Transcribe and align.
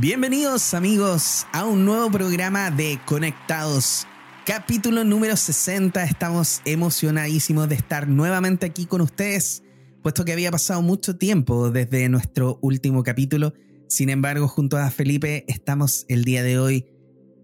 Bienvenidos 0.00 0.74
amigos 0.74 1.44
a 1.52 1.66
un 1.66 1.84
nuevo 1.84 2.08
programa 2.08 2.70
de 2.70 3.00
Conectados. 3.04 4.06
Capítulo 4.46 5.02
número 5.02 5.36
60. 5.36 6.04
Estamos 6.04 6.60
emocionadísimos 6.64 7.68
de 7.68 7.74
estar 7.74 8.06
nuevamente 8.06 8.64
aquí 8.64 8.86
con 8.86 9.00
ustedes, 9.00 9.64
puesto 10.00 10.24
que 10.24 10.32
había 10.32 10.52
pasado 10.52 10.82
mucho 10.82 11.16
tiempo 11.16 11.72
desde 11.72 12.08
nuestro 12.08 12.60
último 12.62 13.02
capítulo. 13.02 13.54
Sin 13.88 14.08
embargo, 14.08 14.46
junto 14.46 14.76
a 14.76 14.88
Felipe 14.92 15.44
estamos 15.48 16.06
el 16.08 16.22
día 16.22 16.44
de 16.44 16.60
hoy 16.60 16.86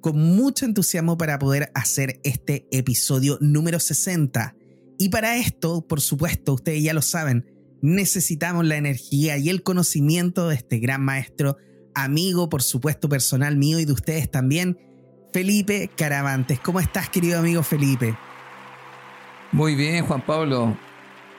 con 0.01 0.17
mucho 0.17 0.65
entusiasmo 0.65 1.19
para 1.19 1.41
poder 1.41 1.73
hacer 1.75 2.21
este 2.23 2.69
episodio 2.71 3.37
número 3.41 3.81
60. 3.81 4.55
Y 4.97 5.09
para 5.09 5.39
esto, 5.39 5.85
por 5.89 6.01
supuesto, 6.01 6.55
ustedes 6.55 6.85
ya 6.85 6.95
lo 6.95 7.03
saben, 7.03 7.51
necesitamos 7.83 8.65
la 8.65 8.77
energía 8.77 9.39
y 9.39 9.49
el 9.49 9.65
conocimiento 9.65 10.49
de 10.49 10.55
este 10.55 10.79
gran 10.79 11.03
maestro 11.03 11.57
amigo, 11.95 12.49
por 12.49 12.63
supuesto, 12.63 13.09
personal 13.09 13.57
mío 13.57 13.79
y 13.79 13.85
de 13.85 13.93
ustedes 13.93 14.31
también, 14.31 14.79
Felipe 15.33 15.91
Caravantes. 15.97 16.61
¿Cómo 16.61 16.81
estás, 16.81 17.09
querido 17.09 17.39
amigo 17.39 17.63
Felipe? 17.63 18.17
Muy 19.53 19.75
bien, 19.75 20.05
Juan 20.05 20.25
Pablo. 20.25 20.77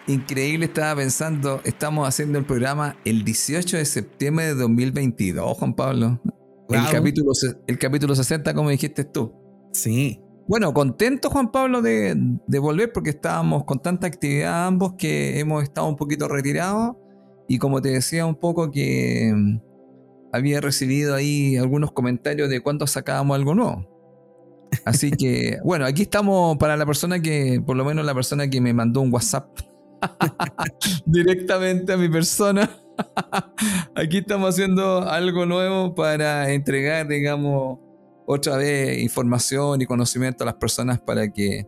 Increíble, 0.08 0.66
estaba 0.68 0.98
pensando, 0.98 1.62
estamos 1.64 2.08
haciendo 2.08 2.38
el 2.38 2.46
programa 2.46 2.96
el 3.06 3.24
18 3.24 3.78
de 3.78 3.86
septiembre 3.86 4.46
de 4.46 4.56
2022, 4.56 5.58
Juan 5.58 5.74
Pablo. 5.74 6.22
El, 6.70 6.82
capítulo, 6.92 7.32
el 7.68 7.80
capítulo 7.80 8.16
60, 8.16 8.54
como 8.54 8.70
dijiste 8.70 9.04
tú. 9.04 9.34
Sí. 9.72 10.22
Bueno, 10.48 10.74
contento 10.74 11.30
Juan 11.30 11.52
Pablo 11.52 11.82
de, 11.82 12.16
de, 12.48 12.60
volver 12.60 12.92
porque 12.94 13.10
estábamos 13.10 13.64
con 13.64 13.82
tanta 13.82 14.06
actividad 14.06 14.68
ambos 14.68 14.94
que 14.98 15.40
hemos 15.40 15.64
estado 15.64 15.88
un 15.88 15.96
poquito 15.96 16.28
retirados 16.28 16.96
y 17.48 17.58
como 17.58 17.82
te 17.82 17.90
decía 17.90 18.26
un 18.26 18.36
poco 18.36 18.70
que 18.70 19.34
había 20.36 20.62
recibido 20.62 21.16
ahí 21.16 21.58
algunos 21.58 21.92
comentarios 21.92 22.50
de 22.50 22.62
cuándo 22.62 22.86
sacábamos 22.88 23.36
algo 23.36 23.56
nuevo. 23.56 23.88
Así 24.84 25.12
que, 25.12 25.60
bueno, 25.64 25.86
aquí 25.86 26.04
estamos 26.04 26.58
para 26.58 26.76
la 26.78 26.86
persona 26.86 27.22
que, 27.22 27.62
por 27.66 27.76
lo 27.78 27.86
menos 27.86 28.06
la 28.06 28.14
persona 28.14 28.50
que 28.50 28.62
me 28.62 28.74
mandó 28.74 29.02
un 29.02 29.14
WhatsApp 29.14 29.58
directamente 31.06 31.94
a 31.94 31.98
mi 31.98 32.10
persona. 32.10 32.70
aquí 33.96 34.20
estamos 34.20 34.50
haciendo 34.50 35.02
algo 35.10 35.46
nuevo 35.46 35.96
para 35.96 36.52
entregar, 36.52 37.08
digamos, 37.08 37.80
otra 38.26 38.58
vez 38.58 39.02
información 39.02 39.82
y 39.82 39.86
conocimiento 39.86 40.44
a 40.44 40.48
las 40.48 40.56
personas 40.56 41.00
para 41.00 41.32
que 41.32 41.68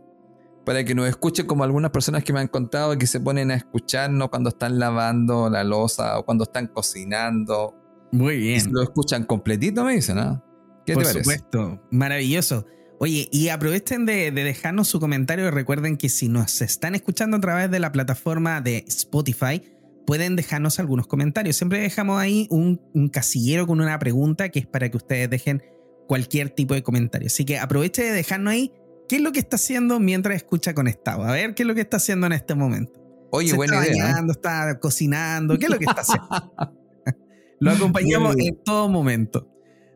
para 0.64 0.84
que 0.84 0.94
nos 0.94 1.08
escuchen 1.08 1.46
como 1.46 1.64
algunas 1.64 1.90
personas 1.90 2.22
que 2.22 2.34
me 2.34 2.40
han 2.40 2.48
contado 2.48 2.98
que 2.98 3.06
se 3.06 3.20
ponen 3.20 3.50
a 3.50 3.54
escucharnos 3.54 4.28
cuando 4.28 4.50
están 4.50 4.78
lavando 4.78 5.48
la 5.48 5.64
losa 5.64 6.18
o 6.18 6.26
cuando 6.26 6.44
están 6.44 6.66
cocinando 6.66 7.74
muy 8.12 8.36
bien. 8.36 8.72
lo 8.72 8.82
escuchan 8.82 9.24
completito, 9.24 9.84
me 9.84 9.94
dicen, 9.94 10.16
¿no? 10.16 10.44
¿Qué 10.86 10.94
Por 10.94 11.04
supuesto, 11.04 11.82
maravilloso. 11.90 12.66
Oye, 13.00 13.28
y 13.30 13.48
aprovechen 13.48 14.06
de, 14.06 14.32
dejarnos 14.32 14.88
su 14.88 14.98
comentario. 14.98 15.50
Recuerden 15.50 15.96
que 15.96 16.08
si 16.08 16.28
nos 16.28 16.60
están 16.62 16.94
escuchando 16.94 17.36
a 17.36 17.40
través 17.40 17.70
de 17.70 17.78
la 17.78 17.92
plataforma 17.92 18.60
de 18.60 18.84
Spotify, 18.88 19.62
pueden 20.06 20.34
dejarnos 20.34 20.80
algunos 20.80 21.06
comentarios. 21.06 21.56
Siempre 21.56 21.80
dejamos 21.80 22.18
ahí 22.18 22.48
un, 22.50 22.80
casillero 23.12 23.66
con 23.66 23.80
una 23.80 23.98
pregunta 23.98 24.48
que 24.48 24.60
es 24.60 24.66
para 24.66 24.90
que 24.90 24.96
ustedes 24.96 25.30
dejen 25.30 25.62
cualquier 26.08 26.50
tipo 26.50 26.74
de 26.74 26.82
comentario. 26.82 27.26
Así 27.28 27.44
que 27.44 27.58
aproveche 27.58 28.02
de 28.02 28.12
dejarnos 28.12 28.52
ahí 28.52 28.72
qué 29.08 29.16
es 29.16 29.22
lo 29.22 29.30
que 29.30 29.38
está 29.38 29.56
haciendo 29.56 30.00
mientras 30.00 30.34
escucha 30.34 30.74
conectado. 30.74 31.22
A 31.22 31.32
ver 31.32 31.54
qué 31.54 31.62
es 31.62 31.66
lo 31.66 31.74
que 31.74 31.82
está 31.82 31.98
haciendo 31.98 32.26
en 32.26 32.32
este 32.32 32.54
momento. 32.56 32.98
Oye, 33.30 33.52
buena 33.52 33.80
está 33.80 33.92
idea. 33.92 34.04
¿eh? 34.04 34.12
Bañando, 34.12 34.32
Está 34.32 34.80
cocinando, 34.80 35.58
¿qué 35.58 35.66
es 35.66 35.70
lo 35.70 35.78
que 35.78 35.84
está 35.84 36.00
haciendo? 36.00 36.28
Lo 37.60 37.70
acompañamos 37.72 38.36
en 38.38 38.56
todo 38.64 38.88
momento. 38.88 39.50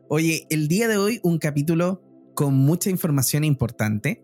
Oye, 0.09 0.45
el 0.49 0.67
día 0.67 0.87
de 0.87 0.97
hoy 0.97 1.19
un 1.23 1.37
capítulo 1.37 2.01
con 2.33 2.53
mucha 2.53 2.89
información 2.89 3.43
importante. 3.43 4.21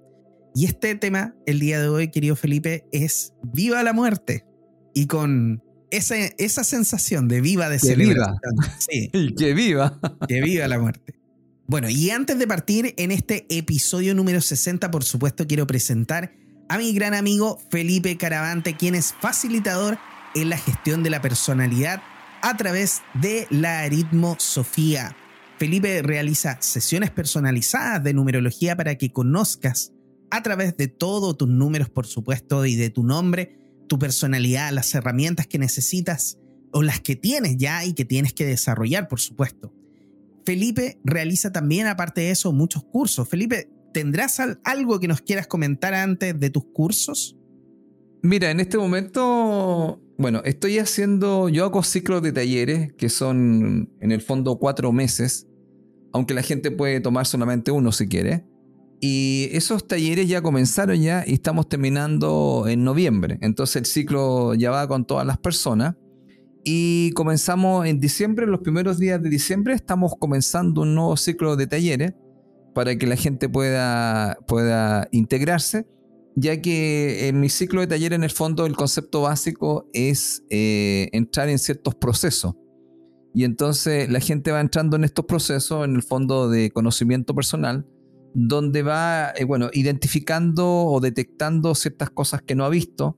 Y 0.56 0.66
este 0.66 0.96
tema, 0.96 1.36
el 1.46 1.60
día 1.60 1.80
de 1.80 1.88
hoy, 1.88 2.10
querido 2.10 2.36
Felipe, 2.36 2.86
es 2.92 3.34
Viva 3.44 3.82
la 3.84 3.94
muerte. 3.94 4.46
Y 4.94 5.08
con 5.08 5.64
esa, 5.92 6.16
esa 6.38 6.64
sensación 6.64 7.28
de 7.28 7.42
viva 7.42 7.70
de 7.70 7.80
celebración. 7.80 8.38
Sí. 8.80 9.10
Y 9.14 9.36
que 9.36 9.54
viva. 9.54 10.00
Que 10.28 10.42
viva 10.42 10.68
la 10.68 10.80
muerte. 10.80 11.16
Bueno, 11.68 11.88
y 11.90 12.10
antes 12.10 12.40
de 12.40 12.48
partir 12.48 12.96
en 12.98 13.12
este 13.12 13.46
episodio 13.50 14.16
número 14.16 14.42
60, 14.42 14.90
por 14.90 15.04
supuesto, 15.04 15.46
quiero 15.46 15.68
presentar 15.68 16.34
a 16.68 16.78
mi 16.78 16.94
gran 16.94 17.14
amigo 17.14 17.60
Felipe 17.70 18.18
Caravante, 18.18 18.76
quien 18.76 18.96
es 18.96 19.14
facilitador 19.22 20.00
en 20.36 20.50
la 20.50 20.58
gestión 20.58 21.04
de 21.04 21.12
la 21.12 21.22
personalidad 21.22 22.02
a 22.42 22.58
través 22.58 23.02
de 23.14 23.48
la 23.50 23.82
aritmosofía. 23.82 25.16
Felipe 25.58 26.02
realiza 26.02 26.58
sesiones 26.62 27.12
personalizadas 27.12 28.04
de 28.04 28.14
numerología 28.14 28.76
para 28.78 28.96
que 28.96 29.12
conozcas 29.12 29.94
a 30.32 30.42
través 30.44 30.78
de 30.78 30.88
todos 30.88 31.38
tus 31.38 31.50
números, 31.50 31.90
por 31.90 32.06
supuesto, 32.08 32.66
y 32.66 32.76
de 32.76 32.90
tu 32.90 33.04
nombre, 33.04 33.58
tu 33.88 34.00
personalidad, 34.00 34.72
las 34.72 34.94
herramientas 34.96 35.48
que 35.48 35.58
necesitas 35.58 36.38
o 36.72 36.84
las 36.84 37.02
que 37.02 37.16
tienes 37.16 37.58
ya 37.58 37.84
y 37.84 37.94
que 37.94 38.06
tienes 38.06 38.34
que 38.34 38.46
desarrollar, 38.46 39.08
por 39.08 39.20
supuesto. 39.20 39.74
Felipe 40.46 41.00
realiza 41.04 41.52
también, 41.52 41.88
aparte 41.88 42.22
de 42.22 42.32
eso, 42.32 42.52
muchos 42.54 42.84
cursos. 42.84 43.28
Felipe, 43.28 43.70
¿tendrás 43.94 44.40
algo 44.64 45.00
que 45.00 45.08
nos 45.08 45.22
quieras 45.22 45.48
comentar 45.48 45.94
antes 45.94 46.40
de 46.40 46.50
tus 46.50 46.66
cursos? 46.74 47.36
Mira, 48.22 48.52
en 48.52 48.60
este 48.60 48.78
momento 48.78 50.02
bueno, 50.20 50.42
estoy 50.44 50.80
haciendo, 50.80 51.48
yo 51.48 51.64
hago 51.64 51.82
ciclos 51.82 52.22
de 52.22 52.34
talleres 52.34 52.92
que 52.94 53.08
son 53.08 53.90
en 54.02 54.12
el 54.12 54.20
fondo 54.20 54.60
cuatro 54.60 54.92
meses, 54.92 55.48
aunque 56.12 56.34
la 56.34 56.42
gente 56.42 56.72
puede 56.72 57.00
tomar 57.00 57.26
solamente 57.26 57.72
uno 57.72 57.94
si 57.94 58.10
quiere. 58.10 58.46
Y 59.00 59.48
esos 59.54 59.88
talleres 59.88 60.28
ya 60.28 60.42
comenzaron 60.42 61.02
ya 61.02 61.24
y 61.26 61.36
estamos 61.36 61.70
terminando 61.70 62.66
en 62.68 62.84
noviembre. 62.84 63.38
Entonces 63.42 63.78
el 63.78 63.86
ciclo 63.86 64.56
ya 64.56 64.72
va 64.72 64.90
con 64.90 65.06
todas 65.06 65.26
las 65.26 65.38
personas. 65.38 65.96
Y 66.66 67.12
comenzamos 67.12 67.86
en 67.86 68.02
diciembre, 68.02 68.46
los 68.46 68.60
primeros 68.60 69.00
días 69.00 69.24
de 69.24 69.30
diciembre, 69.30 69.74
estamos 69.74 70.16
comenzando 70.20 70.82
un 70.82 70.96
nuevo 70.96 71.16
ciclo 71.16 71.56
de 71.56 71.66
talleres 71.66 72.14
para 72.76 72.98
que 72.98 73.08
la 73.08 73.16
gente 73.16 73.48
pueda, 73.48 74.38
pueda 74.48 75.08
integrarse 75.12 75.88
ya 76.40 76.62
que 76.62 77.28
en 77.28 77.40
mi 77.40 77.50
ciclo 77.50 77.82
de 77.82 77.88
taller 77.88 78.14
en 78.14 78.24
el 78.24 78.30
fondo 78.30 78.66
el 78.66 78.76
concepto 78.76 79.22
básico 79.22 79.90
es 79.94 80.44
eh, 80.50 81.10
entrar 81.12 81.50
en 81.50 81.60
ciertos 81.60 81.96
procesos. 81.96 82.56
Y 83.34 83.44
entonces 83.44 84.10
la 84.10 84.20
gente 84.20 84.52
va 84.52 84.62
entrando 84.62 84.96
en 84.96 85.04
estos 85.04 85.26
procesos, 85.26 85.86
en 85.86 85.96
el 85.96 86.02
fondo 86.02 86.50
de 86.50 86.72
conocimiento 86.72 87.36
personal, 87.36 87.86
donde 88.34 88.84
va, 88.84 89.32
eh, 89.36 89.44
bueno, 89.44 89.70
identificando 89.74 90.86
o 90.86 91.00
detectando 91.00 91.76
ciertas 91.76 92.10
cosas 92.10 92.42
que 92.42 92.56
no 92.56 92.64
ha 92.64 92.70
visto 92.70 93.18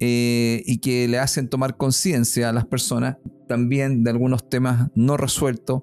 eh, 0.00 0.62
y 0.64 0.78
que 0.78 1.06
le 1.06 1.18
hacen 1.18 1.48
tomar 1.48 1.76
conciencia 1.76 2.48
a 2.48 2.52
las 2.52 2.66
personas 2.66 3.18
también 3.46 4.04
de 4.04 4.10
algunos 4.10 4.48
temas 4.48 4.90
no 4.94 5.16
resueltos, 5.16 5.82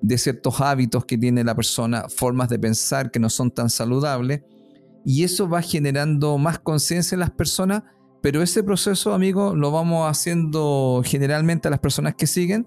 de 0.00 0.18
ciertos 0.18 0.60
hábitos 0.60 1.04
que 1.04 1.18
tiene 1.18 1.44
la 1.44 1.54
persona, 1.54 2.08
formas 2.08 2.48
de 2.48 2.58
pensar 2.58 3.10
que 3.10 3.20
no 3.20 3.30
son 3.30 3.50
tan 3.50 3.68
saludables 3.68 4.42
y 5.04 5.24
eso 5.24 5.48
va 5.48 5.62
generando 5.62 6.38
más 6.38 6.58
conciencia 6.58 7.14
en 7.14 7.20
las 7.20 7.30
personas, 7.30 7.82
pero 8.22 8.42
ese 8.42 8.62
proceso, 8.62 9.12
amigo, 9.12 9.54
lo 9.54 9.70
vamos 9.70 10.10
haciendo 10.10 11.02
generalmente 11.04 11.68
a 11.68 11.70
las 11.70 11.80
personas 11.80 12.14
que 12.14 12.26
siguen. 12.26 12.66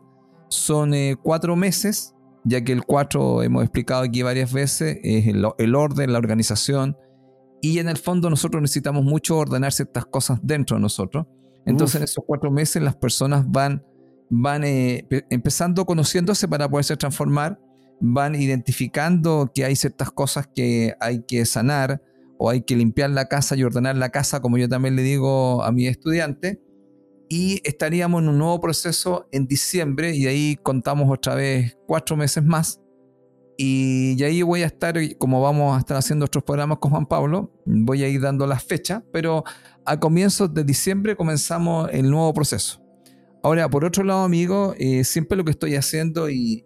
Son 0.49 0.93
eh, 0.93 1.15
cuatro 1.21 1.55
meses, 1.55 2.13
ya 2.43 2.63
que 2.63 2.73
el 2.73 2.83
cuatro, 2.85 3.41
hemos 3.41 3.63
explicado 3.63 4.03
aquí 4.03 4.21
varias 4.21 4.53
veces, 4.53 4.99
es 5.03 5.25
el, 5.25 5.75
orden, 5.75 6.13
la 6.13 6.19
organización, 6.19 6.95
y 7.59 7.79
en 7.79 7.89
el 7.89 7.97
fondo 7.97 8.29
nosotros 8.29 8.61
necesitamos 8.61 9.03
mucho 9.03 9.35
ordenar 9.35 9.73
ciertas 9.73 10.05
cosas 10.05 10.39
dentro 10.43 10.77
de 10.77 10.81
nosotros. 10.81 11.25
Entonces 11.65 11.95
en 11.95 12.03
esos 12.03 12.23
cuatro 12.25 12.51
meses 12.51 12.81
las 12.83 12.95
personas 12.95 13.43
van, 13.49 13.83
van 14.29 14.63
eh, 14.63 15.07
empezando 15.31 15.85
conociéndose 15.85 16.47
para 16.47 16.69
poderse 16.69 16.95
transformar, 16.95 17.59
van 17.99 18.35
identificando 18.35 19.51
que 19.53 19.65
hay 19.65 19.75
ciertas 19.75 20.11
cosas 20.11 20.47
que 20.53 20.93
hay 20.99 21.23
que 21.27 21.45
sanar, 21.45 21.99
o 22.37 22.49
hay 22.49 22.61
que 22.61 22.75
limpiar 22.75 23.09
la 23.09 23.27
casa 23.27 23.55
y 23.55 23.63
ordenar 23.63 23.95
la 23.95 24.09
casa, 24.09 24.41
como 24.41 24.57
yo 24.57 24.69
también 24.69 24.95
le 24.95 25.01
digo 25.01 25.63
a 25.63 25.71
mi 25.71 25.87
estudiante. 25.87 26.61
Y 27.29 27.61
estaríamos 27.65 28.21
en 28.21 28.29
un 28.29 28.37
nuevo 28.37 28.61
proceso 28.61 29.27
en 29.31 29.47
diciembre 29.47 30.15
y 30.15 30.27
ahí 30.27 30.55
contamos 30.63 31.09
otra 31.11 31.35
vez 31.35 31.77
cuatro 31.85 32.15
meses 32.15 32.43
más. 32.43 32.79
Y, 33.57 34.23
ahí 34.23 34.43
voy 34.43 34.61
a 34.61 34.67
estar, 34.67 34.95
como 35.17 35.41
vamos 35.41 35.75
a 35.75 35.79
estar 35.79 35.97
haciendo 35.97 36.25
otros 36.25 36.43
programas 36.43 36.77
con 36.77 36.91
Juan 36.91 37.07
Pablo, 37.07 37.51
voy 37.65 38.03
a 38.03 38.07
ir 38.07 38.21
dando 38.21 38.45
las 38.45 38.63
fechas, 38.63 39.01
pero 39.11 39.43
a 39.83 39.99
comienzos 39.99 40.53
de 40.53 40.63
diciembre 40.63 41.15
comenzamos 41.15 41.89
el 41.91 42.09
nuevo 42.09 42.33
proceso. 42.33 42.81
Ahora, 43.43 43.67
por 43.67 43.83
otro 43.83 44.03
lado, 44.03 44.23
amigo, 44.23 44.75
eh, 44.77 45.03
siempre 45.03 45.37
lo 45.37 45.43
que 45.43 45.51
estoy 45.51 45.75
haciendo 45.75 46.29
y, 46.29 46.65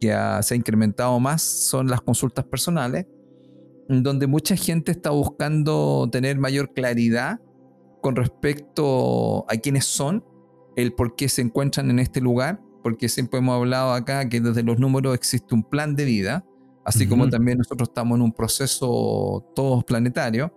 que 0.00 0.08
se 0.42 0.54
ha 0.54 0.56
incrementado 0.56 1.20
más 1.20 1.42
son 1.42 1.86
las 1.86 2.00
consultas 2.00 2.44
personales 2.44 3.06
donde 4.00 4.26
mucha 4.26 4.56
gente 4.56 4.92
está 4.92 5.10
buscando 5.10 6.08
tener 6.10 6.38
mayor 6.38 6.72
claridad 6.72 7.40
con 8.00 8.16
respecto 8.16 9.44
a 9.50 9.56
quiénes 9.56 9.84
son, 9.84 10.24
el 10.76 10.92
por 10.94 11.14
qué 11.14 11.28
se 11.28 11.42
encuentran 11.42 11.90
en 11.90 11.98
este 11.98 12.20
lugar 12.20 12.60
porque 12.82 13.08
siempre 13.08 13.38
hemos 13.38 13.54
hablado 13.54 13.92
acá 13.92 14.28
que 14.28 14.40
desde 14.40 14.62
los 14.62 14.78
números 14.78 15.14
existe 15.14 15.54
un 15.54 15.62
plan 15.62 15.94
de 15.94 16.04
vida, 16.04 16.44
así 16.84 17.06
como 17.06 17.28
también 17.28 17.58
nosotros 17.58 17.88
estamos 17.88 18.16
en 18.16 18.22
un 18.22 18.32
proceso 18.32 19.44
todos 19.54 19.84
planetario. 19.84 20.52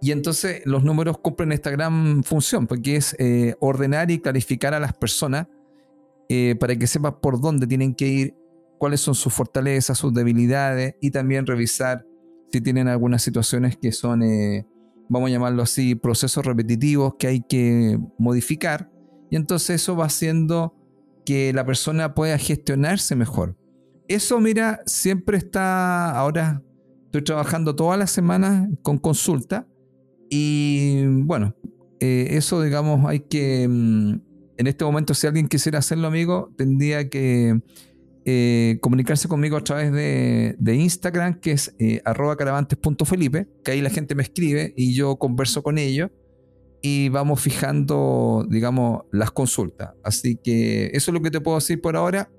Y 0.00 0.12
entonces 0.12 0.62
los 0.64 0.84
números 0.84 1.18
cumplen 1.18 1.50
esta 1.50 1.70
gran 1.70 2.22
función, 2.22 2.68
porque 2.68 2.96
es 2.96 3.16
eh, 3.18 3.56
ordenar 3.58 4.10
y 4.10 4.20
clarificar 4.20 4.72
a 4.72 4.80
las 4.80 4.92
personas 4.92 5.48
eh, 6.28 6.54
para 6.58 6.76
que 6.76 6.86
sepan 6.86 7.18
por 7.20 7.40
dónde 7.40 7.66
tienen 7.66 7.94
que 7.94 8.06
ir, 8.06 8.34
cuáles 8.78 9.00
son 9.00 9.16
sus 9.16 9.32
fortalezas, 9.32 9.98
sus 9.98 10.14
debilidades, 10.14 10.94
y 11.00 11.10
también 11.10 11.46
revisar 11.46 12.06
si 12.50 12.60
tienen 12.60 12.88
algunas 12.88 13.22
situaciones 13.22 13.76
que 13.76 13.92
son, 13.92 14.22
eh, 14.22 14.66
vamos 15.08 15.28
a 15.28 15.32
llamarlo 15.32 15.62
así, 15.62 15.94
procesos 15.94 16.44
repetitivos 16.44 17.14
que 17.18 17.26
hay 17.26 17.40
que 17.40 17.98
modificar. 18.18 18.90
Y 19.30 19.36
entonces 19.36 19.82
eso 19.82 19.96
va 19.96 20.06
haciendo 20.06 20.74
que 21.24 21.52
la 21.52 21.66
persona 21.66 22.14
pueda 22.14 22.38
gestionarse 22.38 23.14
mejor. 23.14 23.56
Eso, 24.08 24.40
mira, 24.40 24.80
siempre 24.86 25.36
está, 25.36 26.10
ahora 26.18 26.62
estoy 27.04 27.22
trabajando 27.22 27.76
todas 27.76 27.98
las 27.98 28.10
semanas 28.10 28.68
con 28.82 28.98
consulta 28.98 29.66
y 30.30 31.04
bueno, 31.06 31.54
eh, 32.00 32.28
eso 32.30 32.62
digamos 32.62 33.06
hay 33.06 33.20
que, 33.20 33.66
mm, 33.68 34.20
en 34.58 34.66
este 34.66 34.84
momento 34.84 35.14
si 35.14 35.26
alguien 35.26 35.48
quisiera 35.48 35.78
hacerlo 35.78 36.06
amigo, 36.06 36.52
tendría 36.56 37.08
que 37.08 37.60
eh, 38.30 38.76
comunicarse 38.82 39.26
conmigo 39.26 39.56
a 39.56 39.64
través 39.64 39.90
de, 39.90 40.74
Instagram, 40.74 41.40
que 41.40 41.52
es 41.52 41.74
eh, 41.78 42.02
arroba 42.04 42.36
caravantes.felipe, 42.36 43.48
que 43.64 43.70
ahí 43.70 43.80
la 43.80 43.88
gente 43.88 44.14
me 44.14 44.22
escribe 44.22 44.74
y 44.76 44.92
yo 44.92 45.16
converso 45.16 45.62
con 45.62 45.78
ellos 45.78 46.10
y 46.82 47.08
vamos 47.08 47.40
fijando, 47.40 48.46
digamos, 48.50 49.04
las 49.12 49.30
consultas. 49.30 49.94
Así 50.02 50.36
que 50.36 50.90
eso 50.92 51.10
es 51.10 51.14
lo 51.14 51.22
que 51.22 51.30
te 51.30 51.40
puedo 51.40 51.56
decir 51.56 51.80
por 51.80 51.96
ahora 51.96 52.30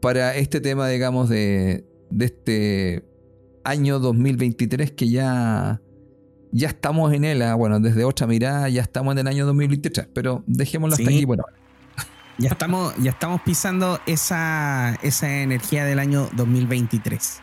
para 0.00 0.34
este 0.34 0.62
tema, 0.62 0.88
digamos, 0.88 1.28
de, 1.28 1.84
este 2.18 3.04
año 3.62 3.98
2023 3.98 4.92
que 4.92 5.10
ya, 5.10 5.82
ya 6.50 6.68
estamos 6.68 7.12
en 7.12 7.24
él. 7.24 7.42
Ah, 7.42 7.56
bueno, 7.56 7.78
desde 7.78 8.04
otra 8.04 8.26
mirada 8.26 8.70
ya 8.70 8.80
estamos 8.80 9.12
en 9.12 9.18
el 9.18 9.26
año 9.26 9.44
2023, 9.44 10.08
pero 10.14 10.44
dejémoslo 10.46 10.94
hasta 10.94 11.10
aquí 11.10 11.26
por 11.26 11.40
ahora. 11.40 11.59
Ya 12.40 12.48
estamos, 12.48 12.94
ya 12.96 13.10
estamos 13.10 13.42
pisando 13.42 14.00
esa, 14.06 14.98
esa 15.02 15.42
energía 15.42 15.84
del 15.84 15.98
año 15.98 16.30
2023. 16.36 17.38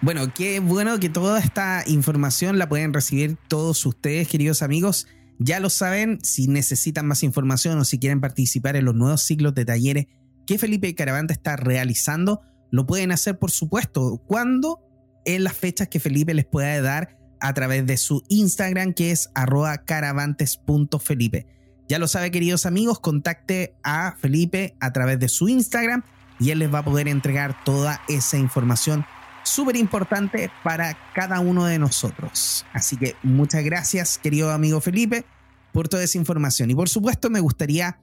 Bueno, 0.00 0.34
qué 0.34 0.58
bueno 0.58 0.98
que 0.98 1.08
toda 1.08 1.38
esta 1.38 1.84
información 1.86 2.58
la 2.58 2.68
pueden 2.68 2.92
recibir 2.92 3.36
todos 3.46 3.86
ustedes, 3.86 4.26
queridos 4.26 4.62
amigos. 4.62 5.06
Ya 5.38 5.60
lo 5.60 5.70
saben, 5.70 6.18
si 6.24 6.48
necesitan 6.48 7.06
más 7.06 7.22
información 7.22 7.78
o 7.78 7.84
si 7.84 8.00
quieren 8.00 8.20
participar 8.20 8.74
en 8.74 8.86
los 8.86 8.96
nuevos 8.96 9.22
ciclos 9.22 9.54
de 9.54 9.64
talleres 9.64 10.06
que 10.44 10.58
Felipe 10.58 10.92
Caravante 10.96 11.32
está 11.32 11.54
realizando, 11.54 12.40
lo 12.72 12.84
pueden 12.84 13.12
hacer, 13.12 13.38
por 13.38 13.52
supuesto, 13.52 14.20
cuando 14.26 14.80
en 15.24 15.44
las 15.44 15.54
fechas 15.54 15.86
que 15.86 16.00
Felipe 16.00 16.34
les 16.34 16.46
pueda 16.46 16.82
dar 16.82 17.16
a 17.40 17.54
través 17.54 17.86
de 17.86 17.96
su 17.96 18.24
Instagram, 18.28 18.92
que 18.92 19.12
es 19.12 19.30
arroba 19.36 19.84
caravantes.felipe. 19.84 21.46
Ya 21.92 21.98
lo 21.98 22.08
sabe, 22.08 22.30
queridos 22.30 22.64
amigos, 22.64 23.00
contacte 23.00 23.76
a 23.82 24.16
Felipe 24.18 24.74
a 24.80 24.94
través 24.94 25.18
de 25.18 25.28
su 25.28 25.50
Instagram 25.50 26.02
y 26.40 26.48
él 26.48 26.60
les 26.60 26.72
va 26.72 26.78
a 26.78 26.84
poder 26.86 27.06
entregar 27.06 27.62
toda 27.66 28.00
esa 28.08 28.38
información 28.38 29.04
súper 29.42 29.76
importante 29.76 30.50
para 30.64 30.96
cada 31.14 31.40
uno 31.40 31.66
de 31.66 31.78
nosotros. 31.78 32.64
Así 32.72 32.96
que 32.96 33.14
muchas 33.22 33.62
gracias, 33.62 34.16
querido 34.16 34.52
amigo 34.52 34.80
Felipe, 34.80 35.26
por 35.74 35.86
toda 35.86 36.04
esa 36.04 36.16
información. 36.16 36.70
Y 36.70 36.74
por 36.74 36.88
supuesto, 36.88 37.28
me 37.28 37.40
gustaría 37.40 38.00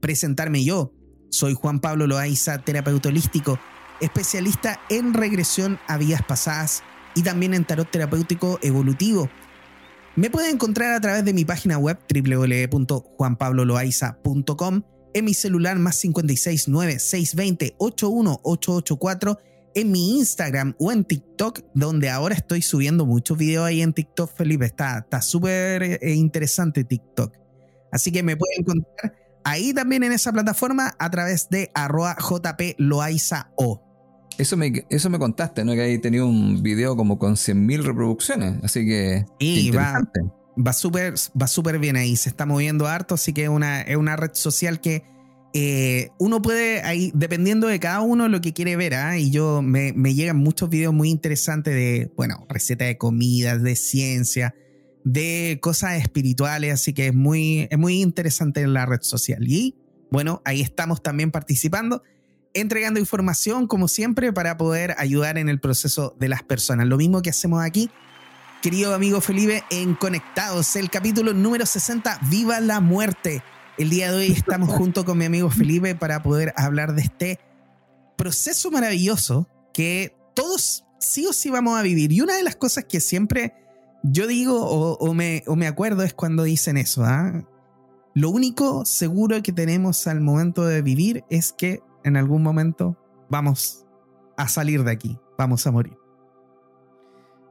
presentarme 0.00 0.62
yo. 0.62 0.92
Soy 1.28 1.54
Juan 1.54 1.80
Pablo 1.80 2.06
Loaiza, 2.06 2.58
terapeuta 2.58 3.08
holístico, 3.08 3.58
especialista 4.00 4.78
en 4.90 5.12
regresión 5.12 5.80
a 5.88 5.98
vías 5.98 6.22
pasadas 6.22 6.84
y 7.16 7.22
también 7.22 7.52
en 7.52 7.64
tarot 7.64 7.90
terapéutico 7.90 8.60
evolutivo. 8.62 9.28
Me 10.14 10.28
pueden 10.28 10.56
encontrar 10.56 10.92
a 10.92 11.00
través 11.00 11.24
de 11.24 11.32
mi 11.32 11.46
página 11.46 11.78
web 11.78 11.98
www.juanpabloloaiza.com, 12.12 14.82
en 15.14 15.24
mi 15.24 15.32
celular 15.32 15.78
más 15.78 15.98
569 16.00 16.98
620 16.98 17.76
81884 17.78 19.38
en 19.74 19.90
mi 19.90 20.18
Instagram 20.18 20.74
o 20.78 20.92
en 20.92 21.04
TikTok, 21.04 21.60
donde 21.74 22.10
ahora 22.10 22.34
estoy 22.34 22.60
subiendo 22.60 23.06
muchos 23.06 23.38
videos 23.38 23.64
ahí 23.64 23.80
en 23.80 23.94
TikTok, 23.94 24.36
Felipe. 24.36 24.66
Está 24.66 25.22
súper 25.22 25.82
eh, 25.82 26.12
interesante 26.12 26.84
TikTok. 26.84 27.34
Así 27.90 28.12
que 28.12 28.22
me 28.22 28.36
pueden 28.36 28.60
encontrar 28.60 29.14
ahí 29.44 29.72
también 29.72 30.02
en 30.02 30.12
esa 30.12 30.30
plataforma 30.30 30.94
a 30.98 31.10
través 31.10 31.48
de 31.48 31.70
arroba 31.74 32.18
o. 33.56 33.91
Eso 34.38 34.56
me, 34.56 34.86
eso 34.90 35.10
me 35.10 35.18
contaste, 35.18 35.64
¿no? 35.64 35.72
Que 35.72 35.82
ahí 35.82 35.98
tenía 35.98 36.24
un 36.24 36.62
video 36.62 36.96
como 36.96 37.18
con 37.18 37.34
100.000 37.34 37.82
reproducciones. 37.82 38.62
Así 38.62 38.86
que. 38.86 39.26
Sí, 39.40 39.70
va, 39.70 40.00
va 40.56 40.72
súper 40.72 41.14
va 41.14 41.78
bien 41.78 41.96
ahí. 41.96 42.16
Se 42.16 42.28
está 42.28 42.46
moviendo 42.46 42.86
harto. 42.86 43.14
Así 43.14 43.32
que 43.32 43.48
una, 43.48 43.82
es 43.82 43.96
una 43.96 44.16
red 44.16 44.30
social 44.34 44.80
que 44.80 45.04
eh, 45.54 46.10
uno 46.18 46.40
puede, 46.40 46.80
ahí, 46.82 47.12
dependiendo 47.14 47.66
de 47.66 47.78
cada 47.78 48.00
uno 48.00 48.28
lo 48.28 48.40
que 48.40 48.54
quiere 48.54 48.74
ver, 48.76 48.94
¿ah? 48.94 49.18
y 49.18 49.30
yo 49.30 49.60
me, 49.60 49.92
llegan 50.14 50.38
muchos 50.38 50.70
videos 50.70 50.94
muy 50.94 51.10
interesantes 51.10 51.74
de, 51.74 52.10
bueno, 52.16 52.46
recetas 52.48 52.88
de 52.88 52.96
comida, 52.96 53.58
de 53.58 53.76
ciencia, 53.76 54.54
de 55.04 55.58
cosas 55.60 56.00
espirituales, 56.00 56.72
así 56.72 56.94
que 56.94 57.08
es 57.08 57.14
muy, 57.14 57.68
es 57.70 57.78
muy 57.78 58.00
interesante 58.00 58.62
en 58.62 58.72
la 58.72 58.86
red 58.86 59.02
social. 59.02 59.46
Y 59.46 59.76
bueno, 60.10 60.40
ahí 60.46 60.62
estamos 60.62 61.02
también 61.02 61.30
participando, 61.30 62.02
entregando 62.54 63.00
información 63.00 63.66
como 63.66 63.88
siempre 63.88 64.32
para 64.32 64.56
poder 64.56 64.94
ayudar 64.98 65.38
en 65.38 65.48
el 65.48 65.60
proceso 65.60 66.14
de 66.18 66.28
las 66.28 66.42
personas. 66.42 66.86
Lo 66.86 66.96
mismo 66.96 67.22
que 67.22 67.30
hacemos 67.30 67.62
aquí, 67.62 67.90
querido 68.62 68.94
amigo 68.94 69.20
Felipe, 69.20 69.64
en 69.70 69.94
Conectados, 69.94 70.76
el 70.76 70.90
capítulo 70.90 71.32
número 71.32 71.66
60, 71.66 72.18
Viva 72.30 72.60
la 72.60 72.80
Muerte 72.80 73.42
el 73.78 73.90
día 73.90 74.10
de 74.10 74.18
hoy 74.18 74.32
estamos 74.32 74.68
junto 74.76 75.04
con 75.04 75.18
mi 75.18 75.24
amigo 75.24 75.50
Felipe 75.50 75.94
para 75.94 76.22
poder 76.22 76.52
hablar 76.56 76.94
de 76.94 77.02
este 77.02 77.40
proceso 78.16 78.70
maravilloso 78.70 79.48
que 79.72 80.16
todos 80.34 80.84
sí 80.98 81.26
o 81.26 81.32
sí 81.32 81.50
vamos 81.50 81.78
a 81.78 81.82
vivir. 81.82 82.12
Y 82.12 82.20
una 82.20 82.36
de 82.36 82.42
las 82.42 82.56
cosas 82.56 82.84
que 82.84 83.00
siempre 83.00 83.54
yo 84.02 84.26
digo 84.26 84.60
o, 84.64 85.14
me, 85.14 85.42
me, 85.56 85.66
acuerdo 85.66 86.02
es 86.02 86.12
cuando 86.12 86.42
dicen 86.42 86.76
eso. 86.76 87.04
¿ah? 87.04 87.44
Lo 88.14 88.30
único 88.30 88.84
seguro 88.84 89.42
que 89.42 89.52
tenemos 89.52 90.06
al 90.06 90.20
momento 90.20 90.64
de 90.64 90.82
vivir 90.82 91.24
es 91.30 91.52
que 91.52 91.80
en 92.04 92.16
algún 92.16 92.42
momento 92.42 92.96
vamos 93.28 93.86
a 94.36 94.48
salir 94.48 94.84
de 94.84 94.92
aquí, 94.92 95.18
vamos 95.38 95.66
a 95.66 95.70
morir. 95.70 95.96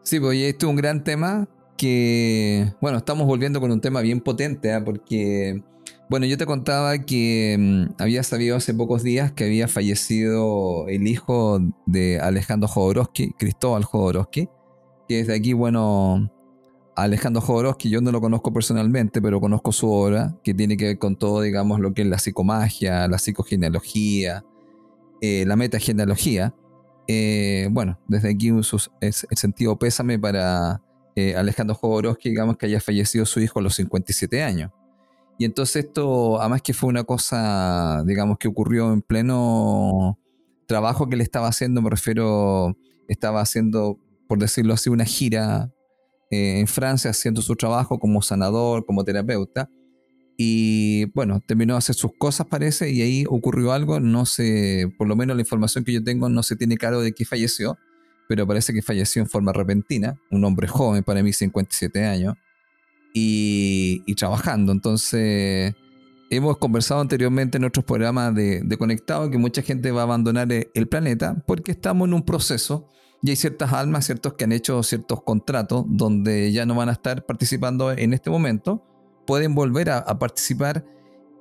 Sí, 0.03 0.19
pues 0.19 0.39
esto 0.39 0.65
es 0.65 0.69
un 0.69 0.75
gran 0.75 1.03
tema 1.03 1.47
que, 1.77 2.73
bueno, 2.81 2.97
estamos 2.97 3.27
volviendo 3.27 3.59
con 3.59 3.71
un 3.71 3.81
tema 3.81 4.01
bien 4.01 4.19
potente, 4.19 4.73
¿ah? 4.73 4.83
porque 4.83 5.63
bueno, 6.11 6.25
yo 6.25 6.37
te 6.37 6.45
contaba 6.45 6.97
que 6.99 7.55
mm, 7.57 8.01
había 8.01 8.21
sabido 8.23 8.57
hace 8.57 8.73
pocos 8.73 9.01
días 9.01 9.31
que 9.31 9.45
había 9.45 9.69
fallecido 9.69 10.89
el 10.89 11.07
hijo 11.07 11.61
de 11.85 12.19
Alejandro 12.19 12.67
Jodorowsky, 12.67 13.31
Cristóbal 13.39 13.85
Jodorowsky, 13.85 14.49
que 15.07 15.21
es 15.21 15.27
de 15.27 15.35
aquí, 15.35 15.53
bueno, 15.53 16.29
Alejandro 16.95 17.41
Jodorowsky 17.41 17.89
yo 17.89 18.01
no 18.01 18.11
lo 18.11 18.21
conozco 18.21 18.51
personalmente, 18.53 19.21
pero 19.21 19.39
conozco 19.39 19.71
su 19.71 19.89
obra, 19.89 20.35
que 20.43 20.53
tiene 20.53 20.77
que 20.77 20.85
ver 20.85 20.97
con 20.97 21.15
todo, 21.15 21.41
digamos, 21.41 21.79
lo 21.79 21.93
que 21.93 22.01
es 22.01 22.07
la 22.07 22.17
psicomagia, 22.17 23.07
la 23.07 23.17
psicogenealogía, 23.17 24.43
eh, 25.21 25.45
la 25.45 25.55
metagenealogía. 25.55 26.53
Eh, 27.07 27.67
bueno, 27.71 27.99
desde 28.07 28.29
aquí 28.29 28.49
el 28.49 29.13
sentido 29.13 29.77
pésame 29.79 30.19
para 30.19 30.81
eh, 31.15 31.35
Alejandro 31.35 31.75
Jodorowsky, 31.75 32.29
digamos, 32.29 32.57
que 32.57 32.65
haya 32.65 32.79
fallecido 32.79 33.25
su 33.25 33.39
hijo 33.39 33.59
a 33.59 33.61
los 33.61 33.75
57 33.75 34.43
años. 34.43 34.71
Y 35.37 35.45
entonces 35.45 35.85
esto, 35.85 36.39
además 36.39 36.61
que 36.61 36.73
fue 36.73 36.89
una 36.89 37.03
cosa, 37.03 38.03
digamos, 38.05 38.37
que 38.37 38.47
ocurrió 38.47 38.93
en 38.93 39.01
pleno 39.01 40.19
trabajo 40.67 41.09
que 41.09 41.15
le 41.15 41.23
estaba 41.23 41.47
haciendo, 41.47 41.81
me 41.81 41.89
refiero, 41.89 42.77
estaba 43.07 43.41
haciendo, 43.41 43.97
por 44.27 44.39
decirlo 44.39 44.73
así, 44.73 44.89
una 44.89 45.05
gira 45.05 45.71
eh, 46.31 46.59
en 46.59 46.67
Francia 46.67 47.11
haciendo 47.11 47.41
su 47.41 47.55
trabajo 47.55 47.99
como 47.99 48.21
sanador, 48.21 48.85
como 48.85 49.03
terapeuta. 49.03 49.69
Y 50.37 51.05
bueno, 51.13 51.39
terminó 51.45 51.75
de 51.75 51.79
hacer 51.79 51.93
sus 51.93 52.11
cosas, 52.17 52.47
parece, 52.47 52.89
y 52.91 53.01
ahí 53.01 53.25
ocurrió 53.29 53.73
algo. 53.73 53.99
No 53.99 54.25
sé, 54.25 54.91
por 54.97 55.07
lo 55.07 55.15
menos 55.15 55.35
la 55.35 55.41
información 55.41 55.83
que 55.83 55.93
yo 55.93 56.03
tengo 56.03 56.29
no 56.29 56.41
se 56.41 56.55
tiene 56.55 56.77
claro 56.77 57.01
de 57.01 57.13
que 57.13 57.25
falleció, 57.25 57.77
pero 58.27 58.47
parece 58.47 58.73
que 58.73 58.81
falleció 58.81 59.21
en 59.21 59.29
forma 59.29 59.53
repentina. 59.53 60.19
Un 60.31 60.43
hombre 60.43 60.67
joven, 60.67 61.03
para 61.03 61.21
mí, 61.21 61.31
57 61.31 62.05
años 62.05 62.35
y, 63.13 64.15
trabajando. 64.15 64.71
Entonces, 64.71 65.73
hemos 66.29 66.57
conversado 66.57 67.01
anteriormente 67.01 67.57
en 67.57 67.65
otros 67.65 67.85
programas 67.85 68.33
de, 68.35 68.75
Conectado 68.77 69.29
que 69.29 69.37
mucha 69.37 69.61
gente 69.61 69.91
va 69.91 70.01
a 70.01 70.03
abandonar 70.03 70.51
e, 70.51 70.69
el 70.73 70.87
planeta 70.87 71.43
porque 71.45 71.71
estamos 71.71 72.07
en 72.07 72.13
un 72.13 72.23
proceso 72.23 72.87
y 73.23 73.29
hay 73.29 73.35
ciertas 73.35 73.73
almas, 73.73 74.05
ciertos 74.05 74.33
que 74.33 74.45
han 74.45 74.51
hecho 74.51 74.81
ciertos 74.83 75.23
contratos 75.23 75.85
donde 75.87 76.51
ya 76.51 76.65
no 76.65 76.75
van 76.75 76.89
a 76.89 76.93
estar 76.93 77.25
participando 77.25 77.91
en 77.91 78.13
este 78.13 78.29
momento, 78.29 78.83
pueden 79.27 79.53
volver 79.53 79.89
a, 79.91 80.05
participar 80.17 80.85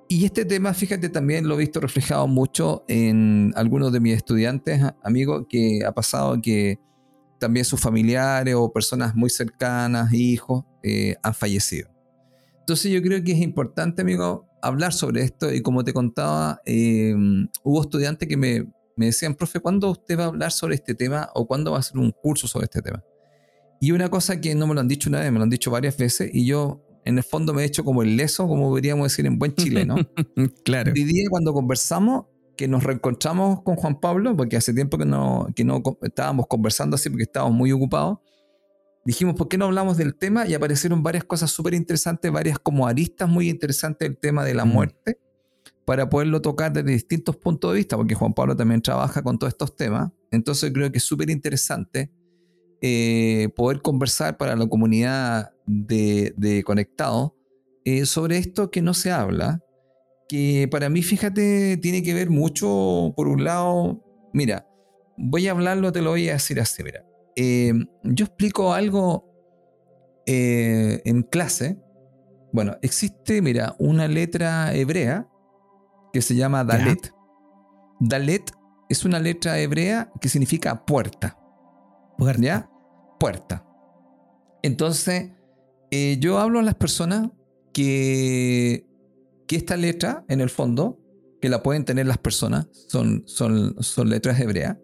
y 0.09 0.25
este 0.25 0.45
tema, 0.45 0.75
fíjate, 0.75 1.09
también 1.09 1.49
lo 1.49 1.55
he 1.55 1.59
visto 1.59 1.81
reflejado 1.81 2.27
mucho 2.27 2.85
en 2.89 3.53
algunos 3.55 3.93
de 3.93 4.01
mis 4.01 4.17
estudiantes, 4.17 4.83
amigos, 5.03 5.47
que 5.49 5.85
ha 5.87 5.93
pasado 5.93 6.41
que 6.43 6.81
también 7.39 7.65
sus 7.65 7.81
familiares 7.81 8.55
o 8.57 8.73
personas 8.73 9.15
muy 9.15 9.31
cercanas, 9.31 10.13
hijos, 10.13 10.65
eh, 10.83 11.15
han 11.23 11.33
fallecido. 11.33 11.89
Entonces 12.59 12.93
yo 12.93 13.01
creo 13.03 13.23
que 13.23 13.33
es 13.33 13.39
importante, 13.39 14.03
amigo, 14.03 14.47
hablar 14.63 14.93
sobre 14.93 15.23
esto 15.23 15.53
y 15.53 15.63
como 15.63 15.85
te 15.85 15.93
contaba, 15.93 16.61
eh, 16.67 17.15
hubo 17.63 17.81
estudiantes 17.81 18.29
que 18.29 18.37
me, 18.37 18.67
me 19.01 19.07
decían, 19.07 19.35
profe, 19.35 19.61
¿cuándo 19.61 19.91
usted 19.91 20.19
va 20.19 20.25
a 20.25 20.27
hablar 20.27 20.53
sobre 20.53 20.75
este 20.75 20.95
tema 20.95 21.31
o 21.35 21.47
cuándo 21.47 21.71
va 21.71 21.79
a 21.79 21.81
hacer 21.81 21.97
un 21.97 22.11
curso 22.11 22.47
sobre 22.47 22.65
este 22.65 22.83
tema? 22.83 23.03
Y 23.81 23.93
una 23.93 24.11
cosa 24.11 24.43
que 24.43 24.55
no 24.55 24.67
me 24.67 24.75
lo 24.75 24.81
han 24.81 24.89
dicho 24.89 25.09
una 25.09 25.21
vez, 25.21 25.33
me 25.33 25.39
lo 25.39 25.45
han 25.45 25.49
dicho 25.49 25.71
varias 25.71 25.97
veces 25.97 26.31
y 26.35 26.45
yo 26.45 26.85
en 27.07 27.17
el 27.17 27.25
fondo 27.25 27.55
me 27.55 27.63
he 27.63 27.65
hecho 27.65 27.83
como 27.83 28.03
el 28.03 28.15
leso, 28.15 28.47
como 28.47 28.69
podríamos 28.69 29.07
decir 29.07 29.25
en 29.25 29.39
buen 29.39 29.55
chileno. 29.55 29.97
claro. 30.67 30.93
Hoy 30.95 31.05
día 31.05 31.31
cuando 31.31 31.55
conversamos, 31.55 32.27
que 32.59 32.69
nos 32.69 32.85
reencontramos 32.85 33.63
con 33.63 33.77
Juan 33.77 34.01
Pablo, 34.01 34.37
porque 34.37 34.59
hace 34.59 34.75
tiempo 34.75 34.99
que 34.99 35.07
no, 35.07 35.49
que 35.57 35.65
no 35.65 35.83
estábamos 36.03 36.47
conversando 36.47 36.97
así 36.97 37.09
porque 37.09 37.23
estábamos 37.23 37.57
muy 37.57 37.73
ocupados, 37.73 38.19
dijimos, 39.07 39.35
¿por 39.35 39.49
qué 39.49 39.57
no 39.57 39.65
hablamos 39.65 39.97
del 39.97 40.15
tema? 40.15 40.47
Y 40.47 40.53
aparecieron 40.53 41.03
varias 41.03 41.25
cosas 41.25 41.51
súper 41.51 41.73
interesantes, 41.73 42.31
varias 42.31 42.59
como 42.59 42.87
aristas 42.87 43.31
muy 43.31 43.49
interesantes 43.49 44.07
del 44.07 44.19
tema 44.19 44.45
de 44.45 44.53
la 44.53 44.67
mm. 44.67 44.73
Para 45.85 46.09
poderlo 46.09 46.41
tocar 46.41 46.73
desde 46.73 46.93
distintos 46.93 47.37
puntos 47.37 47.73
de 47.73 47.79
vista, 47.79 47.97
porque 47.97 48.15
Juan 48.15 48.35
Pablo 48.35 48.57
también 48.57 48.83
trabaja 48.83 49.23
con 49.23 49.39
todos 49.39 49.53
estos 49.53 49.75
temas. 49.77 50.11
Entonces 50.31 50.71
creo 50.73 50.91
que 50.91 50.99
es 50.99 51.05
súper 51.05 51.31
interesante 51.31 52.11
eh, 52.83 53.49
poder 53.57 53.83
conversar 53.83 54.37
para 54.37 54.57
la 54.57 54.67
comunidad 54.67 55.53
de, 55.67 56.33
de 56.37 56.63
Conectado 56.63 57.37
eh, 57.85 58.07
sobre 58.07 58.39
esto 58.39 58.71
que 58.71 58.83
no 58.83 58.95
se 58.95 59.11
habla, 59.11 59.63
que 60.29 60.69
para 60.71 60.89
mí, 60.89 61.03
fíjate, 61.03 61.77
tiene 61.79 62.03
que 62.03 62.15
ver 62.15 62.31
mucho, 62.31 63.13
por 63.17 63.29
un 63.29 63.45
lado, 63.45 64.03
mira, 64.33 64.67
voy 65.17 65.49
a 65.49 65.51
hablarlo, 65.51 65.93
te 65.93 66.03
lo 66.03 66.11
voy 66.11 66.29
a 66.29 66.35
decir 66.35 66.61
así, 66.61 66.83
mira. 66.83 67.05
Eh, 67.37 67.73
yo 68.05 68.25
explico 68.27 68.73
algo 68.73 69.27
en 70.27 71.23
clase. 71.25 71.77
Bueno, 72.53 72.77
existe, 72.83 73.43
mira, 73.43 73.75
una 73.81 74.07
letra 74.07 74.73
hebrea 74.75 75.30
que 76.13 76.23
se 76.23 76.35
llama 76.35 76.65
Dalet. 76.65 77.13
Dalet 78.01 78.51
es 78.89 79.05
una 79.05 79.21
letra 79.21 79.59
hebrea 79.59 80.11
que 80.21 80.29
significa 80.29 80.85
puerta. 80.85 81.39
Puerta. 82.19 82.43
¿Ya? 82.43 82.71
Puerta. 83.19 83.67
Entonces, 84.63 85.33
eh, 85.91 86.19
yo 86.21 86.39
hablo 86.39 86.59
a 86.59 86.63
las 86.63 86.75
personas 86.75 87.31
que, 87.73 88.87
que 89.47 89.57
esta 89.57 89.77
letra, 89.77 90.25
en 90.29 90.41
el 90.41 90.51
fondo, 90.51 90.99
que 91.41 91.49
la 91.49 91.63
pueden 91.63 91.85
tener 91.85 92.07
las 92.07 92.19
personas, 92.19 92.69
son, 92.73 93.23
son, 93.27 93.77
son 93.83 94.11
letras 94.11 94.39
hebreas. 94.41 94.77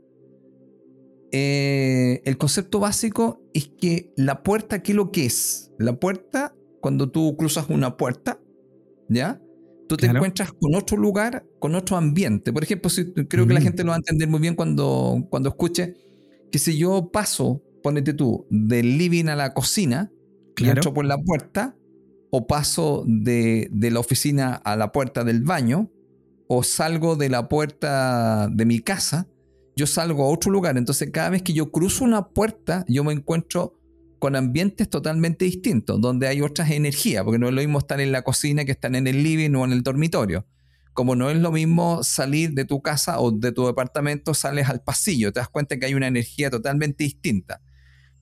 Eh, 1.33 2.23
el 2.25 2.39
concepto 2.39 2.81
básico 2.81 3.43
es 3.53 3.69
que 3.69 4.13
la 4.17 4.43
puerta, 4.43 4.83
¿qué 4.83 4.93
es 4.93 4.97
lo 4.97 5.11
que 5.11 5.27
es? 5.27 5.73
La 5.79 5.99
puerta, 5.99 6.55
cuando 6.81 7.11
tú 7.11 7.37
cruzas 7.37 7.69
una 7.69 7.97
puerta, 7.97 8.41
¿ya? 9.09 9.41
Tú 9.89 9.97
te 9.97 10.07
encuentras 10.07 10.53
con 10.53 10.75
otro 10.75 10.97
lugar, 10.97 11.45
con 11.59 11.75
otro 11.75 11.97
ambiente. 11.97 12.53
Por 12.53 12.65
ejemplo, 12.65 12.91
si, 12.91 13.13
creo 13.13 13.47
que 13.47 13.55
la 13.55 13.61
gente 13.61 13.85
lo 13.85 13.91
va 13.91 13.97
a 13.97 13.99
entender 13.99 14.29
muy 14.29 14.41
bien 14.41 14.55
cuando, 14.55 15.27
cuando 15.31 15.49
escuche 15.49 15.95
que 16.51 16.59
si 16.59 16.77
yo 16.77 17.11
paso, 17.13 17.63
ponete 17.83 18.13
tú, 18.13 18.47
del 18.51 18.99
living 18.99 19.27
a 19.27 19.37
la 19.37 19.55
cocina, 19.55 20.11
y 20.57 20.69
entro 20.69 20.93
por 20.93 21.05
la 21.05 21.19
puerta, 21.19 21.77
o 22.31 22.47
paso 22.47 23.05
de, 23.07 23.69
de, 23.71 23.91
la 23.91 24.01
oficina 24.01 24.55
a 24.55 24.75
la 24.75 24.91
puerta 24.91 25.23
del 25.23 25.43
baño, 25.43 25.91
o 26.49 26.63
salgo 26.63 27.17
de 27.17 27.29
la 27.29 27.49
puerta 27.49 28.49
de 28.51 28.65
mi 28.65 28.81
casa, 28.81 29.29
yo 29.77 29.87
salgo 29.87 30.25
a 30.25 30.29
otro 30.29 30.51
lugar. 30.51 30.79
Entonces, 30.79 31.11
cada 31.13 31.31
vez 31.31 31.43
que 31.43 31.53
yo 31.53 31.71
cruzo 31.71 32.05
una 32.05 32.29
puerta, 32.29 32.85
yo 32.89 33.05
me 33.05 33.13
encuentro 33.13 33.75
con 34.19 34.37
ambientes 34.37 34.89
totalmente 34.89 35.45
distintos, 35.45 36.01
donde 36.01 36.29
hay 36.29 36.41
otras 36.41 36.71
energías, 36.71 37.25
porque 37.25 37.39
no 37.39 37.49
es 37.49 37.55
lo 37.55 37.61
mismo 37.61 37.79
estar 37.79 38.01
en 38.01 38.13
la 38.13 38.23
cocina 38.23 38.65
que 38.65 38.73
estar 38.73 38.95
en 38.95 39.07
el 39.07 39.23
living 39.23 39.55
o 39.55 39.65
en 39.65 39.73
el 39.73 39.83
dormitorio. 39.83 40.47
Como 40.93 41.15
no 41.15 41.29
es 41.29 41.37
lo 41.37 41.53
mismo 41.53 42.03
salir 42.03 42.53
de 42.55 42.65
tu 42.65 42.81
casa 42.81 43.21
o 43.21 43.31
de 43.31 43.53
tu 43.53 43.67
departamento, 43.67 44.33
sales 44.33 44.69
al 44.69 44.81
pasillo, 44.81 45.33
te 45.33 45.41
das 45.41 45.49
cuenta 45.49 45.79
que 45.79 45.87
hay 45.87 45.95
una 45.95 46.07
energía 46.07 46.51
totalmente 46.51 47.05
distinta. 47.05 47.61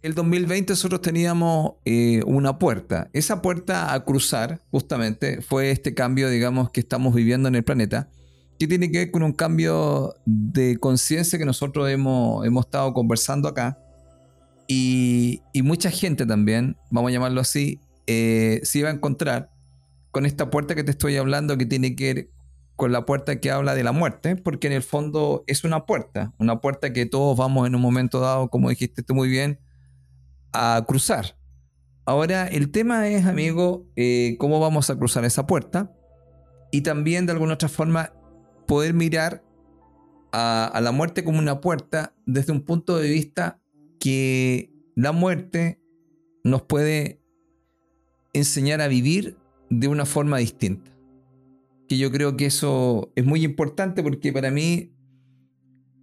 El 0.02 0.14
2020 0.14 0.72
nosotros 0.72 1.00
teníamos 1.00 1.74
eh, 1.84 2.20
una 2.26 2.58
puerta. 2.58 3.08
Esa 3.12 3.40
puerta 3.40 3.94
a 3.94 4.04
cruzar, 4.04 4.60
justamente, 4.70 5.40
fue 5.40 5.70
este 5.70 5.94
cambio, 5.94 6.28
digamos, 6.28 6.70
que 6.70 6.80
estamos 6.80 7.14
viviendo 7.14 7.48
en 7.48 7.54
el 7.54 7.64
planeta, 7.64 8.10
que 8.58 8.66
tiene 8.66 8.90
que 8.90 8.98
ver 8.98 9.10
con 9.10 9.22
un 9.22 9.32
cambio 9.32 10.14
de 10.26 10.76
conciencia 10.78 11.38
que 11.38 11.46
nosotros 11.46 11.88
hemos, 11.88 12.44
hemos 12.44 12.66
estado 12.66 12.92
conversando 12.92 13.48
acá, 13.48 13.78
y, 14.66 15.42
mucha 15.62 15.90
gente 15.90 16.26
también, 16.26 16.76
vamos 16.90 17.11
a 17.11 17.12
llamarlo 17.12 17.40
así, 17.40 17.80
eh, 18.06 18.61
se 18.62 18.80
iba 18.80 18.88
a 18.88 18.92
encontrar 18.92 19.50
con 20.11 20.26
esta 20.26 20.50
puerta 20.50 20.75
que 20.75 20.85
te 20.85 20.90
estoy 20.90 21.16
hablando 21.16 21.56
que 21.56 21.66
tiene 21.66 21.97
que 21.97 22.14
ver 22.14 22.30
con 22.76 22.92
la 22.92 23.06
puerta 23.06 23.40
que 23.40 23.50
habla 23.50 23.75
de 23.75 23.85
la 23.85 23.92
muerte, 23.92 24.37
porque 24.37 24.66
en 24.66 24.73
el 24.73 24.83
fondo 24.83 25.44
es 25.47 25.64
una 25.64 25.87
puerta, 25.87 26.33
una 26.38 26.61
puerta 26.61 26.92
que 26.92 27.06
todos 27.06 27.37
vamos 27.37 27.66
en 27.66 27.75
un 27.75 27.80
momento 27.80 28.21
dado, 28.21 28.49
como 28.49 28.68
dijiste 28.68 29.02
tú 29.02 29.14
muy 29.14 29.28
bien, 29.28 29.61
a 30.52 30.85
cruzar. 30.87 31.37
Ahora, 32.04 32.47
el 32.47 32.71
tema 32.71 33.09
es, 33.09 33.26
amigo, 33.26 33.87
eh, 33.97 34.37
cómo 34.38 34.61
vamos 34.61 34.90
a 34.90 34.97
cruzar 34.97 35.25
esa 35.25 35.47
puerta 35.47 35.92
y 36.71 36.83
también 36.83 37.26
de 37.26 37.33
alguna 37.33 37.54
otra 37.54 37.68
forma 37.68 38.12
poder 38.66 38.92
mirar 38.94 39.44
a, 40.33 40.66
a 40.66 40.80
la 40.80 40.90
muerte 40.90 41.23
como 41.23 41.38
una 41.38 41.61
puerta 41.61 42.14
desde 42.26 42.52
un 42.52 42.62
punto 42.62 42.99
de 42.99 43.09
vista 43.09 43.61
que 44.04 44.70
la 44.96 45.12
muerte 45.12 45.80
nos 46.44 46.61
puede 46.61 47.23
enseñar 48.34 48.82
a 48.82 48.88
vivir 48.88 49.38
de 49.70 49.88
una 49.88 50.04
forma 50.04 50.37
distinta. 50.37 50.94
Que 51.88 51.96
yo 51.96 52.12
creo 52.12 52.37
que 52.37 52.44
eso 52.44 53.11
es 53.16 53.25
muy 53.25 53.46
importante 53.46 54.02
porque 54.02 54.30
para 54.30 54.50
mí 54.50 54.92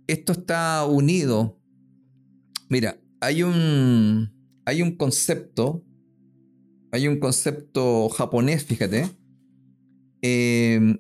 esto 0.08 0.32
está 0.32 0.84
unido. 0.88 1.62
Mira, 2.70 3.00
hay 3.20 3.44
un, 3.44 4.34
hay 4.66 4.82
un 4.82 4.96
concepto, 4.96 5.86
hay 6.92 7.08
un 7.08 7.20
concepto 7.20 8.10
japonés, 8.10 8.66
fíjate, 8.66 9.12
em, 10.24 10.98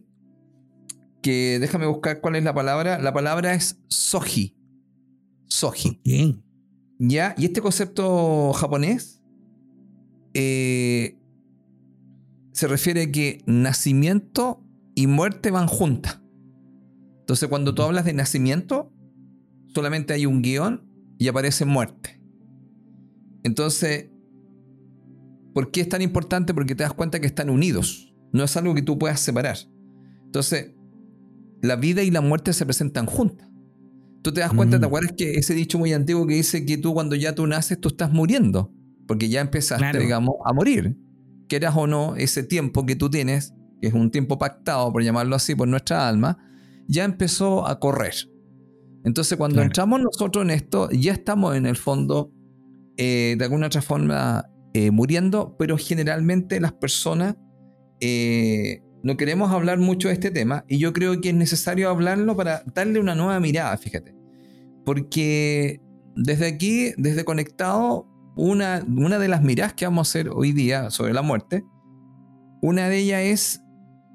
que 1.23 1.57
déjame 1.59 1.87
buscar 1.87 2.21
cuál 2.21 2.35
es 2.35 2.43
la 2.43 2.53
palabra. 2.53 2.99
La 2.99 3.11
palabra 3.11 3.55
es 3.55 3.79
soji. 3.87 4.55
Soji. 5.47 5.99
¿Ya? 7.03 7.33
Y 7.35 7.45
este 7.45 7.61
concepto 7.61 8.53
japonés 8.53 9.23
eh, 10.35 11.17
se 12.51 12.67
refiere 12.67 13.01
a 13.01 13.11
que 13.11 13.41
nacimiento 13.47 14.63
y 14.93 15.07
muerte 15.07 15.49
van 15.49 15.65
juntas. 15.65 16.21
Entonces, 17.21 17.49
cuando 17.49 17.73
tú 17.73 17.81
hablas 17.81 18.05
de 18.05 18.13
nacimiento, 18.13 18.93
solamente 19.73 20.13
hay 20.13 20.27
un 20.27 20.43
guion 20.43 20.87
y 21.17 21.27
aparece 21.27 21.65
muerte. 21.65 22.21
Entonces, 23.43 24.11
¿por 25.55 25.71
qué 25.71 25.81
es 25.81 25.89
tan 25.89 26.03
importante? 26.03 26.53
Porque 26.53 26.75
te 26.75 26.83
das 26.83 26.93
cuenta 26.93 27.19
que 27.19 27.25
están 27.25 27.49
unidos. 27.49 28.13
No 28.31 28.43
es 28.43 28.55
algo 28.57 28.75
que 28.75 28.83
tú 28.83 28.99
puedas 28.99 29.19
separar. 29.21 29.57
Entonces, 30.25 30.75
la 31.63 31.77
vida 31.77 32.03
y 32.03 32.11
la 32.11 32.21
muerte 32.21 32.53
se 32.53 32.63
presentan 32.63 33.07
juntas. 33.07 33.50
Tú 34.21 34.31
te 34.31 34.41
das 34.41 34.53
cuenta, 34.53 34.79
¿te 34.79 34.85
mm. 34.85 34.87
acuerdas 34.87 35.13
que 35.17 35.33
ese 35.33 35.53
dicho 35.53 35.79
muy 35.79 35.93
antiguo 35.93 36.27
que 36.27 36.35
dice 36.35 36.65
que 36.65 36.77
tú 36.77 36.93
cuando 36.93 37.15
ya 37.15 37.33
tú 37.33 37.47
naces, 37.47 37.79
tú 37.79 37.89
estás 37.89 38.11
muriendo? 38.11 38.71
Porque 39.07 39.29
ya 39.29 39.41
empezaste, 39.41 39.97
digamos, 39.99 40.35
a 40.45 40.53
morir. 40.53 40.95
Quieras 41.47 41.75
o 41.75 41.87
no, 41.87 42.15
ese 42.15 42.43
tiempo 42.43 42.85
que 42.85 42.95
tú 42.95 43.09
tienes, 43.09 43.53
que 43.81 43.87
es 43.87 43.93
un 43.93 44.11
tiempo 44.11 44.37
pactado, 44.37 44.91
por 44.93 45.03
llamarlo 45.03 45.35
así, 45.35 45.55
por 45.55 45.67
nuestra 45.67 46.07
alma, 46.07 46.37
ya 46.87 47.03
empezó 47.03 47.67
a 47.67 47.79
correr. 47.79 48.13
Entonces, 49.03 49.37
cuando 49.37 49.61
entramos 49.61 49.99
nosotros 49.99 50.43
en 50.43 50.51
esto, 50.51 50.89
ya 50.91 51.13
estamos 51.13 51.55
en 51.55 51.65
el 51.65 51.75
fondo, 51.75 52.31
eh, 52.97 53.35
de 53.37 53.43
alguna 53.43 53.67
otra 53.67 53.81
forma, 53.81 54.45
eh, 54.73 54.91
muriendo, 54.91 55.55
pero 55.57 55.77
generalmente 55.77 56.59
las 56.59 56.73
personas 56.73 57.35
eh, 57.99 58.81
no 59.03 59.17
queremos 59.17 59.51
hablar 59.51 59.79
mucho 59.79 60.09
de 60.09 60.13
este 60.13 60.31
tema 60.31 60.63
y 60.67 60.77
yo 60.77 60.93
creo 60.93 61.19
que 61.21 61.29
es 61.29 61.35
necesario 61.35 61.89
hablarlo 61.89 62.35
para 62.35 62.63
darle 62.73 62.99
una 62.99 63.15
nueva 63.15 63.39
mirada, 63.39 63.75
fíjate. 63.77 64.15
Porque 64.85 65.81
desde 66.15 66.47
aquí, 66.47 66.93
desde 66.97 67.25
Conectado, 67.25 68.07
una, 68.35 68.85
una 68.87 69.17
de 69.17 69.27
las 69.27 69.41
miradas 69.41 69.73
que 69.73 69.85
vamos 69.85 70.07
a 70.07 70.09
hacer 70.09 70.29
hoy 70.29 70.51
día 70.51 70.91
sobre 70.91 71.13
la 71.13 71.21
muerte, 71.21 71.63
una 72.61 72.89
de 72.89 72.97
ellas 72.99 73.21
es 73.21 73.63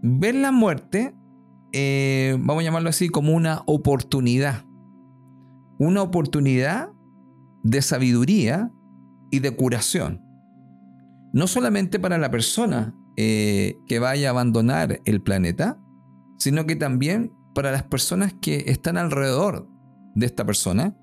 ver 0.03 0.37
la 0.37 0.53
muerte, 0.53 1.15
eh, 1.73 2.37
vamos 2.39 2.63
a 2.63 2.65
llamarlo 2.65 2.89
así, 2.89 3.09
como 3.09 3.33
una 3.35 3.63
oportunidad. 3.67 4.65
Una 5.79 6.03
oportunidad 6.03 6.91
de 7.65 7.83
sabiduría 7.83 8.71
y 9.31 9.41
de 9.41 9.51
curación. 9.51 10.23
No 11.33 11.49
solamente 11.49 11.99
para 11.99 12.19
la 12.19 12.31
persona 12.31 12.95
eh, 13.17 13.79
que 13.87 13.99
vaya 13.99 14.29
a 14.29 14.31
abandonar 14.31 15.01
el 15.05 15.23
planeta, 15.23 15.81
sino 16.39 16.67
que 16.67 16.77
también 16.77 17.33
para 17.55 17.73
las 17.73 17.85
personas 17.85 18.35
que 18.35 18.65
están 18.67 18.99
alrededor 18.99 19.69
de 20.15 20.27
esta 20.27 20.45
persona 20.45 20.97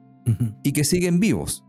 y 0.63 0.71
que 0.73 0.83
siguen 0.83 1.19
vivos. 1.19 1.65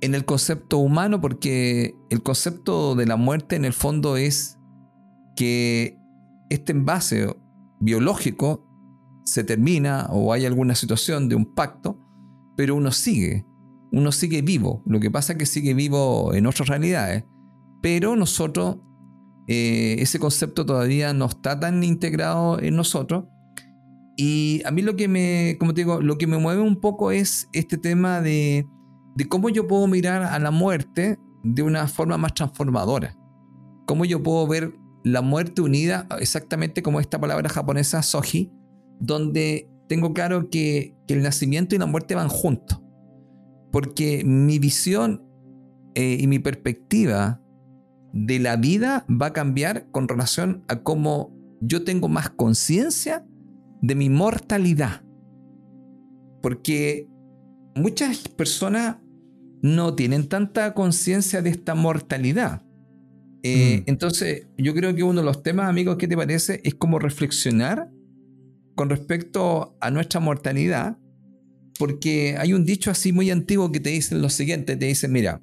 En 0.00 0.14
el 0.14 0.24
concepto 0.24 0.78
humano, 0.78 1.20
porque 1.20 1.94
el 2.08 2.22
concepto 2.22 2.94
de 2.94 3.06
la 3.06 3.16
muerte 3.16 3.56
en 3.56 3.64
el 3.64 3.72
fondo 3.72 4.16
es 4.16 4.58
que 5.36 5.98
este 6.50 6.72
envase 6.72 7.36
biológico 7.80 8.66
se 9.24 9.44
termina 9.44 10.06
o 10.10 10.32
hay 10.32 10.46
alguna 10.46 10.74
situación 10.74 11.28
de 11.28 11.34
un 11.34 11.54
pacto, 11.54 11.98
pero 12.56 12.74
uno 12.74 12.90
sigue, 12.92 13.44
uno 13.92 14.12
sigue 14.12 14.40
vivo. 14.42 14.82
Lo 14.86 15.00
que 15.00 15.10
pasa 15.10 15.34
es 15.34 15.38
que 15.38 15.46
sigue 15.46 15.74
vivo 15.74 16.32
en 16.32 16.46
otras 16.46 16.68
realidades, 16.68 17.24
pero 17.82 18.16
nosotros, 18.16 18.78
eh, 19.46 19.96
ese 19.98 20.18
concepto 20.18 20.66
todavía 20.66 21.12
no 21.12 21.26
está 21.26 21.58
tan 21.58 21.82
integrado 21.84 22.60
en 22.60 22.76
nosotros. 22.76 23.24
Y 24.16 24.62
a 24.64 24.70
mí 24.70 24.82
lo 24.82 24.96
que 24.96 25.06
me, 25.06 25.56
como 25.60 25.74
te 25.74 25.82
digo, 25.82 26.00
lo 26.00 26.18
que 26.18 26.26
me 26.26 26.38
mueve 26.38 26.60
un 26.60 26.80
poco 26.80 27.12
es 27.12 27.48
este 27.52 27.78
tema 27.78 28.20
de, 28.20 28.66
de 29.14 29.28
cómo 29.28 29.48
yo 29.48 29.68
puedo 29.68 29.86
mirar 29.86 30.22
a 30.24 30.38
la 30.38 30.50
muerte 30.50 31.18
de 31.44 31.62
una 31.62 31.86
forma 31.86 32.18
más 32.18 32.34
transformadora. 32.34 33.16
Cómo 33.86 34.04
yo 34.04 34.22
puedo 34.22 34.46
ver 34.46 34.74
la 35.04 35.22
muerte 35.22 35.62
unida, 35.62 36.06
exactamente 36.20 36.82
como 36.82 37.00
esta 37.00 37.20
palabra 37.20 37.48
japonesa 37.48 38.02
soji, 38.02 38.52
donde 39.00 39.70
tengo 39.88 40.12
claro 40.12 40.50
que, 40.50 40.94
el 41.08 41.22
nacimiento 41.22 41.74
y 41.74 41.78
la 41.78 41.86
muerte 41.86 42.14
van 42.14 42.28
juntos. 42.28 42.82
Porque 43.72 44.22
mi 44.24 44.58
visión 44.58 45.24
eh, 45.94 46.18
y 46.20 46.26
mi 46.26 46.38
perspectiva 46.38 47.40
de 48.12 48.38
la 48.38 48.56
vida 48.56 49.06
va 49.08 49.26
a 49.26 49.32
cambiar 49.32 49.90
con 49.90 50.08
relación 50.08 50.64
a 50.68 50.82
cómo 50.82 51.34
yo 51.60 51.84
tengo 51.84 52.08
más 52.08 52.30
conciencia 52.30 53.26
de 53.82 53.94
mi 53.94 54.08
mortalidad. 54.08 55.02
Porque 56.42 57.08
muchas 57.74 58.28
personas 58.28 58.96
no 59.62 59.94
tienen 59.94 60.28
tanta 60.28 60.74
conciencia 60.74 61.42
de 61.42 61.50
esta 61.50 61.74
mortalidad. 61.74 62.62
Eh, 63.42 63.80
mm. 63.80 63.90
Entonces, 63.90 64.46
yo 64.56 64.74
creo 64.74 64.94
que 64.94 65.02
uno 65.02 65.20
de 65.20 65.26
los 65.26 65.42
temas, 65.42 65.68
amigos, 65.68 65.96
¿qué 65.96 66.08
te 66.08 66.16
parece? 66.16 66.60
Es 66.64 66.74
como 66.74 66.98
reflexionar 66.98 67.90
con 68.74 68.90
respecto 68.90 69.76
a 69.80 69.90
nuestra 69.90 70.20
mortalidad, 70.20 70.98
porque 71.78 72.36
hay 72.38 72.52
un 72.52 72.64
dicho 72.64 72.90
así 72.90 73.12
muy 73.12 73.30
antiguo 73.30 73.72
que 73.72 73.80
te 73.80 73.90
dice 73.90 74.14
lo 74.14 74.30
siguiente, 74.30 74.76
te 74.76 74.86
dice, 74.86 75.08
mira, 75.08 75.42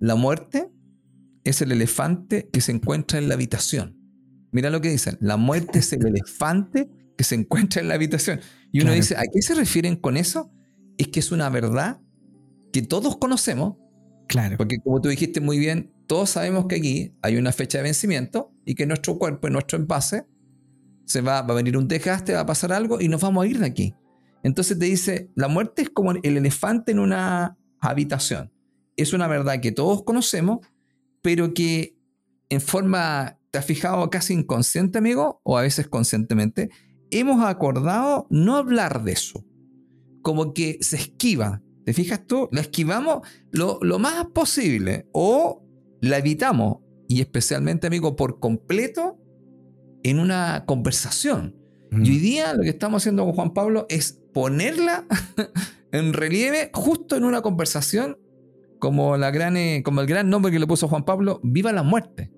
la 0.00 0.16
muerte 0.16 0.68
es 1.50 1.62
el 1.62 1.72
elefante 1.72 2.48
que 2.52 2.60
se 2.60 2.72
encuentra 2.72 3.18
en 3.18 3.28
la 3.28 3.34
habitación. 3.34 3.96
Mira 4.52 4.70
lo 4.70 4.80
que 4.80 4.90
dicen, 4.90 5.18
la 5.20 5.36
muerte 5.36 5.80
es 5.80 5.92
el 5.92 6.06
elefante 6.06 6.88
que 7.16 7.24
se 7.24 7.34
encuentra 7.34 7.80
en 7.80 7.88
la 7.88 7.94
habitación. 7.94 8.40
Y 8.72 8.82
uno 8.82 8.92
dice, 8.92 9.16
¿a 9.16 9.22
qué 9.32 9.42
se 9.42 9.54
refieren 9.54 9.96
con 9.96 10.16
eso? 10.16 10.52
Es 10.98 11.08
que 11.08 11.20
es 11.20 11.32
una 11.32 11.48
verdad 11.48 12.00
que 12.72 12.82
todos 12.82 13.16
conocemos. 13.16 13.76
Claro. 14.28 14.56
Porque 14.56 14.78
como 14.78 15.00
tú 15.00 15.08
dijiste 15.08 15.40
muy 15.40 15.58
bien, 15.58 15.92
todos 16.06 16.30
sabemos 16.30 16.66
que 16.66 16.76
aquí 16.76 17.14
hay 17.22 17.36
una 17.36 17.52
fecha 17.52 17.78
de 17.78 17.84
vencimiento 17.84 18.52
y 18.64 18.74
que 18.74 18.86
nuestro 18.86 19.18
cuerpo, 19.18 19.48
nuestro 19.48 19.78
envase, 19.78 20.26
se 21.04 21.20
va, 21.20 21.42
va 21.42 21.54
a 21.54 21.56
venir 21.56 21.76
un 21.76 21.88
desgaste, 21.88 22.34
va 22.34 22.40
a 22.40 22.46
pasar 22.46 22.72
algo 22.72 23.00
y 23.00 23.08
nos 23.08 23.20
vamos 23.20 23.44
a 23.44 23.46
ir 23.46 23.58
de 23.58 23.66
aquí. 23.66 23.94
Entonces 24.42 24.78
te 24.78 24.84
dice, 24.84 25.30
la 25.34 25.48
muerte 25.48 25.82
es 25.82 25.90
como 25.90 26.12
el 26.12 26.36
elefante 26.36 26.92
en 26.92 26.98
una 26.98 27.56
habitación. 27.80 28.52
Es 28.96 29.12
una 29.12 29.26
verdad 29.26 29.60
que 29.60 29.72
todos 29.72 30.04
conocemos, 30.04 30.60
pero 31.26 31.54
que 31.54 31.98
en 32.50 32.60
forma, 32.60 33.40
¿te 33.50 33.58
has 33.58 33.64
fijado 33.64 34.08
casi 34.10 34.32
inconsciente, 34.32 34.98
amigo? 34.98 35.40
O 35.42 35.58
a 35.58 35.62
veces 35.62 35.88
conscientemente, 35.88 36.70
hemos 37.10 37.44
acordado 37.44 38.28
no 38.30 38.54
hablar 38.54 39.02
de 39.02 39.10
eso. 39.10 39.44
Como 40.22 40.54
que 40.54 40.78
se 40.82 40.94
esquiva. 40.94 41.64
¿Te 41.84 41.92
fijas 41.94 42.24
tú? 42.28 42.48
La 42.52 42.60
esquivamos 42.60 43.26
lo, 43.50 43.80
lo 43.82 43.98
más 43.98 44.26
posible 44.26 45.08
o 45.10 45.64
la 46.00 46.18
evitamos. 46.18 46.76
Y 47.08 47.20
especialmente, 47.22 47.88
amigo, 47.88 48.14
por 48.14 48.38
completo 48.38 49.18
en 50.04 50.20
una 50.20 50.62
conversación. 50.64 51.56
Y 51.90 52.08
hoy 52.08 52.18
día 52.18 52.54
lo 52.54 52.62
que 52.62 52.68
estamos 52.68 53.02
haciendo 53.02 53.24
con 53.24 53.32
Juan 53.32 53.52
Pablo 53.52 53.86
es 53.88 54.12
ponerla 54.32 55.08
en 55.90 56.12
relieve 56.12 56.70
justo 56.72 57.16
en 57.16 57.24
una 57.24 57.42
conversación 57.42 58.16
como, 58.78 59.16
la 59.16 59.30
gran, 59.30 59.56
eh, 59.56 59.82
como 59.84 60.00
el 60.00 60.06
gran 60.06 60.28
nombre 60.28 60.52
que 60.52 60.58
le 60.58 60.66
puso 60.66 60.88
Juan 60.88 61.04
Pablo, 61.04 61.40
viva 61.42 61.72
la 61.72 61.82
muerte. 61.82 62.30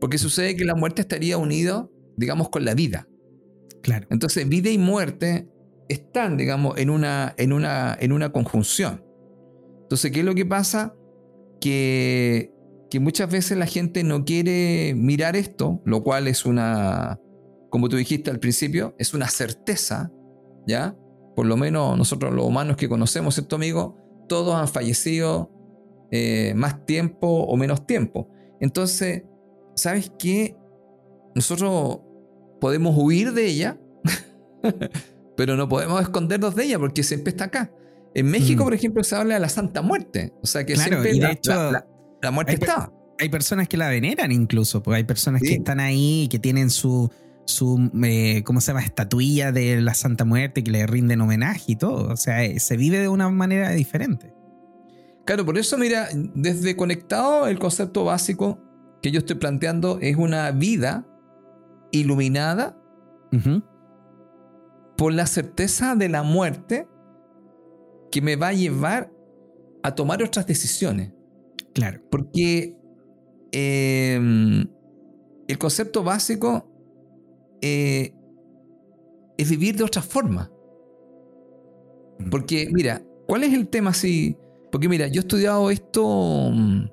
Porque 0.00 0.18
sucede 0.18 0.56
que 0.56 0.64
la 0.64 0.74
muerte 0.74 1.02
estaría 1.02 1.38
unido, 1.38 1.92
digamos, 2.16 2.48
con 2.50 2.64
la 2.64 2.74
vida. 2.74 3.08
Claro. 3.82 4.06
Entonces, 4.10 4.48
vida 4.48 4.70
y 4.70 4.78
muerte 4.78 5.48
están, 5.88 6.36
digamos, 6.36 6.78
en 6.78 6.90
una, 6.90 7.34
en 7.36 7.52
una, 7.52 7.96
en 7.98 8.12
una 8.12 8.30
conjunción. 8.32 9.04
Entonces, 9.82 10.10
¿qué 10.10 10.20
es 10.20 10.26
lo 10.26 10.34
que 10.34 10.46
pasa? 10.46 10.94
Que 11.60 12.52
que 12.90 13.00
muchas 13.00 13.30
veces 13.30 13.58
la 13.58 13.66
gente 13.66 14.02
no 14.02 14.24
quiere 14.24 14.94
mirar 14.96 15.36
esto, 15.36 15.80
lo 15.84 16.02
cual 16.02 16.26
es 16.26 16.46
una, 16.46 17.20
como 17.70 17.88
tú 17.88 17.96
dijiste 17.96 18.30
al 18.30 18.38
principio, 18.38 18.94
es 18.98 19.14
una 19.14 19.28
certeza, 19.28 20.10
¿ya? 20.66 20.96
Por 21.36 21.46
lo 21.46 21.56
menos 21.56 21.96
nosotros 21.98 22.32
los 22.32 22.46
humanos 22.46 22.76
que 22.76 22.88
conocemos, 22.88 23.34
¿cierto 23.34 23.56
amigo? 23.56 23.96
Todos 24.28 24.54
han 24.54 24.68
fallecido 24.68 25.50
eh, 26.10 26.52
más 26.54 26.86
tiempo 26.86 27.26
o 27.26 27.56
menos 27.56 27.86
tiempo. 27.86 28.28
Entonces, 28.60 29.24
¿sabes 29.74 30.12
qué? 30.18 30.56
Nosotros 31.34 32.00
podemos 32.60 32.96
huir 32.96 33.32
de 33.32 33.46
ella, 33.46 33.78
pero 35.36 35.56
no 35.56 35.68
podemos 35.68 36.00
escondernos 36.00 36.54
de 36.54 36.64
ella 36.64 36.78
porque 36.78 37.02
siempre 37.02 37.30
está 37.30 37.44
acá. 37.44 37.72
En 38.14 38.26
México, 38.26 38.62
mm. 38.62 38.66
por 38.66 38.74
ejemplo, 38.74 39.04
se 39.04 39.16
habla 39.16 39.34
de 39.34 39.40
la 39.40 39.48
Santa 39.48 39.82
Muerte. 39.82 40.32
O 40.42 40.46
sea 40.46 40.64
que 40.64 40.76
siempre 40.76 41.12
de 41.12 41.30
hecho, 41.30 41.52
la 42.22 42.30
muerte 42.30 42.54
está. 42.54 42.92
Hay 43.20 43.28
personas 43.28 43.68
que 43.68 43.76
la 43.76 43.88
veneran 43.88 44.30
incluso, 44.30 44.82
porque 44.82 44.98
hay 44.98 45.04
personas 45.04 45.42
que 45.42 45.54
están 45.54 45.80
ahí 45.80 46.22
y 46.24 46.28
que 46.28 46.38
tienen 46.38 46.70
su, 46.70 47.10
su 47.48 47.90
eh, 48.04 48.42
¿cómo 48.44 48.60
se 48.60 48.68
llama? 48.68 48.84
Estatuilla 48.84 49.52
de 49.52 49.80
la 49.80 49.94
Santa 49.94 50.24
Muerte 50.24 50.62
que 50.62 50.70
le 50.70 50.86
rinden 50.86 51.20
homenaje 51.20 51.72
y 51.72 51.76
todo. 51.76 52.12
O 52.12 52.16
sea, 52.16 52.44
eh, 52.44 52.60
se 52.60 52.76
vive 52.76 52.98
de 52.98 53.08
una 53.08 53.28
manera 53.30 53.70
diferente. 53.70 54.34
Claro, 55.24 55.44
por 55.44 55.58
eso, 55.58 55.76
mira, 55.76 56.08
desde 56.34 56.76
conectado, 56.76 57.46
el 57.46 57.58
concepto 57.58 58.04
básico 58.04 58.58
que 59.02 59.10
yo 59.10 59.18
estoy 59.18 59.36
planteando 59.36 59.98
es 60.00 60.16
una 60.16 60.50
vida 60.50 61.06
iluminada 61.90 62.76
por 64.96 65.12
la 65.12 65.26
certeza 65.26 65.94
de 65.94 66.08
la 66.08 66.22
muerte 66.22 66.88
que 68.10 68.22
me 68.22 68.36
va 68.36 68.48
a 68.48 68.52
llevar 68.52 69.12
a 69.82 69.94
tomar 69.94 70.22
otras 70.22 70.46
decisiones. 70.46 71.12
Claro. 71.74 72.00
Porque 72.10 72.76
em, 73.52 74.66
el 75.46 75.58
concepto 75.58 76.02
básico 76.02 76.77
eh, 77.62 78.14
es 79.36 79.50
vivir 79.50 79.76
de 79.76 79.84
otra 79.84 80.02
forma. 80.02 80.50
Mm. 82.18 82.30
Porque, 82.30 82.68
mira, 82.72 83.02
¿cuál 83.26 83.44
es 83.44 83.54
el 83.54 83.68
tema 83.68 83.90
así? 83.90 84.36
Porque, 84.70 84.88
mira, 84.88 85.08
yo 85.08 85.20
he 85.20 85.24
estudiado 85.24 85.70
esto 85.70 86.50
mm, 86.52 86.84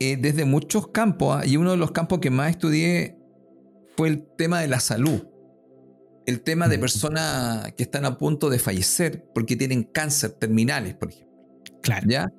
eh, 0.00 0.16
desde 0.20 0.44
muchos 0.44 0.88
campos 0.88 1.38
¿ah? 1.38 1.46
y 1.46 1.56
uno 1.56 1.70
de 1.70 1.76
los 1.76 1.92
campos 1.92 2.18
que 2.18 2.30
más 2.30 2.50
estudié 2.50 3.16
fue 3.96 4.08
el 4.08 4.26
tema 4.36 4.60
de 4.60 4.68
la 4.68 4.80
salud. 4.80 5.26
El 6.26 6.42
tema 6.42 6.68
de 6.68 6.78
mm. 6.78 6.80
personas 6.80 7.72
que 7.72 7.82
están 7.82 8.04
a 8.04 8.18
punto 8.18 8.50
de 8.50 8.58
fallecer 8.58 9.24
porque 9.34 9.56
tienen 9.56 9.84
cáncer 9.84 10.32
terminales, 10.32 10.94
por 10.94 11.10
ejemplo. 11.10 11.32
Claro. 11.82 12.06
¿Ya? 12.08 12.32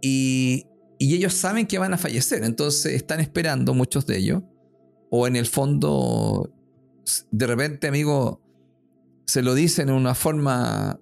Y, 0.00 0.66
ellos 0.98 1.34
saben 1.34 1.66
que 1.66 1.78
van 1.78 1.92
a 1.92 1.98
fallecer, 1.98 2.42
entonces 2.42 2.94
están 2.94 3.20
esperando 3.20 3.74
muchos 3.74 4.06
de 4.06 4.16
ellos. 4.16 4.42
O 5.10 5.26
en 5.26 5.36
el 5.36 5.46
fondo, 5.46 6.52
de 7.30 7.46
repente, 7.46 7.88
amigo, 7.88 8.40
se 9.26 9.42
lo 9.42 9.54
dicen 9.54 9.88
en 9.88 9.94
una 9.94 10.14
forma, 10.14 11.00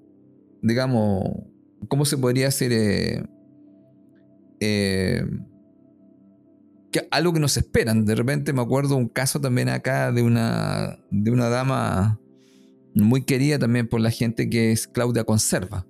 digamos, 0.62 1.24
¿cómo 1.88 2.04
se 2.04 2.18
podría 2.18 2.46
decir? 2.46 2.72
Eh, 2.72 3.24
eh, 4.60 5.24
que 6.92 7.08
algo 7.10 7.32
que 7.32 7.40
nos 7.40 7.56
esperan. 7.56 8.04
De 8.04 8.14
repente 8.14 8.52
me 8.52 8.62
acuerdo 8.62 8.96
un 8.96 9.08
caso 9.08 9.40
también 9.40 9.68
acá 9.68 10.12
de 10.12 10.22
una, 10.22 10.98
de 11.10 11.30
una 11.30 11.48
dama 11.48 12.20
muy 12.94 13.24
querida 13.24 13.58
también 13.58 13.88
por 13.88 14.00
la 14.00 14.10
gente 14.10 14.48
que 14.48 14.70
es 14.70 14.86
Claudia 14.86 15.24
Conserva. 15.24 15.86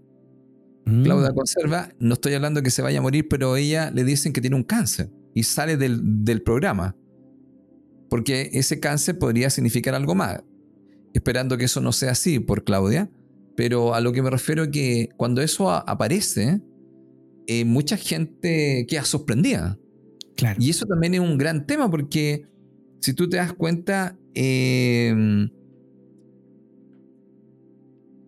Claudia 0.85 1.31
mm. 1.31 1.35
Conserva, 1.35 1.89
no 1.99 2.15
estoy 2.15 2.35
hablando 2.35 2.61
de 2.61 2.65
que 2.65 2.71
se 2.71 2.83
vaya 2.83 2.99
a 2.99 3.03
morir, 3.03 3.27
pero 3.29 3.57
ella 3.57 3.91
le 3.91 4.05
dicen 4.05 4.33
que 4.33 4.41
tiene 4.41 4.57
un 4.57 4.65
cáncer 4.65 5.11
y 5.35 5.43
sale 5.43 5.77
del, 5.77 6.43
programa. 6.43 6.97
Porque 8.09 8.51
ese 8.53 8.81
cáncer 8.81 9.19
podría 9.19 9.51
significar 9.51 9.95
algo 9.95 10.15
más. 10.15 10.43
Esperando 11.13 11.57
que 11.57 11.65
eso 11.65 11.81
no 11.81 11.93
sea 11.93 12.13
así 12.13 12.39
por 12.39 12.65
Claudia. 12.65 13.11
Pero 13.57 13.95
a 13.95 14.01
lo 14.01 14.13
que 14.13 14.23
me 14.23 14.31
refiero 14.31 14.65
es 14.65 14.69
que 14.71 15.09
cuando 15.17 15.41
eso 15.41 15.71
aparece, 15.71 16.61
eh, 17.47 17.65
mucha 17.65 17.97
gente 17.97 18.87
queda 18.89 19.05
sorprendida. 19.05 19.79
Claro. 20.37 20.61
Y 20.61 20.71
eso 20.71 20.87
también 20.87 21.15
es 21.15 21.21
un 21.21 21.39
gran 21.39 21.67
tema 21.67 21.91
porque 21.91 22.47
si 23.01 23.13
tú 23.15 23.29
te 23.29 23.37
das 23.37 23.53
cuenta, 23.53 24.19
eh, 24.35 25.15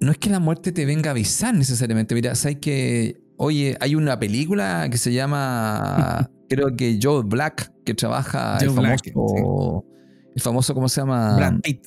no 0.01 0.13
es 0.13 0.19
que 0.19 0.31
la 0.31 0.41
muerte 0.41 0.73
te 0.73 0.85
venga 0.85 1.11
a 1.11 1.13
avisar 1.13 1.55
necesariamente. 1.55 2.15
Mira, 2.15 2.35
sabes 2.35 2.59
que, 2.59 3.21
oye, 3.37 3.77
hay 3.81 3.95
una 3.95 4.19
película 4.19 4.89
que 4.91 4.99
se 4.99 5.13
llama, 5.13 6.31
creo 6.49 6.77
que 6.77 6.99
Joe 7.03 7.23
Black, 7.25 7.73
que 7.87 7.95
trabaja 7.95 8.59
Joe 8.61 8.69
el 8.69 8.75
Black, 8.75 9.13
famoso, 9.15 9.85
el 10.35 10.43
famoso, 10.43 10.75
¿cómo 10.75 10.89
se 10.91 11.01
llama? 11.01 11.37
Brad 11.37 11.61
Pitt. 11.63 11.87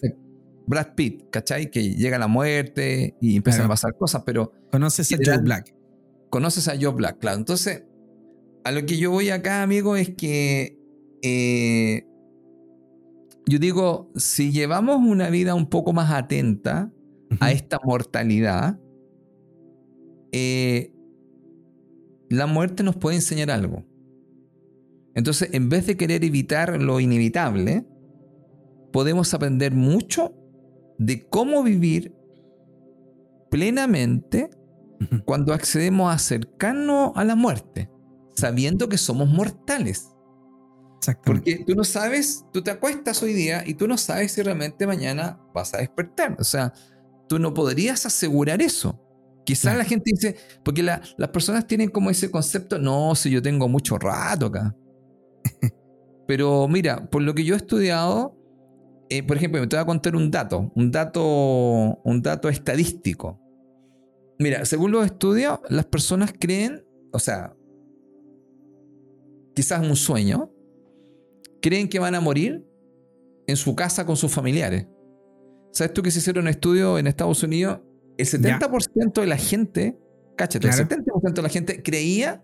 Brad 0.65 0.95
Pitt, 0.95 1.29
¿cachai? 1.29 1.69
Que 1.69 1.93
llega 1.95 2.17
la 2.17 2.27
muerte 2.27 3.15
y 3.21 3.35
empiezan 3.35 3.59
Claro. 3.61 3.73
a 3.73 3.75
pasar 3.75 3.95
cosas, 3.97 4.23
pero 4.25 4.51
¿Conoces 4.71 5.11
a 5.13 5.17
Joe 5.23 5.37
Black? 5.39 5.75
conoces 6.31 6.67
a 6.67 6.73
Joe 6.79 6.93
Black, 6.93 7.19
claro. 7.19 7.37
Entonces, 7.39 7.83
a 8.63 8.71
lo 8.71 8.85
que 8.85 8.97
yo 8.97 9.11
voy 9.11 9.29
acá, 9.29 9.61
amigo, 9.63 9.95
es 9.95 10.09
que 10.11 10.77
eh, 11.21 12.05
yo 13.47 13.57
digo, 13.59 14.11
si 14.15 14.51
llevamos 14.51 14.97
una 14.97 15.29
vida 15.29 15.53
un 15.55 15.67
poco 15.69 15.91
más 15.91 16.11
atenta 16.11 16.91
a 17.39 17.51
esta 17.51 17.79
mortalidad, 17.83 18.79
eh, 20.31 20.93
la 22.29 22.45
muerte 22.45 22.83
nos 22.83 22.95
puede 22.95 23.15
enseñar 23.17 23.49
algo. 23.49 23.83
Entonces, 25.19 25.49
en 25.53 25.69
vez 25.69 25.85
de 25.85 25.95
querer 25.97 26.23
evitar 26.23 26.81
lo 26.81 26.99
inevitable, 26.99 27.85
podemos 28.91 29.33
aprender 29.33 29.73
mucho 29.73 30.33
de 30.97 31.27
cómo 31.29 31.61
vivir 31.63 32.13
plenamente 33.51 34.49
cuando 35.25 35.53
accedemos 35.53 36.09
a 36.11 36.15
acercarnos 36.15 37.11
a 37.15 37.23
la 37.23 37.35
muerte, 37.35 37.89
sabiendo 38.35 38.89
que 38.89 38.97
somos 38.97 39.29
mortales. 39.29 40.09
Porque 41.25 41.63
tú 41.65 41.73
no 41.75 41.83
sabes, 41.85 42.45
tú 42.51 42.61
te 42.61 42.71
acuestas 42.71 43.23
hoy 43.23 43.33
día 43.33 43.63
y 43.65 43.73
tú 43.73 43.87
no 43.87 43.97
sabes 43.97 44.33
si 44.33 44.41
realmente 44.41 44.85
mañana 44.85 45.39
vas 45.53 45.73
a 45.73 45.77
despertar. 45.77 46.35
O 46.39 46.43
sea, 46.43 46.73
tú 47.27 47.39
no 47.39 47.53
podrías 47.53 48.05
asegurar 48.05 48.61
eso. 48.61 49.01
Quizás 49.45 49.61
Claro. 49.63 49.77
la 49.79 49.85
gente 49.85 50.11
dice, 50.13 50.35
porque 50.63 50.83
la- 50.83 51.01
las 51.17 51.29
personas 51.29 51.65
tienen 51.65 51.89
como 51.89 52.09
ese 52.09 52.29
concepto, 52.29 52.77
no, 52.77 53.15
si 53.15 53.29
yo 53.31 53.41
tengo 53.41 53.67
mucho 53.69 53.97
rato 53.97 54.47
acá. 54.47 54.75
Pero 56.27 56.67
mira, 56.67 57.09
por 57.09 57.21
lo 57.21 57.33
que 57.33 57.43
yo 57.43 57.55
he 57.55 57.57
estudiado, 57.57 58.35
eh, 59.09 59.23
por 59.23 59.37
ejemplo, 59.37 59.59
me 59.59 59.67
te 59.67 59.75
voy 59.75 59.83
a 59.83 59.85
contar 59.85 60.15
un 60.15 60.29
dato, 60.29 60.71
un 60.75 60.91
dato, 60.91 61.99
un 62.03 62.21
dato 62.21 62.49
estadístico. 62.49 63.39
Mira, 64.37 64.63
según 64.65 64.91
los 64.91 65.05
estudios, 65.05 65.59
las 65.69 65.85
personas 65.85 66.31
creen, 66.37 66.85
o 67.11 67.19
sea, 67.19 67.55
quizás 69.55 69.81
un 69.81 69.95
sueño, 69.95 70.51
creen 71.61 71.89
que 71.89 71.99
van 71.99 72.15
a 72.15 72.21
morir 72.21 72.65
en 73.47 73.57
su 73.57 73.75
casa 73.75 74.05
con 74.05 74.15
sus 74.15 74.31
familiares. 74.31 74.87
¿Sabes 75.71 75.93
tú 75.93 76.01
que 76.01 76.11
se 76.11 76.19
hicieron 76.19 76.43
un 76.45 76.49
estudio 76.49 76.97
en 76.97 77.07
Estados 77.07 77.43
Unidos? 77.43 77.79
El 78.17 78.25
70% 78.27 79.21
de 79.21 79.27
la 79.27 79.37
gente, 79.37 79.99
cáchate, 80.37 80.67
Claro. 80.67 80.83
el 80.83 80.87
70% 80.87 81.33
de 81.33 81.41
la 81.41 81.49
gente 81.49 81.81
creía 81.83 82.43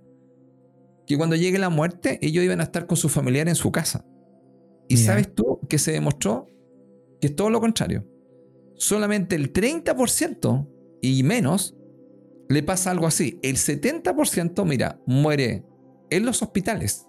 que 1.06 1.18
cuando 1.18 1.36
llegue 1.36 1.60
la 1.60 1.70
muerte 1.70 2.20
ellos 2.22 2.44
iban 2.44 2.62
a 2.62 2.64
estar 2.64 2.88
con 2.88 2.98
sus 2.98 3.12
familiares 3.12 3.52
en 3.52 3.56
su 3.56 3.72
casa. 3.72 4.06
Y 4.88 4.98
sabes 4.98 5.34
tú 5.34 5.60
que 5.68 5.80
se 5.80 5.92
demostró 5.92 6.48
que 7.20 7.28
es 7.28 7.36
todo 7.36 7.50
lo 7.50 7.60
contrario. 7.60 8.06
Solamente 8.76 9.36
el 9.36 9.52
30% 9.52 10.70
y 11.02 11.24
menos 11.24 11.76
le 12.50 12.62
pasa 12.62 12.92
algo 12.92 13.08
así. 13.08 13.40
El 13.42 13.56
70%, 13.56 14.66
mira, 14.66 15.02
muere 15.08 15.66
en 16.10 16.26
los 16.26 16.42
hospitales 16.42 17.08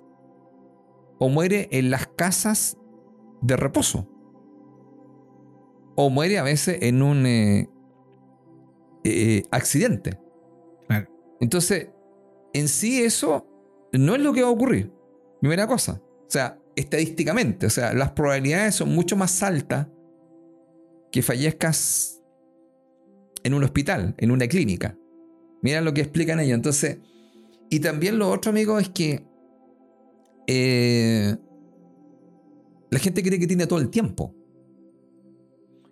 o 1.19 1.29
muere 1.29 1.69
en 1.71 1.91
las 1.91 2.07
casas 2.07 2.79
de 3.43 3.57
reposo 3.57 4.09
o 5.97 6.11
muere 6.11 6.39
a 6.39 6.43
veces 6.43 6.79
en 6.83 7.03
un 7.03 7.27
eh, 7.27 7.69
eh, 9.05 9.43
accidente. 9.51 10.19
Claro. 10.87 11.09
Entonces, 11.41 11.91
en 12.53 12.69
sí 12.69 13.03
eso 13.03 13.56
no 13.93 14.15
es 14.15 14.21
lo 14.21 14.33
que 14.33 14.43
va 14.43 14.49
a 14.49 14.53
ocurrir. 14.53 14.93
Primera 15.41 15.67
cosa. 15.67 16.01
O 16.03 16.31
sea, 16.31 16.59
estadísticamente, 16.75 17.67
o 17.67 17.71
sea, 17.71 17.95
las 17.95 18.13
probabilidades 18.13 18.75
son 18.75 18.95
mucho 18.95 19.17
más 19.17 19.43
altas 19.43 19.89
que 21.11 21.23
fallezcas 21.23 22.23
en 23.43 23.55
un 23.55 23.65
hospital, 23.65 24.15
en 24.19 24.31
una 24.31 24.47
clínica. 24.49 24.99
Mira 25.63 25.81
lo 25.81 25.95
que 25.95 26.03
explican 26.03 26.41
ellos. 26.41 26.55
Entonces, 26.55 26.99
y 27.71 27.81
también 27.81 28.19
lo 28.19 28.31
otro, 28.31 28.51
amigo, 28.51 28.79
es 28.79 28.89
que 28.91 29.25
eh, 30.47 31.37
la 32.91 32.99
gente 32.99 33.23
cree 33.23 33.39
que 33.39 33.47
tiene 33.47 33.67
todo 33.67 33.79
el 33.79 33.89
tiempo. 33.89 34.35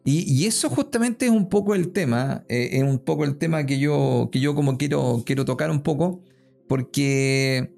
Y, 0.05 0.31
y 0.31 0.47
eso 0.47 0.69
justamente 0.69 1.27
es 1.27 1.33
un 1.33 1.49
poco 1.49 1.75
el 1.75 1.93
tema, 1.93 2.45
eh, 2.49 2.71
es 2.73 2.83
un 2.83 2.99
poco 2.99 3.25
el 3.25 3.39
tema 3.39 3.65
que 3.65 3.79
yo, 3.79 4.29
que 4.31 4.39
yo 4.39 4.55
como 4.55 4.77
quiero, 4.77 5.23
quiero 5.25 5.47
tocar 5.47 5.71
un 5.71 5.83
poco, 5.83 6.23
porque 6.69 7.75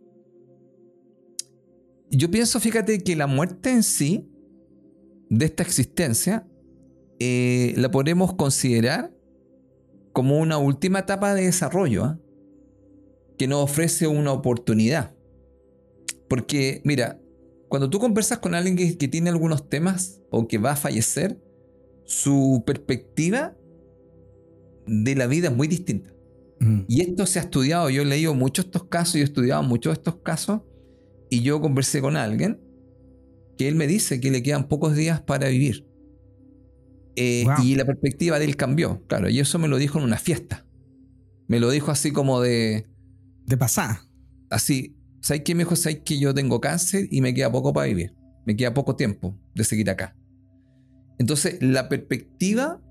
yo 2.10 2.30
pienso, 2.30 2.60
fíjate, 2.60 3.00
que 3.00 3.16
la 3.16 3.26
muerte 3.26 3.70
en 3.70 3.82
sí, 3.82 4.28
de 5.28 5.46
esta 5.46 5.62
existencia, 5.62 6.46
eh, 7.18 7.74
la 7.76 7.90
podemos 7.90 8.34
considerar 8.34 9.12
como 10.12 10.38
una 10.38 10.58
última 10.58 11.00
etapa 11.00 11.34
de 11.34 11.44
desarrollo, 11.44 12.04
¿ah? 12.04 12.20
que 13.38 13.48
nos 13.48 13.64
ofrece 13.64 14.06
una 14.06 14.32
oportunidad. 14.32 15.14
Porque, 16.28 16.80
mira, 16.84 17.20
cuando 17.68 17.90
tú 17.90 17.98
conversas 17.98 18.38
con 18.38 18.54
alguien 18.54 18.76
que, 18.76 18.96
que 18.96 19.08
tiene 19.08 19.30
algunos 19.30 19.68
temas 19.68 20.20
o 20.30 20.46
que 20.48 20.58
va 20.58 20.72
a 20.72 20.76
fallecer, 20.76 21.40
su 22.04 22.62
perspectiva 22.64 23.56
de 24.86 25.14
la 25.16 25.26
vida 25.26 25.48
es 25.48 25.56
muy 25.56 25.68
distinta. 25.68 26.14
Mm. 26.60 26.82
Y 26.88 27.02
esto 27.02 27.26
se 27.26 27.38
ha 27.38 27.42
estudiado, 27.42 27.90
yo 27.90 28.02
he 28.02 28.04
leído 28.04 28.34
muchos 28.34 28.64
de 28.64 28.68
estos 28.68 28.84
casos, 28.84 29.14
yo 29.14 29.20
he 29.20 29.24
estudiado 29.24 29.62
muchos 29.62 29.92
de 29.92 29.98
estos 29.98 30.16
casos, 30.16 30.62
y 31.30 31.42
yo 31.42 31.60
conversé 31.60 32.00
con 32.00 32.16
alguien 32.16 32.60
que 33.58 33.68
él 33.68 33.74
me 33.74 33.86
dice 33.86 34.20
que 34.20 34.30
le 34.30 34.42
quedan 34.42 34.68
pocos 34.68 34.94
días 34.94 35.20
para 35.20 35.48
vivir. 35.48 35.86
Eh, 37.16 37.44
Wow. 37.46 37.64
Y 37.64 37.74
la 37.74 37.84
perspectiva 37.86 38.38
de 38.38 38.44
él 38.44 38.56
cambió, 38.56 39.02
claro, 39.06 39.28
y 39.30 39.38
eso 39.40 39.58
me 39.58 39.68
lo 39.68 39.78
dijo 39.78 39.98
en 39.98 40.04
una 40.04 40.18
fiesta. 40.18 40.66
Me 41.48 41.60
lo 41.60 41.70
dijo 41.70 41.90
así 41.90 42.10
como 42.12 42.40
de, 42.40 42.86
De 43.46 43.56
pasada. 43.56 44.02
así, 44.50 44.96
¿sabes 45.20 45.42
qué? 45.44 45.54
Me 45.54 45.64
dijo, 45.64 45.76
¿sabes 45.76 46.00
que 46.04 46.18
yo 46.18 46.34
tengo 46.34 46.60
cáncer 46.60 47.08
y 47.10 47.20
me 47.22 47.32
queda 47.32 47.50
poco 47.50 47.72
para 47.72 47.86
vivir? 47.86 48.14
Me 48.44 48.54
queda 48.56 48.74
poco 48.74 48.96
tiempo 48.96 49.34
de 49.54 49.64
seguir 49.64 49.88
acá. 49.88 50.14
Entonces, 51.18 51.56
la 51.62 51.88
perspectiva 51.88 52.82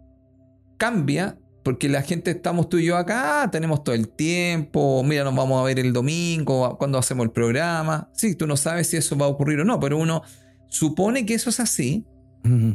cambia 0.77 1.37
porque 1.65 1.89
la 1.89 2.03
gente 2.03 2.29
estamos 2.29 2.69
tú 2.69 2.77
y 2.77 2.85
yo 2.85 2.95
acá, 2.95 3.41
ah, 3.41 3.49
tenemos 3.49 3.83
todo 3.83 3.95
el 3.95 4.07
tiempo, 4.07 5.03
mira, 5.03 5.23
nos 5.23 5.35
vamos 5.35 5.59
a 5.59 5.63
ver 5.63 5.79
el 5.79 5.93
domingo, 5.93 6.77
cuando 6.77 6.99
hacemos 6.99 7.25
el 7.25 7.31
programa. 7.31 8.07
Sí, 8.13 8.35
tú 8.35 8.45
no 8.45 8.55
sabes 8.55 8.85
si 8.85 8.97
eso 8.97 9.17
va 9.17 9.25
a 9.25 9.29
ocurrir 9.29 9.59
o 9.59 9.65
no, 9.65 9.79
pero 9.79 9.97
uno 9.97 10.21
supone 10.67 11.25
que 11.25 11.33
eso 11.33 11.49
es 11.49 11.59
así 11.59 12.05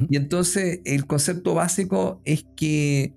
y 0.09 0.16
entonces 0.16 0.81
el 0.85 1.07
concepto 1.07 1.55
básico 1.55 2.20
es 2.24 2.44
que 2.57 3.14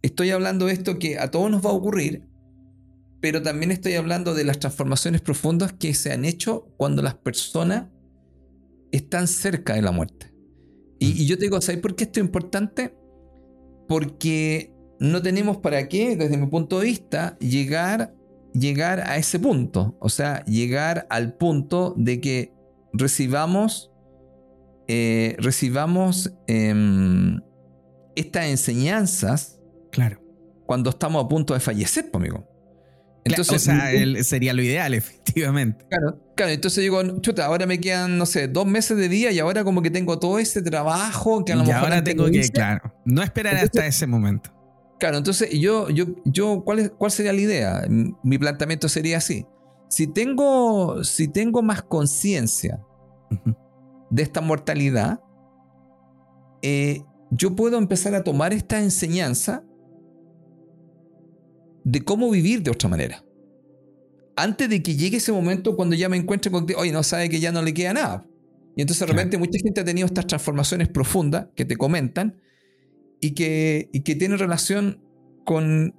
estoy 0.00 0.30
hablando 0.30 0.64
de 0.64 0.72
esto 0.72 0.98
que 0.98 1.18
a 1.18 1.30
todos 1.30 1.50
nos 1.50 1.62
va 1.64 1.68
a 1.68 1.74
ocurrir, 1.74 2.26
pero 3.20 3.42
también 3.42 3.70
estoy 3.70 3.94
hablando 3.94 4.32
de 4.32 4.44
las 4.44 4.58
transformaciones 4.58 5.20
profundas 5.20 5.74
que 5.74 5.92
se 5.92 6.10
han 6.10 6.24
hecho 6.24 6.72
cuando 6.78 7.02
las 7.02 7.16
personas 7.16 7.88
están 8.92 9.28
cerca 9.28 9.74
de 9.74 9.82
la 9.82 9.92
muerte. 9.92 10.32
Y, 10.98 11.22
y 11.22 11.26
yo 11.26 11.36
te 11.36 11.44
digo, 11.44 11.60
¿sabes 11.60 11.82
por 11.82 11.96
qué 11.96 12.04
esto 12.04 12.20
es 12.20 12.24
importante? 12.24 12.94
Porque 13.88 14.72
no 14.98 15.22
tenemos 15.22 15.58
para 15.58 15.88
qué, 15.88 16.16
desde 16.16 16.36
mi 16.36 16.46
punto 16.46 16.80
de 16.80 16.86
vista, 16.86 17.36
llegar, 17.38 18.14
llegar 18.52 19.00
a 19.00 19.16
ese 19.16 19.38
punto. 19.38 19.96
O 20.00 20.08
sea, 20.08 20.44
llegar 20.44 21.06
al 21.10 21.34
punto 21.34 21.94
de 21.96 22.20
que 22.20 22.52
recibamos 22.92 23.90
eh, 24.86 25.36
recibamos 25.38 26.32
em, 26.46 27.40
estas 28.16 28.46
enseñanzas 28.46 29.58
Claro. 29.90 30.20
cuando 30.66 30.90
estamos 30.90 31.24
a 31.24 31.28
punto 31.28 31.54
de 31.54 31.60
fallecer, 31.60 32.10
amigo. 32.12 32.46
Entonces, 33.24 33.56
o 33.56 33.58
sea, 33.58 33.90
el- 33.92 34.22
sería 34.24 34.52
lo 34.52 34.62
ideal, 34.62 34.92
efectivamente. 34.94 35.86
claro, 35.88 36.20
claro, 36.36 36.52
entonces 36.52 36.82
digo, 36.82 37.02
chuta, 37.20 37.46
ahora 37.46 37.66
me 37.66 37.80
quedan, 37.80 38.18
no 38.18 38.26
sé, 38.26 38.48
dos 38.48 38.66
meses 38.66 38.96
de 38.98 39.08
día 39.08 39.30
y 39.32 39.38
ahora 39.38 39.64
como 39.64 39.80
que 39.82 39.90
tengo 39.90 40.18
todo 40.18 40.38
ese 40.38 40.60
trabajo 40.62 41.44
que 41.44 41.52
a 41.52 41.56
lo 41.56 41.64
y 41.64 41.68
mejor 41.68 41.84
ahora 41.84 42.04
tengo 42.04 42.26
que, 42.26 42.38
hice. 42.40 42.52
claro, 42.52 42.92
no 43.04 43.22
esperar 43.22 43.54
Entonces- 43.54 43.80
hasta 43.80 43.86
ese 43.86 44.06
momento. 44.06 44.50
Claro, 45.00 45.16
entonces 45.18 45.50
yo, 45.58 45.88
yo, 45.90 46.04
yo 46.24 46.62
¿cuál, 46.64 46.78
es- 46.80 46.90
¿cuál 46.96 47.10
sería 47.10 47.32
la 47.32 47.40
idea? 47.40 47.86
Mi 48.22 48.38
planteamiento 48.38 48.88
sería 48.88 49.18
así. 49.18 49.46
Si 49.88 50.06
tengo, 50.06 51.02
si 51.04 51.28
tengo 51.28 51.62
más 51.62 51.82
conciencia 51.82 52.80
de 54.10 54.22
esta 54.22 54.40
mortalidad, 54.40 55.20
eh, 56.62 57.02
yo 57.30 57.54
puedo 57.56 57.78
empezar 57.78 58.14
a 58.14 58.22
tomar 58.22 58.52
esta 58.52 58.78
enseñanza 58.80 59.62
de 61.84 62.02
cómo 62.02 62.30
vivir 62.30 62.62
de 62.62 62.70
otra 62.70 62.88
manera. 62.88 63.24
antes 64.36 64.68
de 64.68 64.82
que 64.82 64.96
llegue 64.96 65.18
ese 65.18 65.30
momento 65.30 65.76
cuando 65.76 65.94
ya 65.94 66.08
me 66.08 66.16
encuentre 66.16 66.50
con 66.50 66.66
oye, 66.76 66.90
no 66.90 67.02
sabe 67.04 67.28
que 67.28 67.38
ya 67.38 67.52
no 67.52 67.62
le 67.62 67.72
queda 67.72 67.92
nada. 67.92 68.26
Y 68.76 68.80
entonces 68.80 69.06
de 69.06 69.12
repente 69.12 69.38
mucha 69.38 69.58
gente 69.60 69.80
ha 69.80 69.84
tenido 69.84 70.06
estas 70.06 70.26
transformaciones 70.26 70.88
profundas 70.88 71.46
que 71.54 71.64
te 71.64 71.76
comentan 71.76 72.40
y 73.20 73.32
que, 73.32 73.88
y 73.92 74.00
que 74.00 74.16
tienen 74.16 74.38
relación 74.38 75.00
con 75.44 75.94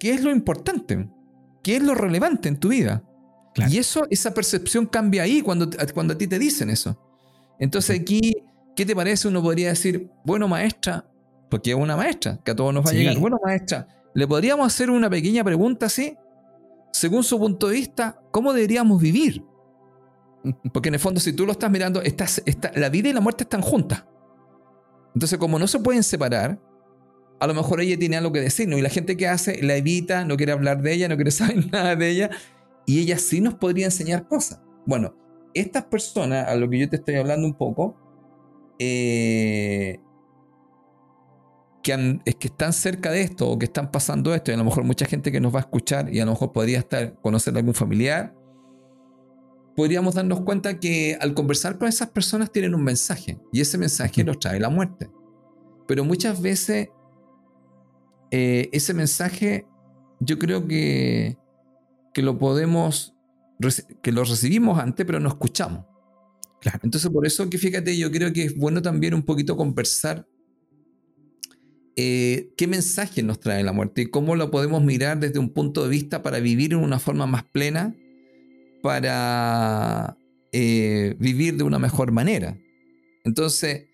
qué 0.00 0.14
es 0.14 0.24
lo 0.24 0.32
importante, 0.32 1.08
qué 1.62 1.76
es 1.76 1.82
lo 1.82 1.94
relevante 1.94 2.48
en 2.48 2.56
tu 2.56 2.70
vida. 2.70 3.04
Y 3.70 3.78
eso, 3.78 4.06
esa 4.10 4.34
percepción 4.34 4.86
cambia 4.86 5.22
ahí 5.22 5.42
cuando, 5.42 5.70
cuando 5.94 6.14
a 6.14 6.18
ti 6.18 6.26
te 6.26 6.38
dicen 6.38 6.70
eso. 6.70 7.00
Entonces 7.60 8.00
aquí, 8.00 8.34
¿qué 8.74 8.84
te 8.84 8.96
parece? 8.96 9.28
Uno 9.28 9.42
podría 9.42 9.68
decir, 9.68 10.10
bueno 10.24 10.48
maestra, 10.48 11.08
porque 11.50 11.70
es 11.70 11.76
una 11.76 11.96
maestra, 11.96 12.40
que 12.44 12.50
a 12.50 12.56
todos 12.56 12.74
nos 12.74 12.84
va 12.84 12.90
a 12.90 12.94
llegar, 12.94 13.18
bueno 13.18 13.38
maestra, 13.44 13.86
¿le 14.14 14.26
podríamos 14.26 14.66
hacer 14.66 14.90
una 14.90 15.08
pequeña 15.08 15.44
pregunta 15.44 15.86
así? 15.86 16.16
Según 16.92 17.22
su 17.22 17.38
punto 17.38 17.68
de 17.68 17.74
vista, 17.74 18.20
¿cómo 18.30 18.52
deberíamos 18.52 19.00
vivir? 19.00 19.44
Porque 20.72 20.88
en 20.88 20.94
el 20.94 21.00
fondo, 21.00 21.20
si 21.20 21.32
tú 21.32 21.46
lo 21.46 21.52
estás 21.52 21.70
mirando, 21.70 22.02
estás, 22.02 22.42
la 22.74 22.88
vida 22.88 23.08
y 23.08 23.12
la 23.12 23.20
muerte 23.20 23.44
están 23.44 23.62
juntas. 23.62 24.04
Entonces, 25.14 25.38
como 25.38 25.58
no 25.58 25.66
se 25.66 25.78
pueden 25.78 26.02
separar, 26.02 26.60
a 27.40 27.46
lo 27.46 27.54
mejor 27.54 27.80
ella 27.80 27.98
tiene 27.98 28.16
algo 28.16 28.32
que 28.32 28.40
decirnos 28.40 28.78
y 28.78 28.82
la 28.82 28.90
gente 28.90 29.16
que 29.16 29.26
hace 29.26 29.62
la 29.62 29.76
evita, 29.76 30.24
no 30.24 30.36
quiere 30.36 30.52
hablar 30.52 30.82
de 30.82 30.92
ella, 30.92 31.08
no 31.08 31.16
quiere 31.16 31.30
saber 31.30 31.70
nada 31.70 31.96
de 31.96 32.08
ella 32.08 32.30
y 32.86 33.00
ella 33.00 33.18
sí 33.18 33.40
nos 33.40 33.54
podría 33.54 33.86
enseñar 33.86 34.28
cosas. 34.28 34.60
Bueno, 34.86 35.14
estas 35.54 35.84
personas, 35.84 36.48
a 36.48 36.54
lo 36.54 36.68
que 36.68 36.78
yo 36.78 36.88
te 36.88 36.96
estoy 36.96 37.16
hablando 37.16 37.46
un 37.46 37.54
poco, 37.54 37.96
eh, 38.78 40.00
que, 41.82 42.20
es 42.24 42.34
que 42.36 42.48
están 42.48 42.72
cerca 42.72 43.10
de 43.10 43.22
esto 43.22 43.48
o 43.48 43.58
que 43.58 43.66
están 43.66 43.90
pasando 43.90 44.34
esto, 44.34 44.50
y 44.50 44.54
a 44.54 44.56
lo 44.56 44.64
mejor 44.64 44.84
mucha 44.84 45.06
gente 45.06 45.32
que 45.32 45.40
nos 45.40 45.54
va 45.54 45.58
a 45.58 45.62
escuchar 45.62 46.12
y 46.12 46.20
a 46.20 46.24
lo 46.24 46.32
mejor 46.32 46.52
podría 46.52 46.78
estar 46.78 47.14
conocer 47.20 47.54
a 47.54 47.58
algún 47.58 47.74
familiar, 47.74 48.34
podríamos 49.76 50.14
darnos 50.14 50.40
cuenta 50.42 50.78
que 50.78 51.16
al 51.20 51.34
conversar 51.34 51.78
con 51.78 51.88
esas 51.88 52.10
personas 52.10 52.52
tienen 52.52 52.74
un 52.74 52.84
mensaje 52.84 53.38
y 53.52 53.60
ese 53.60 53.78
mensaje 53.78 54.24
nos 54.24 54.38
trae 54.38 54.60
la 54.60 54.68
muerte. 54.68 55.10
Pero 55.86 56.04
muchas 56.04 56.40
veces 56.40 56.88
eh, 58.30 58.68
ese 58.72 58.94
mensaje 58.94 59.66
yo 60.20 60.38
creo 60.38 60.66
que, 60.66 61.38
que 62.12 62.22
lo 62.22 62.38
podemos, 62.38 63.14
que 64.02 64.12
lo 64.12 64.24
recibimos 64.24 64.78
antes, 64.78 65.06
pero 65.06 65.18
no 65.18 65.28
escuchamos. 65.28 65.86
Claro. 66.60 66.80
Entonces, 66.82 67.10
por 67.10 67.26
eso 67.26 67.48
que 67.48 67.56
fíjate, 67.56 67.96
yo 67.96 68.10
creo 68.10 68.32
que 68.32 68.44
es 68.44 68.56
bueno 68.56 68.82
también 68.82 69.14
un 69.14 69.22
poquito 69.22 69.56
conversar 69.56 70.26
eh, 71.96 72.52
qué 72.56 72.66
mensaje 72.66 73.22
nos 73.22 73.40
trae 73.40 73.62
la 73.62 73.72
muerte 73.72 74.02
y 74.02 74.06
cómo 74.06 74.36
lo 74.36 74.50
podemos 74.50 74.82
mirar 74.82 75.18
desde 75.18 75.38
un 75.38 75.50
punto 75.50 75.82
de 75.82 75.90
vista 75.90 76.22
para 76.22 76.40
vivir 76.40 76.72
en 76.72 76.80
una 76.80 76.98
forma 76.98 77.26
más 77.26 77.44
plena, 77.44 77.94
para 78.82 80.16
eh, 80.52 81.16
vivir 81.18 81.56
de 81.56 81.64
una 81.64 81.78
mejor 81.78 82.12
manera. 82.12 82.56
Entonces, 83.24 83.86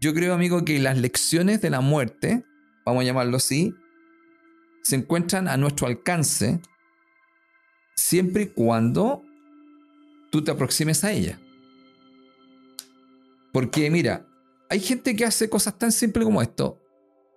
yo 0.00 0.12
creo, 0.14 0.34
amigo, 0.34 0.64
que 0.64 0.78
las 0.78 0.98
lecciones 0.98 1.60
de 1.60 1.70
la 1.70 1.80
muerte 1.80 2.44
vamos 2.86 3.02
a 3.02 3.04
llamarlo 3.04 3.36
así, 3.36 3.74
se 4.82 4.96
encuentran 4.96 5.48
a 5.48 5.56
nuestro 5.56 5.88
alcance 5.88 6.60
siempre 7.96 8.44
y 8.44 8.46
cuando 8.46 9.22
tú 10.30 10.44
te 10.44 10.52
aproximes 10.52 11.02
a 11.02 11.10
ella. 11.10 11.40
Porque 13.52 13.90
mira, 13.90 14.24
hay 14.70 14.78
gente 14.78 15.16
que 15.16 15.24
hace 15.24 15.50
cosas 15.50 15.76
tan 15.76 15.90
simples 15.90 16.24
como 16.24 16.40
esto. 16.40 16.80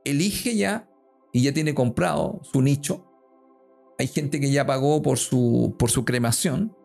Elige 0.10 0.56
ya 0.56 0.90
y 1.32 1.44
ya 1.44 1.54
tiene 1.54 1.74
comprado 1.74 2.40
su 2.44 2.62
nicho. 2.62 3.06
Hay 3.98 4.08
gente 4.08 4.40
que 4.40 4.52
ya 4.52 4.66
pagó 4.66 5.02
por 5.02 5.18
su, 5.18 5.76
por 5.78 5.92
su 5.92 6.06
cremación. 6.06 6.76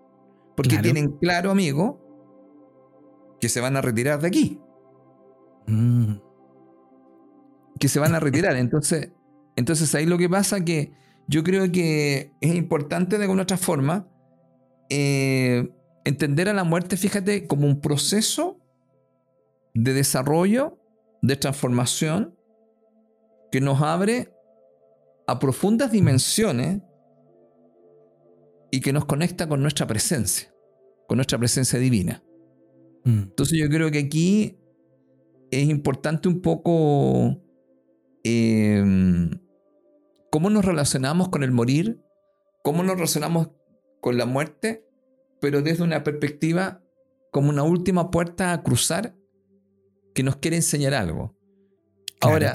Porque 0.57 0.79
tienen 0.79 1.13
claro, 1.19 1.51
amigo, 1.51 2.01
que 3.41 3.49
se 3.49 3.61
van 3.61 3.77
a 3.77 3.81
retirar 3.81 4.21
de 4.21 4.29
aquí. 4.29 4.61
Mm 5.67 6.15
que 7.79 7.89
se 7.89 8.01
van 8.01 8.15
a 8.15 8.21
retirar. 8.21 8.57
Entonces, 8.57 9.13
entonces 9.57 9.95
ahí 9.95 10.07
lo 10.07 10.19
que 10.19 10.29
pasa 10.29 10.65
que 10.65 10.93
yo 11.27 11.43
creo 11.43 11.71
que 11.71 12.33
es 12.41 12.55
importante 12.55 13.17
de 13.19 13.25
alguna 13.25 13.43
otra 13.43 13.57
forma 13.57 14.09
eh, 14.91 15.71
entender 16.05 16.49
a 16.49 16.55
la 16.55 16.65
muerte, 16.65 16.97
fíjate, 16.97 17.47
como 17.47 17.67
un 17.67 17.81
proceso 17.81 18.59
de 19.75 19.93
desarrollo, 19.95 20.79
de 21.23 21.37
transformación, 21.37 22.34
que 23.55 23.61
nos 23.61 23.81
abre 23.83 24.35
a 25.29 25.39
profundas 25.39 25.93
dimensiones 25.93 26.83
y 28.73 28.81
que 28.81 28.93
nos 28.93 29.05
conecta 29.05 29.49
con 29.49 29.63
nuestra 29.63 29.87
presencia, 29.87 30.53
con 31.07 31.19
nuestra 31.19 31.39
presencia 31.39 31.79
divina. 31.79 32.25
Mm. 33.05 33.23
Entonces 33.23 33.57
yo 33.57 33.69
creo 33.69 33.93
que 33.93 34.01
aquí 34.01 34.59
es 35.53 35.69
importante 35.69 36.27
un 36.29 36.43
poco 36.43 37.45
Em, 38.25 39.39
cómo 40.31 40.49
nos 40.49 40.65
relacionamos 40.65 41.29
con 41.29 41.43
el 41.43 41.53
morir, 41.53 42.01
cómo 42.63 42.83
nos 42.83 42.95
relacionamos 42.95 43.51
con 44.01 44.17
la 44.17 44.25
muerte, 44.25 44.89
pero 45.41 45.61
desde 45.61 45.85
una 45.85 46.03
perspectiva 46.03 46.83
como 47.31 47.51
una 47.51 47.63
última 47.63 48.11
puerta 48.11 48.55
a 48.55 48.63
cruzar 48.63 49.15
que 50.15 50.23
nos 50.23 50.37
quiere 50.37 50.57
enseñar 50.57 50.95
algo. 50.95 51.37
Ahora, 52.23 52.55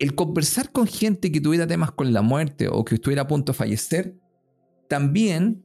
el 0.00 0.14
conversar 0.14 0.72
con 0.72 0.86
gente 0.86 1.30
que 1.30 1.40
tuviera 1.40 1.66
temas 1.66 1.92
con 1.92 2.12
la 2.12 2.22
muerte 2.22 2.68
o 2.68 2.84
que 2.84 2.96
estuviera 2.96 3.22
a 3.22 3.26
punto 3.26 3.52
de 3.52 3.58
fallecer, 3.58 4.16
también 4.88 5.62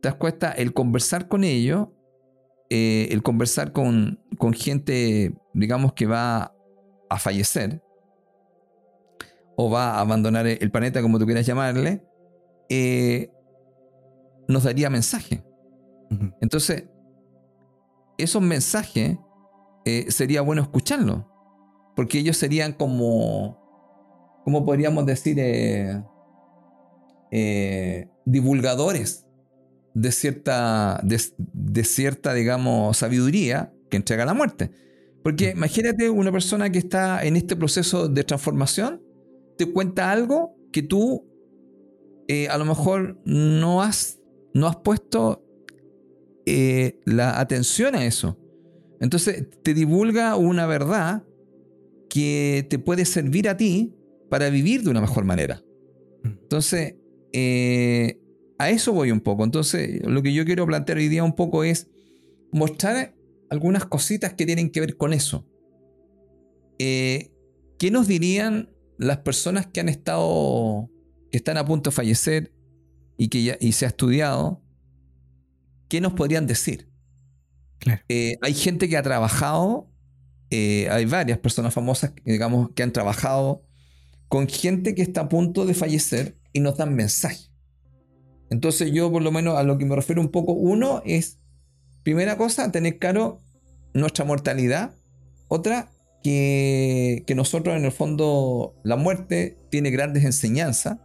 te 0.00 0.08
das 0.08 0.14
cuenta, 0.14 0.52
el 0.52 0.72
conversar 0.72 1.28
con 1.28 1.42
ellos, 1.44 1.88
eh, 2.70 3.08
el 3.10 3.22
conversar 3.22 3.72
con, 3.72 4.20
con 4.38 4.52
gente, 4.52 5.34
digamos, 5.52 5.92
que 5.94 6.06
va 6.06 6.54
a 7.10 7.18
fallecer, 7.18 7.82
o 9.56 9.70
va 9.70 9.94
a 9.94 10.00
abandonar 10.00 10.46
el 10.46 10.70
planeta, 10.70 11.02
como 11.02 11.18
tú 11.18 11.26
quieras 11.26 11.44
llamarle, 11.44 12.04
eh, 12.68 13.32
nos 14.46 14.62
daría 14.62 14.90
mensaje. 14.90 15.44
Entonces, 16.40 16.84
esos 18.16 18.42
mensajes 18.42 19.18
eh, 19.84 20.06
sería 20.10 20.40
bueno 20.42 20.62
escucharlos, 20.62 21.24
porque 21.96 22.20
ellos 22.20 22.36
serían 22.36 22.74
como, 22.74 23.58
¿cómo 24.44 24.64
podríamos 24.64 25.04
decir? 25.06 25.38
Eh, 27.32 28.08
divulgadores 28.24 29.26
de 29.94 30.12
cierta, 30.12 31.00
de, 31.02 31.84
cierta, 31.84 32.34
digamos, 32.34 32.98
sabiduría 32.98 33.72
que 33.90 33.96
entrega 33.96 34.26
la 34.26 34.34
muerte. 34.34 34.70
Porque 35.24 35.50
imagínate 35.50 36.10
una 36.10 36.30
persona 36.30 36.70
que 36.70 36.78
está 36.78 37.24
en 37.24 37.34
este 37.34 37.56
proceso 37.56 38.08
de 38.08 38.22
transformación 38.22 39.02
te 39.56 39.72
cuenta 39.72 40.12
algo 40.12 40.54
que 40.70 40.82
tú 40.82 41.26
eh, 42.28 42.48
a 42.48 42.58
lo 42.58 42.66
mejor 42.66 43.18
no 43.24 43.82
has, 43.82 44.20
no 44.52 44.66
has 44.66 44.76
puesto 44.76 45.44
eh, 46.44 47.00
la 47.06 47.40
atención 47.40 47.94
a 47.94 48.04
eso. 48.04 48.38
Entonces 49.00 49.48
te 49.62 49.72
divulga 49.74 50.36
una 50.36 50.66
verdad 50.66 51.24
que 52.16 52.66
te 52.70 52.78
puede 52.78 53.04
servir 53.04 53.46
a 53.46 53.58
ti 53.58 53.94
para 54.30 54.48
vivir 54.48 54.82
de 54.82 54.90
una 54.90 55.02
mejor 55.02 55.24
manera. 55.24 55.62
Mm. 56.22 56.28
Entonces, 56.28 56.94
eh, 57.32 58.20
a 58.58 58.70
eso 58.70 58.94
voy 58.94 59.10
un 59.10 59.20
poco. 59.20 59.44
Entonces, 59.44 60.00
lo 60.06 60.22
que 60.22 60.32
yo 60.32 60.46
quiero 60.46 60.64
plantear 60.64 60.96
hoy 60.96 61.08
día 61.08 61.22
un 61.22 61.34
poco 61.34 61.62
es 61.62 61.88
mostrar 62.52 63.14
algunas 63.50 63.84
cositas 63.84 64.32
que 64.32 64.46
tienen 64.46 64.70
que 64.70 64.80
ver 64.80 64.96
con 64.96 65.12
eso. 65.12 65.46
¿Qué 66.78 67.90
nos 67.90 68.08
dirían 68.08 68.70
las 68.98 69.18
personas 69.18 69.66
que 69.66 69.80
han 69.80 69.88
estado, 69.88 70.90
que 71.30 71.36
están 71.36 71.58
a 71.58 71.64
punto 71.64 71.90
de 71.90 71.96
fallecer 71.96 72.52
y 73.18 73.28
que 73.28 73.42
ya, 73.42 73.56
y 73.60 73.72
se 73.72 73.84
ha 73.84 73.88
estudiado, 73.88 74.62
¿qué 75.88 76.00
nos 76.00 76.14
podrían 76.14 76.46
decir? 76.46 76.88
Eh, 78.08 78.36
hay 78.40 78.54
gente 78.54 78.88
que 78.88 78.96
ha 78.96 79.02
trabajado, 79.02 79.90
eh, 80.50 80.88
hay 80.90 81.04
varias 81.04 81.38
personas 81.38 81.74
famosas, 81.74 82.12
digamos, 82.24 82.70
que 82.74 82.82
han 82.82 82.92
trabajado 82.92 83.62
con 84.28 84.48
gente 84.48 84.94
que 84.94 85.02
está 85.02 85.22
a 85.22 85.28
punto 85.28 85.66
de 85.66 85.74
fallecer 85.74 86.36
y 86.52 86.60
nos 86.60 86.76
dan 86.76 86.94
mensajes. 86.94 87.52
Entonces 88.50 88.92
yo 88.92 89.10
por 89.10 89.22
lo 89.22 89.32
menos 89.32 89.56
a 89.56 89.62
lo 89.62 89.78
que 89.78 89.84
me 89.84 89.96
refiero 89.96 90.20
un 90.20 90.30
poco, 90.30 90.52
uno 90.52 91.02
es, 91.04 91.38
primera 92.02 92.36
cosa, 92.36 92.70
tener 92.70 92.98
claro 92.98 93.40
nuestra 93.92 94.24
mortalidad. 94.24 94.94
Otra, 95.48 95.90
que, 96.22 97.34
nosotros 97.36 97.76
en 97.76 97.84
el 97.84 97.92
fondo 97.92 98.74
la 98.82 98.96
muerte 98.96 99.58
tiene 99.70 99.90
grandes 99.90 100.24
enseñanzas, 100.24 100.98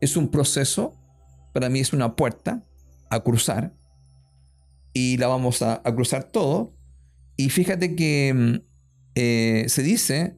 es 0.00 0.16
un 0.16 0.28
proceso, 0.28 0.94
para 1.52 1.68
mí 1.68 1.80
es 1.80 1.92
una 1.92 2.16
puerta 2.16 2.64
a 3.08 3.20
cruzar 3.20 3.72
y 4.92 5.16
la 5.18 5.28
vamos 5.28 5.62
a, 5.62 5.82
cruzar 5.82 6.24
todo. 6.24 6.74
Y 7.36 7.50
fíjate 7.50 7.94
que 7.94 8.34
mm, 8.34 8.75
eh, 9.16 9.64
se 9.68 9.82
dice 9.82 10.36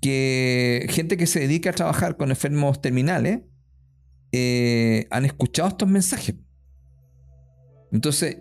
que 0.00 0.86
gente 0.90 1.16
que 1.16 1.26
se 1.26 1.40
dedica 1.40 1.70
a 1.70 1.72
trabajar 1.72 2.16
con 2.16 2.30
enfermos 2.30 2.80
terminales, 2.80 3.40
eh, 4.32 5.06
han 5.10 5.24
escuchado 5.24 5.70
estos 5.70 5.88
mensajes. 5.88 6.36
Entonces, 7.90 8.38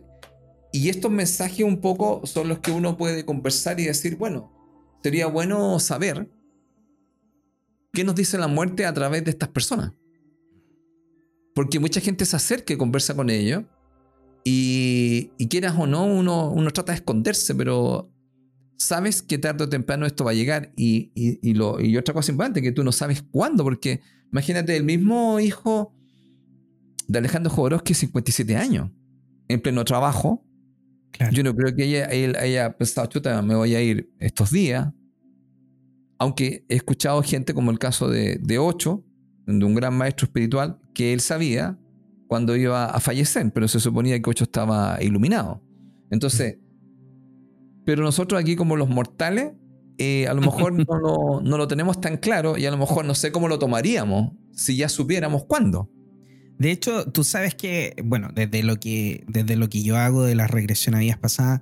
y 0.71 0.89
estos 0.89 1.11
mensajes 1.11 1.65
un 1.65 1.81
poco 1.81 2.21
son 2.25 2.47
los 2.47 2.59
que 2.59 2.71
uno 2.71 2.95
puede 2.95 3.25
conversar 3.25 3.79
y 3.79 3.85
decir, 3.85 4.17
bueno, 4.17 4.51
sería 5.01 5.27
bueno 5.27 5.79
saber 5.79 6.31
qué 7.91 8.03
nos 8.03 8.15
dice 8.15 8.37
la 8.37 8.47
muerte 8.47 8.85
a 8.85 8.93
través 8.93 9.23
de 9.23 9.31
estas 9.31 9.49
personas. 9.49 9.93
Porque 11.55 11.79
mucha 11.79 12.01
gente 12.01 12.25
se 12.25 12.35
acerca 12.35 12.73
y 12.73 12.77
conversa 12.77 13.15
con 13.15 13.29
ellos. 13.31 13.63
Y, 14.43 15.31
quieras 15.49 15.75
o 15.77 15.87
no, 15.87 16.05
uno, 16.05 16.51
uno 16.51 16.71
trata 16.71 16.91
de 16.91 16.97
esconderse, 16.97 17.55
pero 17.55 18.12
sabes 18.77 19.21
que 19.21 19.37
tarde 19.37 19.63
o 19.63 19.69
temprano 19.69 20.05
esto 20.05 20.23
va 20.23 20.31
a 20.31 20.35
llegar. 20.35 20.71
Y, 20.75 21.11
y, 21.15 21.53
lo, 21.53 21.79
y 21.79 21.97
otra 21.97 22.13
cosa 22.13 22.31
importante, 22.31 22.61
que 22.61 22.71
tú 22.71 22.83
no 22.83 22.91
sabes 22.91 23.21
cuándo, 23.21 23.63
porque 23.63 24.01
imagínate 24.31 24.75
el 24.75 24.83
mismo 24.83 25.39
hijo 25.39 25.93
de 27.07 27.19
Alejandro 27.19 27.51
Jodorowsky, 27.51 27.93
57 27.93 28.55
años, 28.55 28.91
en 29.47 29.61
pleno 29.61 29.83
trabajo. 29.85 30.45
Yo 31.31 31.43
no 31.43 31.55
creo 31.55 31.75
que 31.75 31.85
ella, 31.85 32.05
él 32.05 32.35
haya 32.35 32.75
pensado, 32.75 33.07
chuta, 33.07 33.39
me 33.43 33.55
voy 33.55 33.75
a 33.75 33.81
ir 33.81 34.11
estos 34.19 34.49
días. 34.49 34.91
Aunque 36.17 36.65
he 36.69 36.75
escuchado 36.75 37.21
gente 37.21 37.53
como 37.53 37.69
el 37.69 37.77
caso 37.77 38.09
de, 38.09 38.39
de 38.41 38.57
Ocho, 38.57 39.05
de 39.45 39.63
un 39.63 39.75
gran 39.75 39.95
maestro 39.95 40.25
espiritual, 40.25 40.79
que 40.93 41.13
él 41.13 41.19
sabía 41.19 41.77
cuando 42.27 42.55
iba 42.55 42.85
a 42.85 42.99
fallecer, 42.99 43.51
pero 43.53 43.67
se 43.67 43.79
suponía 43.79 44.19
que 44.19 44.29
Ocho 44.29 44.45
estaba 44.45 44.97
iluminado. 45.01 45.61
Entonces, 46.09 46.57
pero 47.85 48.03
nosotros 48.03 48.39
aquí 48.39 48.55
como 48.55 48.75
los 48.75 48.89
mortales, 48.89 49.53
eh, 49.97 50.27
a 50.27 50.33
lo 50.33 50.41
mejor 50.41 50.73
no 50.87 50.99
lo, 50.99 51.41
no 51.41 51.57
lo 51.57 51.67
tenemos 51.67 52.01
tan 52.01 52.17
claro 52.17 52.57
y 52.57 52.65
a 52.65 52.71
lo 52.71 52.77
mejor 52.77 53.05
no 53.05 53.15
sé 53.15 53.31
cómo 53.31 53.47
lo 53.47 53.59
tomaríamos 53.59 54.31
si 54.51 54.77
ya 54.77 54.89
supiéramos 54.89 55.45
cuándo. 55.45 55.89
De 56.57 56.71
hecho, 56.71 57.11
tú 57.11 57.23
sabes 57.23 57.55
que, 57.55 57.95
bueno, 58.03 58.29
desde 58.33 58.63
lo 58.63 58.77
que, 58.77 59.23
desde 59.27 59.55
lo 59.55 59.69
que 59.69 59.83
yo 59.83 59.97
hago 59.97 60.23
de 60.23 60.35
la 60.35 60.47
regresión 60.47 60.95
a 60.95 60.99
vidas 60.99 61.17
pasadas, 61.17 61.61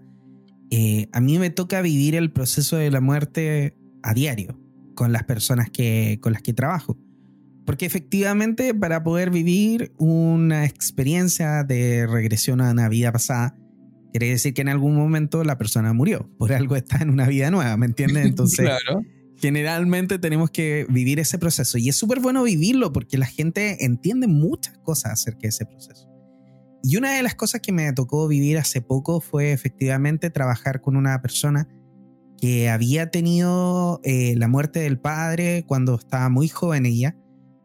eh, 0.70 1.08
a 1.12 1.22
mí 1.22 1.40
me 1.40 1.50
toca 1.50 1.82
vivir 1.82 2.16
el 2.16 2.32
proceso 2.32 2.78
de 2.78 2.92
la 2.92 3.02
muerte 3.02 3.76
a 4.04 4.14
diario 4.14 4.60
con 4.96 5.12
las 5.12 5.24
personas 5.24 5.70
que, 5.70 6.20
con 6.22 6.34
las 6.34 6.42
que 6.42 6.54
trabajo. 6.54 6.98
Porque 7.66 7.86
efectivamente 7.86 8.74
para 8.74 9.04
poder 9.04 9.30
vivir 9.30 9.94
una 9.98 10.66
experiencia 10.66 11.64
de 11.64 12.08
regresión 12.08 12.60
a 12.62 12.72
una 12.72 12.90
vida 12.90 13.12
pasada, 13.12 13.56
quiere 14.12 14.30
decir 14.30 14.54
que 14.54 14.62
en 14.62 14.70
algún 14.70 14.96
momento 14.96 15.44
la 15.44 15.58
persona 15.58 15.94
murió. 15.94 16.30
Por 16.38 16.54
algo 16.54 16.76
está 16.76 16.98
en 16.98 17.10
una 17.10 17.28
vida 17.28 17.50
nueva, 17.50 17.76
¿me 17.78 17.88
entiendes? 17.88 18.26
Entonces, 18.26 18.66
claro 18.86 19.02
generalmente 19.42 20.20
tenemos 20.20 20.52
que 20.52 20.86
vivir 20.88 21.20
ese 21.20 21.40
proceso 21.40 21.80
y 21.80 21.90
es 21.90 21.96
súper 21.96 22.20
bueno 22.20 22.44
vivirlo 22.44 22.94
porque 22.94 23.18
la 23.18 23.26
gente 23.26 23.84
entiende 23.84 24.28
muchas 24.28 24.78
cosas 24.78 25.14
acerca 25.14 25.42
de 25.42 25.48
ese 25.48 25.66
proceso. 25.66 26.08
Y 26.84 26.96
una 26.98 27.16
de 27.16 27.24
las 27.24 27.34
cosas 27.34 27.60
que 27.62 27.72
me 27.72 27.92
tocó 27.94 28.28
vivir 28.28 28.60
hace 28.60 28.82
poco 28.82 29.20
fue 29.20 29.52
efectivamente 29.52 30.30
trabajar 30.30 30.82
con 30.82 30.96
una 30.96 31.20
persona 31.22 31.68
que 32.40 32.70
había 32.70 33.10
tenido 33.10 34.00
eh, 34.04 34.36
la 34.38 34.48
muerte 34.48 34.80
del 34.80 35.00
padre 35.00 35.66
cuando 35.68 35.96
estaba 35.96 36.30
muy 36.30 36.48
joven 36.48 36.86
ella 36.86 37.16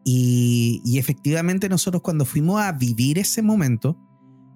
y, 0.03 0.81
y 0.83 0.97
efectivamente 0.97 1.69
nosotros 1.69 2.01
cuando 2.01 2.25
fuimos 2.25 2.59
a 2.59 2.71
vivir 2.71 3.19
ese 3.19 3.43
momento, 3.43 3.99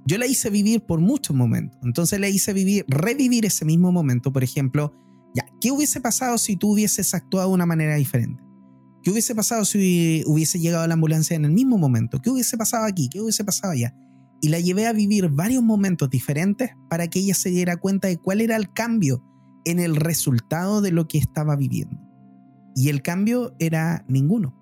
yo 0.05 0.17
la 0.17 0.25
hice 0.25 0.49
vivir 0.49 0.81
por 0.81 0.99
muchos 0.99 1.35
momentos. 1.35 1.79
Entonces 1.83 2.19
la 2.19 2.29
hice 2.29 2.53
vivir, 2.53 2.85
revivir 2.87 3.45
ese 3.45 3.65
mismo 3.65 3.91
momento, 3.91 4.31
por 4.33 4.43
ejemplo, 4.43 4.93
ya, 5.33 5.45
¿qué 5.61 5.71
hubiese 5.71 6.01
pasado 6.01 6.37
si 6.37 6.57
tú 6.57 6.73
hubieses 6.73 7.13
actuado 7.13 7.49
de 7.49 7.53
una 7.53 7.65
manera 7.65 7.95
diferente? 7.95 8.43
¿Qué 9.03 9.09
hubiese 9.09 9.33
pasado 9.33 9.65
si 9.65 10.23
hubiese 10.27 10.59
llegado 10.59 10.85
la 10.85 10.93
ambulancia 10.93 11.35
en 11.35 11.45
el 11.45 11.51
mismo 11.51 11.77
momento? 11.77 12.21
¿Qué 12.21 12.29
hubiese 12.29 12.57
pasado 12.57 12.85
aquí? 12.85 13.09
¿Qué 13.09 13.21
hubiese 13.21 13.43
pasado 13.43 13.73
allá? 13.73 13.95
Y 14.41 14.49
la 14.49 14.59
llevé 14.59 14.87
a 14.87 14.93
vivir 14.93 15.29
varios 15.29 15.63
momentos 15.63 16.09
diferentes 16.09 16.71
para 16.89 17.07
que 17.07 17.19
ella 17.19 17.33
se 17.33 17.49
diera 17.49 17.77
cuenta 17.77 18.07
de 18.07 18.17
cuál 18.17 18.41
era 18.41 18.55
el 18.55 18.71
cambio 18.71 19.23
en 19.65 19.79
el 19.79 19.95
resultado 19.95 20.81
de 20.81 20.91
lo 20.91 21.07
que 21.07 21.17
estaba 21.17 21.55
viviendo. 21.55 21.99
Y 22.75 22.89
el 22.89 23.01
cambio 23.01 23.55
era 23.59 24.05
ninguno. 24.07 24.55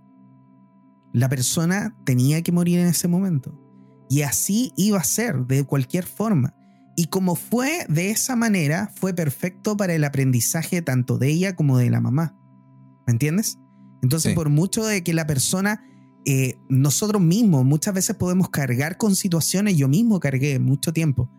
La 1.14 1.28
persona 1.28 1.96
tenía 2.06 2.42
que 2.42 2.52
morir 2.52 2.80
en 2.80 2.88
ese 2.88 3.08
momento. 3.08 3.69
Y 4.10 4.24
así 4.24 4.74
iba 4.76 4.98
a 4.98 5.04
ser, 5.04 5.46
de 5.46 5.64
cualquier 5.64 6.06
forma. 6.06 6.56
Y 6.96 7.06
como 7.06 7.36
fue 7.36 7.86
de 7.88 8.10
esa 8.10 8.36
manera, 8.36 8.92
fue 8.94 9.14
perfecto 9.14 9.78
para 9.78 9.94
el 9.94 10.04
aprendizaje 10.04 10.82
tanto 10.82 11.18
de 11.18 11.30
ella 11.30 11.56
como 11.56 11.78
de 11.78 11.90
la 11.90 12.02
mamá. 12.02 12.36
¿Me 13.08 13.14
entiendes? 13.14 13.58
Entonces, 14.02 14.34
por 14.34 14.50
mucho 14.50 14.84
de 14.84 15.04
que 15.04 15.14
la 15.14 15.28
persona, 15.28 15.82
eh, 16.26 16.58
nosotros 16.70 17.22
mismos 17.22 17.66
muchas 17.66 17.94
veces 17.94 18.16
podemos 18.16 18.50
cargar 18.50 18.98
con 18.98 19.16
situaciones, 19.16 19.78
yo 19.78 19.88
mismo 19.88 20.20
cargué 20.20 20.60
mucho 20.60 20.92
tiempo, 20.92 21.32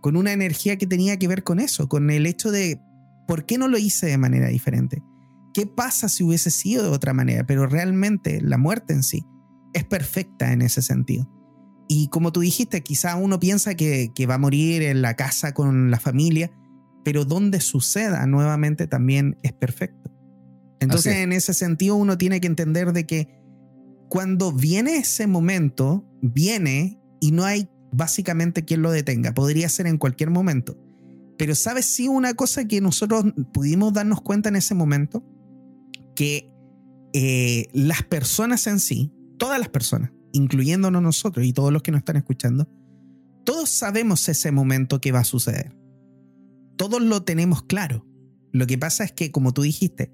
con 0.00 0.16
una 0.16 0.32
energía 0.32 0.78
que 0.78 0.86
tenía 0.86 1.18
que 1.18 1.28
ver 1.28 1.44
con 1.44 1.60
eso, 1.60 1.88
con 1.88 2.10
el 2.10 2.26
hecho 2.26 2.50
de, 2.50 2.80
¿por 3.26 3.46
qué 3.46 3.58
no 3.58 3.68
lo 3.68 3.78
hice 3.78 4.06
de 4.06 4.18
manera 4.18 4.48
diferente? 4.48 5.02
¿Qué 5.52 5.66
pasa 5.66 6.08
si 6.08 6.24
hubiese 6.24 6.50
sido 6.50 6.82
de 6.82 6.90
otra 6.90 7.14
manera? 7.14 7.46
Pero 7.46 7.66
realmente 7.66 8.40
la 8.40 8.58
muerte 8.58 8.92
en 8.92 9.02
sí 9.02 9.24
es 9.72 9.84
perfecta 9.84 10.52
en 10.52 10.62
ese 10.62 10.82
sentido. 10.82 11.28
Y 11.88 12.08
como 12.08 12.32
tú 12.32 12.40
dijiste, 12.40 12.82
quizá 12.82 13.16
uno 13.16 13.38
piensa 13.38 13.74
que, 13.74 14.10
va 14.28 14.34
a 14.34 14.38
morir 14.38 14.82
en 14.82 15.02
la 15.02 15.14
casa 15.14 15.52
con 15.52 15.90
la 15.90 16.00
familia, 16.00 16.50
pero 17.04 17.24
donde 17.24 17.60
suceda 17.60 18.26
nuevamente 18.26 18.86
también 18.86 19.36
es 19.42 19.52
perfecto. 19.52 20.10
Entonces, 20.80 21.16
en 21.16 21.32
ese 21.32 21.54
sentido, 21.54 21.96
uno 21.96 22.18
tiene 22.18 22.40
que 22.40 22.46
entender 22.46 22.92
de 22.92 23.06
que 23.06 23.28
cuando 24.08 24.52
viene 24.52 24.96
ese 24.96 25.26
momento, 25.26 26.06
viene 26.22 27.00
y 27.20 27.32
no 27.32 27.44
hay 27.44 27.68
básicamente 27.92 28.64
quien 28.64 28.82
lo 28.82 28.90
detenga. 28.90 29.32
Podría 29.34 29.68
ser 29.68 29.86
en 29.86 29.98
cualquier 29.98 30.30
momento. 30.30 30.76
Pero 31.38 31.54
sabes 31.54 31.86
sí 31.86 32.08
una 32.08 32.34
cosa 32.34 32.66
que 32.66 32.80
nosotros 32.80 33.24
pudimos 33.52 33.92
darnos 33.92 34.20
cuenta 34.20 34.48
en 34.48 34.56
ese 34.56 34.74
momento, 34.74 35.24
que 36.14 36.50
eh, 37.12 37.68
las 37.72 38.02
personas 38.02 38.66
en 38.66 38.78
sí, 38.78 39.12
todas 39.38 39.58
las 39.58 39.68
personas, 39.68 40.12
incluyéndonos 40.34 41.00
nosotros 41.00 41.46
y 41.46 41.52
todos 41.54 41.72
los 41.72 41.82
que 41.82 41.92
nos 41.92 42.00
están 42.00 42.16
escuchando, 42.16 42.68
todos 43.44 43.70
sabemos 43.70 44.28
ese 44.28 44.52
momento 44.52 45.00
que 45.00 45.12
va 45.12 45.20
a 45.20 45.24
suceder. 45.24 45.74
Todos 46.76 47.00
lo 47.00 47.22
tenemos 47.22 47.62
claro. 47.62 48.06
Lo 48.52 48.66
que 48.66 48.76
pasa 48.76 49.04
es 49.04 49.12
que, 49.12 49.30
como 49.30 49.52
tú 49.52 49.62
dijiste, 49.62 50.12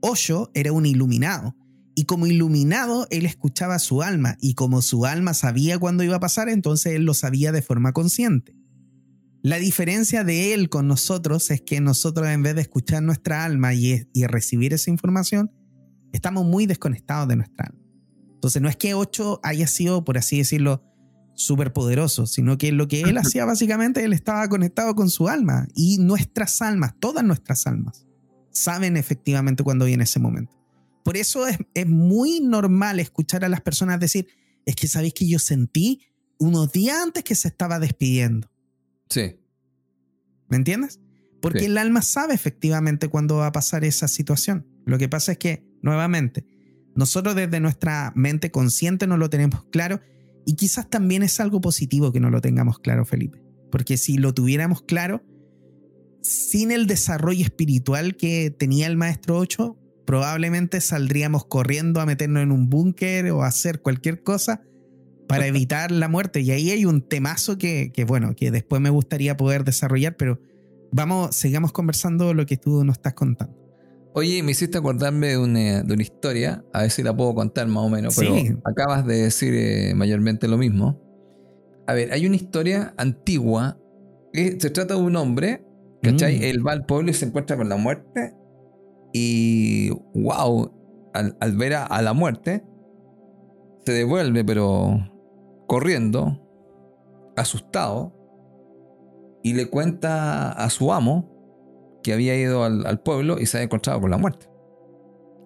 Osho 0.00 0.50
era 0.54 0.72
un 0.72 0.86
iluminado. 0.86 1.56
Y 1.94 2.04
como 2.04 2.26
iluminado, 2.26 3.06
él 3.10 3.26
escuchaba 3.26 3.78
su 3.78 4.02
alma. 4.02 4.38
Y 4.40 4.54
como 4.54 4.80
su 4.80 5.04
alma 5.04 5.34
sabía 5.34 5.78
cuándo 5.78 6.02
iba 6.04 6.16
a 6.16 6.20
pasar, 6.20 6.48
entonces 6.48 6.94
él 6.94 7.04
lo 7.04 7.14
sabía 7.14 7.52
de 7.52 7.62
forma 7.62 7.92
consciente. 7.92 8.56
La 9.42 9.56
diferencia 9.56 10.24
de 10.24 10.54
él 10.54 10.68
con 10.68 10.86
nosotros 10.86 11.50
es 11.50 11.60
que 11.60 11.80
nosotros, 11.80 12.28
en 12.28 12.42
vez 12.42 12.54
de 12.54 12.62
escuchar 12.62 13.02
nuestra 13.02 13.44
alma 13.44 13.74
y, 13.74 14.06
y 14.12 14.26
recibir 14.26 14.72
esa 14.72 14.90
información, 14.90 15.50
estamos 16.12 16.44
muy 16.46 16.66
desconectados 16.66 17.28
de 17.28 17.36
nuestra 17.36 17.66
alma. 17.66 17.79
Entonces 18.40 18.62
no 18.62 18.70
es 18.70 18.76
que 18.76 18.94
Ocho 18.94 19.38
haya 19.42 19.66
sido, 19.66 20.02
por 20.02 20.16
así 20.16 20.38
decirlo, 20.38 20.82
súper 21.34 21.74
poderoso, 21.74 22.26
sino 22.26 22.56
que 22.56 22.72
lo 22.72 22.88
que 22.88 23.02
él 23.02 23.18
hacía 23.18 23.44
básicamente, 23.44 24.02
él 24.02 24.14
estaba 24.14 24.48
conectado 24.48 24.94
con 24.94 25.10
su 25.10 25.28
alma 25.28 25.68
y 25.74 25.98
nuestras 25.98 26.62
almas, 26.62 26.94
todas 26.98 27.22
nuestras 27.22 27.66
almas, 27.66 28.06
saben 28.50 28.96
efectivamente 28.96 29.62
cuando 29.62 29.84
viene 29.84 30.04
ese 30.04 30.20
momento. 30.20 30.58
Por 31.04 31.18
eso 31.18 31.46
es, 31.46 31.58
es 31.74 31.86
muy 31.86 32.40
normal 32.40 32.98
escuchar 32.98 33.44
a 33.44 33.50
las 33.50 33.60
personas 33.60 34.00
decir, 34.00 34.26
es 34.64 34.74
que 34.74 34.88
sabéis 34.88 35.12
que 35.12 35.28
yo 35.28 35.38
sentí 35.38 36.00
unos 36.38 36.72
días 36.72 36.96
antes 36.96 37.22
que 37.22 37.34
se 37.34 37.48
estaba 37.48 37.78
despidiendo. 37.78 38.50
Sí. 39.10 39.36
¿Me 40.48 40.56
entiendes? 40.56 40.98
Porque 41.42 41.66
el 41.66 41.76
alma 41.76 42.00
sabe 42.00 42.32
efectivamente 42.32 43.08
cuándo 43.08 43.36
va 43.36 43.48
a 43.48 43.52
pasar 43.52 43.84
esa 43.84 44.08
situación. 44.08 44.66
Lo 44.86 44.96
que 44.96 45.10
pasa 45.10 45.32
es 45.32 45.38
que, 45.38 45.62
nuevamente, 45.82 46.46
nosotros 46.94 47.34
desde 47.34 47.60
nuestra 47.60 48.12
mente 48.14 48.50
consciente 48.50 49.06
no 49.06 49.16
lo 49.16 49.30
tenemos 49.30 49.64
claro 49.70 50.00
y 50.46 50.54
quizás 50.54 50.88
también 50.88 51.22
es 51.22 51.40
algo 51.40 51.60
positivo 51.60 52.12
que 52.12 52.20
no 52.20 52.30
lo 52.30 52.40
tengamos 52.40 52.78
claro, 52.78 53.04
Felipe. 53.04 53.42
Porque 53.70 53.96
si 53.96 54.18
lo 54.18 54.34
tuviéramos 54.34 54.82
claro, 54.82 55.22
sin 56.22 56.70
el 56.70 56.86
desarrollo 56.86 57.44
espiritual 57.44 58.16
que 58.16 58.50
tenía 58.50 58.86
el 58.86 58.96
maestro 58.96 59.38
8, 59.38 59.76
probablemente 60.04 60.80
saldríamos 60.80 61.44
corriendo 61.44 62.00
a 62.00 62.06
meternos 62.06 62.42
en 62.42 62.52
un 62.52 62.68
búnker 62.68 63.30
o 63.30 63.42
a 63.42 63.46
hacer 63.46 63.80
cualquier 63.80 64.22
cosa 64.22 64.62
para 65.28 65.46
evitar 65.46 65.92
la 65.92 66.08
muerte. 66.08 66.40
Y 66.40 66.50
ahí 66.50 66.70
hay 66.70 66.84
un 66.84 67.02
temazo 67.02 67.58
que, 67.58 67.92
que, 67.92 68.04
bueno, 68.04 68.34
que 68.34 68.50
después 68.50 68.82
me 68.82 68.90
gustaría 68.90 69.36
poder 69.36 69.64
desarrollar, 69.64 70.16
pero 70.16 70.40
vamos, 70.90 71.36
sigamos 71.36 71.72
conversando 71.72 72.34
lo 72.34 72.46
que 72.46 72.56
tú 72.56 72.84
nos 72.84 72.96
estás 72.96 73.14
contando. 73.14 73.59
Oye, 74.12 74.42
me 74.42 74.50
hiciste 74.52 74.78
acordarme 74.78 75.28
de 75.28 75.38
una, 75.38 75.82
de 75.82 75.94
una, 75.94 76.02
historia, 76.02 76.64
a 76.72 76.82
ver 76.82 76.90
si 76.90 77.02
la 77.02 77.16
puedo 77.16 77.34
contar 77.34 77.68
más 77.68 77.84
o 77.84 77.88
menos, 77.88 78.16
pero 78.16 78.34
acabas 78.64 79.06
de 79.06 79.22
decir 79.22 79.54
eh, 79.54 79.94
mayormente 79.94 80.48
lo 80.48 80.58
mismo. 80.58 81.00
A 81.86 81.94
ver, 81.94 82.12
hay 82.12 82.26
una 82.26 82.36
historia 82.36 82.92
antigua 82.96 83.78
que 84.32 84.60
se 84.60 84.70
trata 84.70 84.94
de 84.94 85.00
un 85.00 85.14
hombre, 85.14 85.64
¿cachai? 86.02 86.38
Mm. 86.38 86.42
Él 86.42 86.66
va 86.66 86.72
al 86.72 86.86
pueblo 86.86 87.10
y 87.10 87.14
se 87.14 87.26
encuentra 87.26 87.56
con 87.56 87.68
la 87.68 87.76
muerte 87.76 88.34
y, 89.12 89.90
wow, 90.14 90.72
al, 91.12 91.56
ver 91.56 91.74
a, 91.74 92.02
la 92.02 92.12
muerte, 92.12 92.64
se 93.84 93.92
devuelve, 93.92 94.44
pero 94.44 94.98
corriendo, 95.66 96.40
asustado, 97.36 98.12
y 99.42 99.54
le 99.54 99.66
cuenta 99.66 100.52
a 100.52 100.68
su 100.68 100.92
amo 100.92 101.29
que 102.02 102.12
había 102.12 102.36
ido 102.36 102.64
al, 102.64 103.00
pueblo 103.00 103.38
y 103.38 103.46
se 103.46 103.58
había 103.58 103.64
encontrado 103.66 104.00
con 104.00 104.10
la 104.10 104.18
muerte. 104.18 104.46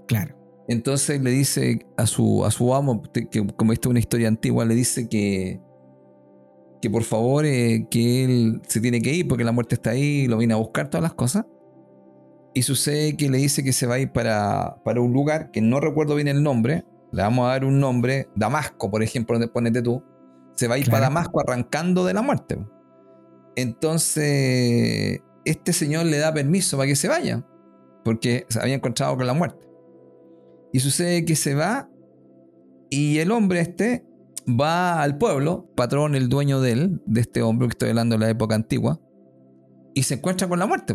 Claro. 0.07 0.37
Entonces 0.69 1.21
le 1.21 1.31
dice 1.31 1.87
a 1.97 2.07
su, 2.07 2.45
a 2.45 2.51
su 2.51 2.75
amo, 2.75 3.03
que 3.13 3.47
como 3.57 3.73
esta 3.73 3.89
es 3.89 3.91
una 3.91 3.99
historia 3.99 4.29
antigua, 4.29 4.65
le 4.65 4.75
dice 4.75 5.09
que, 5.09 5.61
que 6.81 6.89
por 6.91 7.03
favor, 7.03 7.45
eh, 7.45 7.87
que 7.91 8.25
él 8.25 8.63
se 8.67 8.81
tiene 8.81 9.03
que 9.03 9.13
ir 9.13 9.29
porque 9.29 9.45
la 9.45 9.53
muerte 9.53 9.75
está 9.75 9.91
ahí, 9.91 10.27
lo 10.27 10.39
viene 10.39 10.55
a 10.55 10.59
buscar, 10.59 10.89
todas 10.89 11.03
las 11.03 11.15
cosas. 11.15 11.45
Y 12.55 12.63
sucede 12.63 13.17
que 13.17 13.29
le 13.29 13.39
dice 13.39 13.65
que 13.65 13.73
se 13.73 13.87
va 13.87 13.97
a 13.97 13.99
ir 13.99 14.13
para, 14.13 14.77
para 14.85 15.01
un 15.01 15.13
lugar 15.13 15.51
que 15.51 15.61
no 15.61 15.81
recuerdo 15.81 16.15
bien 16.15 16.29
el 16.29 16.43
nombre, 16.43 16.85
le 17.13 17.23
vamos 17.23 17.47
a 17.47 17.51
dar 17.51 17.65
un 17.65 17.79
nombre, 17.81 18.29
Damasco, 18.35 18.91
por 18.91 19.03
ejemplo, 19.03 19.35
donde 19.35 19.53
ponete 19.53 19.83
tú, 19.83 20.03
se 20.55 20.69
va 20.69 20.77
a 20.77 20.79
ir 20.79 20.89
para 20.89 21.03
Damasco 21.03 21.41
arrancando 21.41 22.05
de 22.05 22.15
la 22.15 22.23
muerte. 22.23 22.59
Entonces, 23.57 25.21
este 25.45 25.73
señor 25.73 26.07
le 26.07 26.19
da 26.19 26.33
permiso 26.33 26.77
para 26.77 26.89
que 26.89 26.97
se 26.97 27.09
vaya, 27.09 27.47
porque 28.05 28.47
se 28.49 28.61
había 28.61 28.75
encontrado 28.75 29.17
con 29.17 29.27
la 29.27 29.35
muerte. 29.35 29.67
Y 30.73 30.81
sucede 30.81 31.25
que 31.25 31.37
se 31.37 31.55
va 31.55 31.89
y 32.91 33.19
el 33.19 33.31
hombre 33.33 33.61
este 33.61 34.07
va 34.49 35.03
al 35.03 35.19
pueblo, 35.19 35.71
patrón, 35.75 36.15
el 36.15 36.29
dueño 36.29 36.61
de 36.61 36.73
él, 36.73 37.03
de 37.07 37.21
este 37.21 37.43
hombre 37.43 37.69
que 37.69 37.73
estoy 37.73 37.89
hablando 37.91 38.17
de 38.17 38.25
la 38.25 38.31
época 38.31 38.55
antigua, 38.55 39.01
y 39.95 40.03
se 40.03 40.15
encuentra 40.15 40.49
con 40.49 40.59
la 40.59 40.67
muerte. 40.67 40.95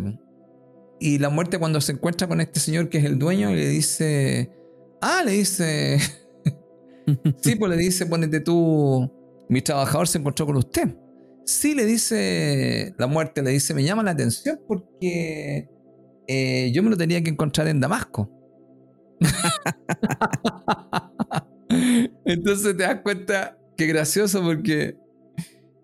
Y 1.00 1.18
la 1.20 1.30
muerte 1.30 1.58
cuando 1.58 1.82
se 1.82 1.94
encuentra 1.94 2.28
con 2.28 2.42
este 2.42 2.60
señor 2.60 2.90
que 2.90 3.00
es 3.00 3.06
el 3.06 3.18
dueño, 3.18 3.52
le 3.52 3.68
dice, 3.68 4.52
ah, 5.02 5.24
le 5.26 5.32
dice, 5.32 6.00
sí, 7.42 7.56
pues 7.56 7.72
le 7.72 7.78
dice, 7.78 8.06
ponete 8.06 8.42
tú, 8.42 9.12
mi 9.48 9.62
trabajador 9.62 10.08
se 10.08 10.20
encontró 10.20 10.46
con 10.46 10.58
usted. 10.58 10.96
Sí, 11.46 11.76
le 11.76 11.86
dice 11.86 12.94
la 12.98 13.08
muerte, 13.08 13.42
le 13.42 13.52
dice, 13.52 13.74
me 13.74 13.84
llama 13.84 14.04
la 14.04 14.12
atención 14.12 14.60
porque 14.68 15.68
eh, 16.28 16.72
yo 16.74 16.84
me 16.84 16.92
lo 16.92 16.98
tenía 16.98 17.24
que 17.24 17.32
encontrar 17.32 17.68
en 17.68 17.80
Damasco. 17.80 18.30
Entonces 22.26 22.78
te 22.78 22.84
das 22.84 23.02
cuenta 23.02 23.58
que 23.76 23.88
gracioso 23.88 24.44
porque 24.44 24.98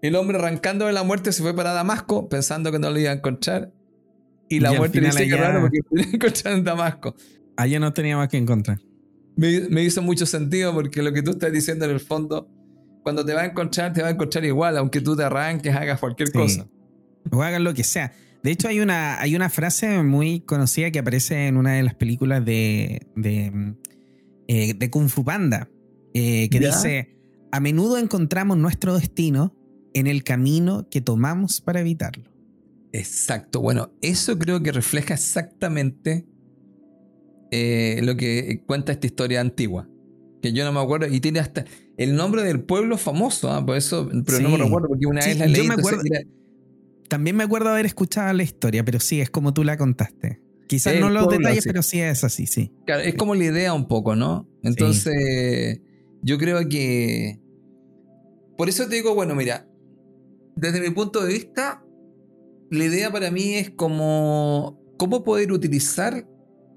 el 0.02 0.16
hombre 0.16 0.38
arrancando 0.38 0.86
de 0.86 0.94
la 0.94 1.04
muerte 1.04 1.32
se 1.32 1.42
fue 1.42 1.56
para 1.56 1.74
Damasco 1.74 2.30
pensando 2.30 2.72
que 2.72 2.78
no 2.78 2.92
lo 2.92 3.00
iba 3.00 3.10
a 3.10 3.14
encontrar. 3.14 3.72
Y 4.48 4.60
la 4.60 4.74
muerte 4.74 5.02
le 5.02 5.08
dice 5.08 5.28
que 5.28 5.36
raro 5.36 5.62
porque 5.62 5.80
lo 5.90 6.02
iba 6.02 6.12
a 6.12 6.16
encontrar 6.16 6.54
en 6.54 6.64
Damasco. 6.64 7.16
Allá 7.58 7.80
no 7.80 7.92
tenía 7.94 8.18
más 8.18 8.30
que 8.30 8.38
encontrar. 8.38 8.80
Me, 9.36 9.62
me, 9.70 9.84
hizo 9.84 10.02
mucho 10.02 10.26
sentido 10.26 10.74
porque 10.74 11.02
lo 11.02 11.12
que 11.12 11.22
tú 11.24 11.32
estás 11.32 11.52
diciendo 11.52 11.84
en 11.86 11.92
el 11.92 12.00
fondo 12.00 12.48
cuando 13.06 13.24
te 13.24 13.36
va 13.36 13.44
a 13.44 13.46
encontrar, 13.46 13.94
te 13.94 14.02
va 14.02 14.08
a 14.08 14.12
encontrar 14.12 14.44
igual, 14.46 14.80
aunque 14.80 15.00
tú 15.00 15.16
te 15.16 15.22
arranques, 15.22 15.76
hagas 15.76 16.00
cualquier 16.00 16.32
cosa. 16.32 16.68
O 17.32 17.44
hagas 17.44 17.62
lo 17.62 17.72
que 17.76 17.84
sea. 17.84 18.12
De 18.42 18.50
hecho, 18.50 18.68
hay 18.68 18.80
una, 18.80 19.22
hay 19.22 19.36
una 19.36 19.48
frase 19.52 20.02
muy 20.02 20.40
conocida 20.40 20.90
que 20.90 20.98
aparece 20.98 21.46
en 21.46 21.58
una 21.58 21.74
de 21.74 21.84
las 21.84 21.94
películas 21.94 22.44
de, 22.44 23.06
de, 23.16 23.76
eh, 24.48 24.90
Kung 24.90 25.10
Fu 25.10 25.24
Panda, 25.24 25.70
eh, 26.16 26.50
que 26.50 26.60
dice, 26.60 27.16
a 27.52 27.60
menudo 27.60 28.00
encontramos 28.00 28.58
nuestro 28.58 28.96
destino 28.96 29.56
en 29.94 30.08
el 30.08 30.24
camino 30.24 30.90
que 30.90 31.00
tomamos 31.00 31.62
para 31.62 31.82
evitarlo. 31.82 32.24
Exacto, 32.92 33.62
bueno, 33.62 33.92
eso 34.02 34.40
creo 34.40 34.64
que 34.64 34.72
refleja 34.72 35.14
exactamente 35.14 36.26
eh, 37.52 38.00
lo 38.02 38.18
que 38.18 38.64
cuenta 38.66 38.94
esta 38.94 39.06
historia 39.06 39.42
antigua 39.42 39.88
que 40.46 40.54
yo 40.54 40.64
no 40.64 40.72
me 40.72 40.80
acuerdo, 40.80 41.08
y 41.08 41.20
tiene 41.20 41.40
hasta 41.40 41.66
el 41.98 42.16
nombre 42.16 42.44
del 42.44 42.62
pueblo 42.62 42.98
famoso, 42.98 43.52
¿ah? 43.52 43.66
por 43.66 43.76
eso, 43.78 44.08
pero 44.26 44.40
no 44.42 44.50
me 44.50 44.58
recuerdo 44.58 44.90
porque 44.90 45.08
una 45.08 45.26
vez 45.26 45.40
la 45.40 45.48
leí. 45.48 45.68
También 47.08 47.36
me 47.36 47.44
acuerdo 47.44 47.70
haber 47.70 47.86
escuchado 47.86 48.32
la 48.34 48.44
historia, 48.44 48.84
pero 48.84 49.00
sí, 49.00 49.22
es 49.22 49.30
como 49.30 49.54
tú 49.54 49.64
la 49.64 49.78
contaste. 49.78 50.42
Quizás 50.68 51.00
no 51.00 51.10
los 51.10 51.28
detalles, 51.30 51.64
pero 51.66 51.84
sí 51.84 52.00
es 52.00 52.24
así, 52.24 52.48
sí. 52.48 52.72
Claro, 52.86 53.02
es 53.04 53.16
como 53.16 53.36
la 53.36 53.46
idea 53.46 53.74
un 53.74 53.88
poco, 53.88 54.16
¿no? 54.16 54.48
Entonces, 54.64 55.82
yo 56.22 56.38
creo 56.38 56.68
que... 56.68 57.40
Por 58.58 58.70
eso 58.70 58.88
te 58.88 58.96
digo, 58.96 59.14
bueno, 59.14 59.36
mira, 59.36 59.68
desde 60.56 60.82
mi 60.82 60.90
punto 60.90 61.24
de 61.24 61.34
vista, 61.34 61.84
la 62.72 62.86
idea 62.86 63.12
para 63.12 63.30
mí 63.30 63.56
es 63.56 63.70
como 63.72 64.82
cómo 64.98 65.24
poder 65.24 65.52
utilizar 65.52 66.28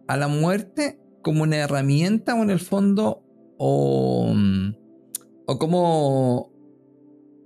a 0.08 0.16
la 0.16 0.28
muerte 0.28 0.98
como 1.22 1.44
una 1.44 1.56
herramienta 1.56 2.34
o 2.34 2.42
en 2.42 2.50
el 2.50 2.60
fondo 2.60 3.27
o, 3.58 4.34
o 5.46 5.58
como, 5.58 6.52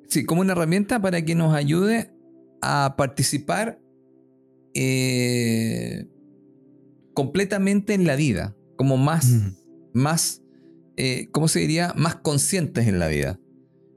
sí, 0.09 0.25
como 0.25 0.43
una 0.43 0.53
herramienta 0.53 1.01
para 1.01 1.25
que 1.25 1.35
nos 1.35 1.55
ayude 1.55 2.13
a 2.61 2.95
participar 2.97 3.81
eh, 4.75 6.07
completamente 7.15 7.95
en 7.95 8.07
la 8.07 8.17
vida, 8.17 8.57
como 8.77 8.97
más, 8.97 9.55
más 9.93 10.43
eh, 10.97 11.29
¿cómo 11.33 11.49
se 11.49 11.61
diría? 11.61 11.95
Más 11.97 12.17
conscientes 12.17 12.87
en 12.87 12.99
la 12.99 13.09
vida. 13.09 13.39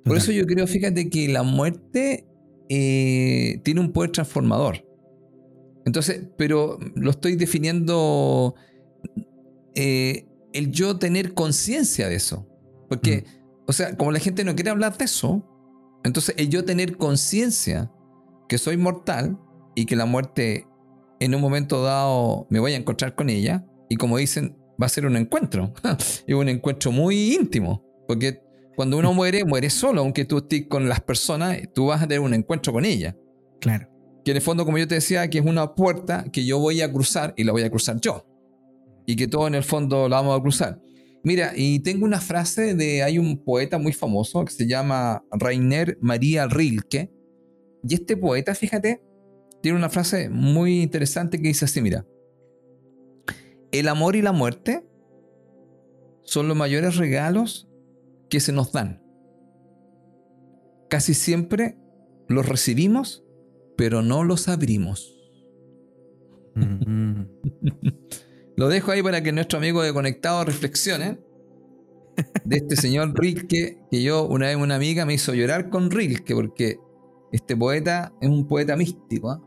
Por 0.03 0.17
eso 0.17 0.31
yo 0.31 0.45
creo, 0.45 0.67
fíjate, 0.67 1.09
que 1.09 1.27
la 1.27 1.43
muerte 1.43 2.27
eh, 2.69 3.59
tiene 3.63 3.81
un 3.81 3.91
poder 3.91 4.11
transformador. 4.11 4.85
Entonces, 5.85 6.27
pero 6.37 6.79
lo 6.95 7.09
estoy 7.11 7.35
definiendo 7.35 8.55
el 10.55 10.71
yo 10.71 10.97
tener 10.97 11.33
conciencia 11.33 12.07
de 12.07 12.15
eso. 12.15 12.47
Porque, 12.87 13.25
o 13.67 13.73
sea, 13.73 13.95
como 13.97 14.11
la 14.11 14.19
gente 14.19 14.43
no 14.43 14.55
quiere 14.55 14.69
hablar 14.69 14.97
de 14.97 15.05
eso, 15.05 15.45
entonces 16.03 16.33
el 16.37 16.49
yo 16.49 16.63
tener 16.63 16.97
conciencia 16.97 17.91
que 18.47 18.57
soy 18.57 18.77
mortal 18.77 19.37
y 19.75 19.85
que 19.85 19.95
la 19.95 20.05
muerte 20.05 20.67
en 21.19 21.35
un 21.35 21.41
momento 21.41 21.83
dado 21.83 22.47
me 22.49 22.59
voy 22.59 22.73
a 22.73 22.77
encontrar 22.77 23.15
con 23.15 23.29
ella, 23.29 23.65
y 23.89 23.97
como 23.97 24.17
dicen, 24.17 24.57
va 24.81 24.85
a 24.85 24.89
ser 24.89 25.05
un 25.05 25.17
encuentro, 25.17 25.73
y 26.27 26.33
un 26.33 26.47
encuentro 26.47 26.91
muy 26.91 27.33
íntimo, 27.33 27.83
porque 28.07 28.41
cuando 28.77 28.97
uno 28.97 29.13
muere, 29.13 29.43
muere 29.43 29.69
solo, 29.69 30.01
aunque 30.01 30.23
tú 30.23 30.37
estés 30.37 30.67
con 30.67 30.87
las 30.87 31.01
personas, 31.01 31.57
tú 31.73 31.87
vas 31.87 32.01
a 32.01 32.07
tener 32.07 32.21
un 32.21 32.33
encuentro 32.33 32.71
con 32.71 32.85
ella. 32.85 33.17
Claro. 33.59 33.89
Que 34.23 34.31
en 34.31 34.37
el 34.37 34.43
fondo, 34.43 34.65
como 34.65 34.77
yo 34.77 34.87
te 34.87 34.95
decía, 34.95 35.29
que 35.29 35.39
es 35.39 35.45
una 35.45 35.75
puerta 35.75 36.25
que 36.31 36.45
yo 36.45 36.59
voy 36.59 36.81
a 36.81 36.91
cruzar 36.91 37.33
y 37.35 37.43
la 37.43 37.51
voy 37.51 37.63
a 37.63 37.69
cruzar 37.69 37.99
yo 37.99 38.25
y 39.05 39.15
que 39.15 39.27
todo 39.27 39.47
en 39.47 39.55
el 39.55 39.63
fondo 39.63 40.09
lo 40.09 40.15
vamos 40.15 40.37
a 40.37 40.41
cruzar. 40.41 40.81
Mira, 41.23 41.53
y 41.55 41.79
tengo 41.79 42.05
una 42.05 42.21
frase 42.21 42.75
de, 42.75 43.01
hay 43.01 43.17
un 43.17 43.43
poeta 43.43 43.77
muy 43.77 43.93
famoso 43.93 44.45
que 44.45 44.51
se 44.51 44.67
llama 44.67 45.23
Rainer 45.31 45.97
María 45.99 46.47
Rilke, 46.47 47.11
y 47.87 47.93
este 47.93 48.17
poeta, 48.17 48.55
fíjate, 48.55 49.01
tiene 49.61 49.77
una 49.77 49.89
frase 49.89 50.29
muy 50.29 50.81
interesante 50.81 51.39
que 51.41 51.47
dice 51.49 51.65
así, 51.65 51.81
mira, 51.81 52.05
el 53.71 53.87
amor 53.87 54.15
y 54.15 54.21
la 54.21 54.31
muerte 54.31 54.87
son 56.23 56.47
los 56.47 56.57
mayores 56.57 56.97
regalos 56.97 57.67
que 58.29 58.39
se 58.39 58.51
nos 58.51 58.71
dan. 58.71 59.03
Casi 60.89 61.13
siempre 61.13 61.77
los 62.27 62.47
recibimos, 62.47 63.23
pero 63.77 64.01
no 64.01 64.23
los 64.23 64.47
abrimos. 64.47 65.11
Lo 68.57 68.69
dejo 68.69 68.91
ahí 68.91 69.03
para 69.03 69.21
que 69.21 69.31
nuestro 69.31 69.57
amigo 69.57 69.83
de 69.83 69.93
Conectado 69.93 70.45
reflexione 70.45 71.19
de 72.45 72.55
este 72.55 72.77
señor 72.77 73.13
Rilke, 73.13 73.79
que 73.91 74.01
yo 74.01 74.25
una 74.25 74.47
vez 74.47 74.55
una 74.55 74.75
amiga 74.75 75.05
me 75.05 75.13
hizo 75.13 75.33
llorar 75.33 75.69
con 75.69 75.91
Rilke, 75.91 76.33
porque 76.33 76.79
este 77.33 77.57
poeta 77.57 78.13
es 78.21 78.29
un 78.29 78.47
poeta 78.47 78.77
místico. 78.77 79.31
¿ah? 79.31 79.41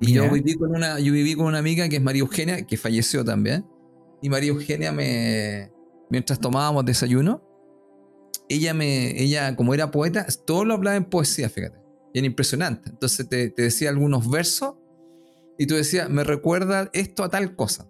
Y 0.00 0.14
yo 0.14 0.30
viví, 0.30 0.54
con 0.54 0.70
una, 0.70 0.98
yo 0.98 1.12
viví 1.12 1.34
con 1.34 1.46
una 1.46 1.58
amiga 1.58 1.88
que 1.88 1.96
es 1.96 2.02
María 2.02 2.20
Eugenia, 2.20 2.66
que 2.66 2.76
falleció 2.78 3.22
también. 3.24 3.66
Y 4.22 4.30
María 4.30 4.50
Eugenia 4.50 4.92
me, 4.92 5.70
mientras 6.08 6.40
tomábamos 6.40 6.86
desayuno, 6.86 7.42
ella 8.48 8.72
me, 8.72 9.22
ella 9.22 9.54
como 9.56 9.74
era 9.74 9.90
poeta, 9.90 10.26
todo 10.46 10.64
lo 10.64 10.72
hablaba 10.72 10.96
en 10.96 11.04
poesía, 11.04 11.50
fíjate. 11.50 11.78
Y 12.14 12.20
era 12.20 12.26
impresionante. 12.26 12.88
Entonces 12.88 13.28
te, 13.28 13.50
te 13.50 13.62
decía 13.62 13.90
algunos 13.90 14.30
versos 14.30 14.76
y 15.58 15.66
tú 15.66 15.74
decías, 15.74 16.08
me 16.08 16.24
recuerda 16.24 16.88
esto 16.94 17.24
a 17.24 17.28
tal 17.28 17.54
cosa 17.54 17.86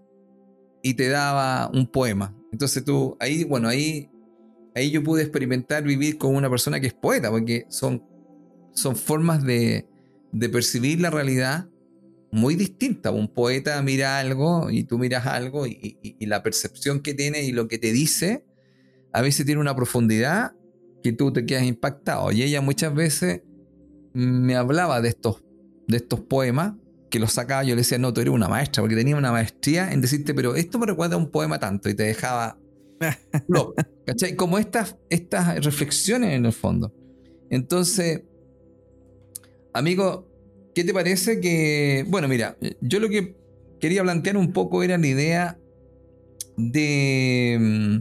y 0.88 0.94
te 0.94 1.08
daba 1.08 1.70
un 1.74 1.86
poema. 1.86 2.34
Entonces 2.50 2.82
tú, 2.82 3.14
ahí, 3.20 3.44
bueno, 3.44 3.68
ahí, 3.68 4.10
ahí 4.74 4.90
yo 4.90 5.02
pude 5.02 5.20
experimentar 5.22 5.82
vivir 5.82 6.16
con 6.16 6.34
una 6.34 6.48
persona 6.48 6.80
que 6.80 6.86
es 6.86 6.94
poeta, 6.94 7.30
porque 7.30 7.66
son, 7.68 8.02
son 8.72 8.96
formas 8.96 9.44
de, 9.44 9.86
de 10.32 10.48
percibir 10.48 10.98
la 11.02 11.10
realidad 11.10 11.68
muy 12.32 12.54
distintas. 12.54 13.12
Un 13.12 13.28
poeta 13.28 13.82
mira 13.82 14.18
algo 14.18 14.70
y 14.70 14.84
tú 14.84 14.98
miras 14.98 15.26
algo 15.26 15.66
y, 15.66 15.98
y, 16.02 16.24
la 16.24 16.42
percepción 16.42 17.00
que 17.00 17.12
tiene 17.12 17.42
y 17.42 17.52
lo 17.52 17.68
que 17.68 17.76
te 17.76 17.92
dice 17.92 18.46
a 19.12 19.20
veces 19.20 19.44
tiene 19.44 19.60
una 19.60 19.76
profundidad 19.76 20.52
que 21.02 21.12
tú 21.12 21.34
te 21.34 21.44
quedas 21.44 21.64
impactado. 21.64 22.32
Y 22.32 22.42
ella 22.42 22.62
muchas 22.62 22.94
veces 22.94 23.42
me 24.14 24.56
hablaba 24.56 25.02
de 25.02 25.10
estos, 25.10 25.44
de 25.86 25.98
estos 25.98 26.20
poemas 26.20 26.76
que 27.10 27.18
lo 27.18 27.26
sacaba, 27.26 27.62
yo 27.64 27.74
le 27.74 27.82
decía, 27.82 27.98
no, 27.98 28.12
tú 28.12 28.20
eres 28.20 28.32
una 28.32 28.48
maestra, 28.48 28.82
porque 28.82 28.96
tenía 28.96 29.16
una 29.16 29.32
maestría 29.32 29.92
en 29.92 30.00
decirte, 30.00 30.34
pero 30.34 30.54
esto 30.54 30.78
me 30.78 30.86
recuerda 30.86 31.14
a 31.14 31.18
un 31.18 31.30
poema 31.30 31.58
tanto, 31.58 31.88
y 31.88 31.94
te 31.94 32.04
dejaba 32.04 32.58
¿Cachai? 34.06 34.34
Como 34.36 34.58
estas, 34.58 34.96
estas 35.10 35.64
reflexiones 35.64 36.34
en 36.34 36.46
el 36.46 36.52
fondo. 36.52 36.92
Entonces, 37.50 38.22
amigo, 39.72 40.28
¿qué 40.74 40.84
te 40.84 40.92
parece 40.92 41.40
que... 41.40 42.04
Bueno, 42.08 42.28
mira, 42.28 42.56
yo 42.80 43.00
lo 43.00 43.08
que 43.08 43.36
quería 43.80 44.02
plantear 44.02 44.36
un 44.36 44.52
poco 44.52 44.82
era 44.82 44.98
la 44.98 45.06
idea 45.06 45.58
de, 46.56 47.58
mm, 47.60 47.98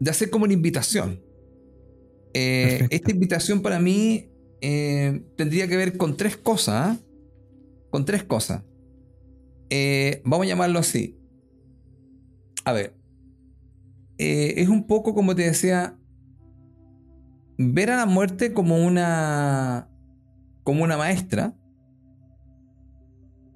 de 0.00 0.10
hacer 0.10 0.30
como 0.30 0.44
una 0.44 0.54
invitación. 0.54 1.22
Eh, 2.34 2.86
esta 2.90 3.10
invitación 3.10 3.60
para 3.60 3.78
mí 3.78 4.30
eh, 4.60 5.22
tendría 5.36 5.68
que 5.68 5.76
ver 5.76 5.96
con 5.96 6.16
tres 6.16 6.36
cosas. 6.36 6.74
¿ah? 6.74 6.98
Con 7.92 8.06
tres 8.06 8.24
cosas. 8.24 8.62
Eh, 9.68 10.22
vamos 10.24 10.46
a 10.46 10.48
llamarlo 10.48 10.78
así. 10.78 11.18
A 12.64 12.72
ver. 12.72 12.96
es 14.16 14.68
un 14.68 14.86
poco 14.86 15.14
como 15.14 15.36
te 15.36 15.42
decía. 15.42 15.98
Ver 17.58 17.90
a 17.90 17.98
la 17.98 18.06
muerte 18.06 18.54
como 18.54 18.84
una. 18.84 19.90
como 20.64 20.82
una 20.82 20.96
maestra. 20.96 21.54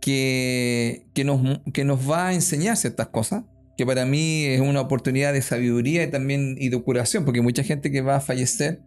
Que, 0.03 1.09
que, 1.15 1.25
nos, 1.25 1.61
que 1.73 1.85
nos 1.85 2.09
va 2.09 2.29
a 2.29 2.35
enseñar 2.35 2.77
ciertas 2.77 3.09
cosas 3.09 3.43
que 3.77 3.85
para 3.85 4.07
mí 4.07 4.45
es 4.45 4.61
una 4.61 4.81
oportunidad 4.81 5.33
de 5.33 5.43
sabiduría 5.43 6.05
y 6.05 6.11
también 6.11 6.55
y 6.59 6.69
de 6.69 6.81
curación, 6.81 7.25
porque 7.25 7.43
mucha 7.43 7.65
gente 7.65 7.91
que 7.91 8.03
va 8.03 8.17
a 8.17 8.21
fallecer 8.21 8.83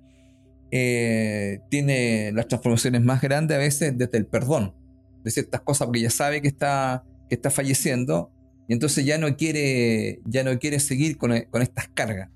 eh, 0.71 1.59
tiene 1.69 2.31
las 2.31 2.47
transformaciones 2.47 3.01
más 3.01 3.21
grandes 3.21 3.55
a 3.55 3.59
veces 3.59 3.97
desde 3.97 4.17
el 4.17 4.27
perdón 4.27 4.78
de 5.23 5.31
ciertas 5.31 5.61
cosas, 5.61 5.87
porque 5.87 6.01
ya 6.01 6.09
sabe 6.09 6.41
que 6.41 6.47
está, 6.47 7.03
que 7.27 7.35
está 7.35 7.49
falleciendo 7.49 8.31
y 8.67 8.73
entonces 8.73 9.05
ya 9.05 9.17
no 9.17 9.35
quiere, 9.35 10.21
ya 10.25 10.43
no 10.43 10.57
quiere 10.59 10.79
seguir 10.79 11.17
con, 11.17 11.31
con 11.49 11.61
estas 11.61 11.87
cargas. 11.89 12.29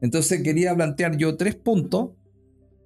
Entonces 0.00 0.42
quería 0.42 0.74
plantear 0.74 1.16
yo 1.16 1.36
tres 1.36 1.56
puntos, 1.56 2.10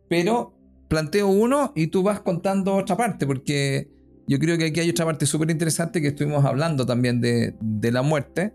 pero 0.08 0.54
planteo 0.88 1.28
uno 1.28 1.72
y 1.74 1.88
tú 1.88 2.02
vas 2.02 2.20
contando 2.20 2.74
otra 2.74 2.96
parte, 2.96 3.26
porque 3.26 3.88
yo 4.26 4.38
creo 4.38 4.56
que 4.56 4.66
aquí 4.66 4.80
hay 4.80 4.90
otra 4.90 5.04
parte 5.04 5.26
súper 5.26 5.50
interesante 5.50 6.00
que 6.00 6.08
estuvimos 6.08 6.44
hablando 6.44 6.86
también 6.86 7.20
de, 7.20 7.54
de 7.60 7.92
la 7.92 8.02
muerte 8.02 8.54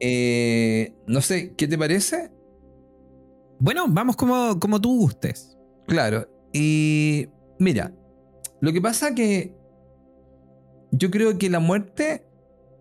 eh, 0.00 0.94
no 1.06 1.20
sé, 1.20 1.54
¿qué 1.56 1.66
te 1.66 1.78
parece? 1.78 2.30
Bueno, 3.58 3.86
vamos 3.88 4.16
como, 4.16 4.58
como 4.58 4.80
tú 4.80 4.98
gustes. 4.98 5.56
Claro, 5.86 6.28
y 6.52 7.28
mira, 7.58 7.92
lo 8.64 8.72
que 8.72 8.80
pasa 8.80 9.14
que 9.14 9.54
yo 10.90 11.10
creo 11.10 11.36
que 11.36 11.50
la 11.50 11.60
muerte 11.60 12.26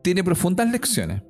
tiene 0.01 0.23
profundas 0.23 0.71
lecciones. 0.71 1.23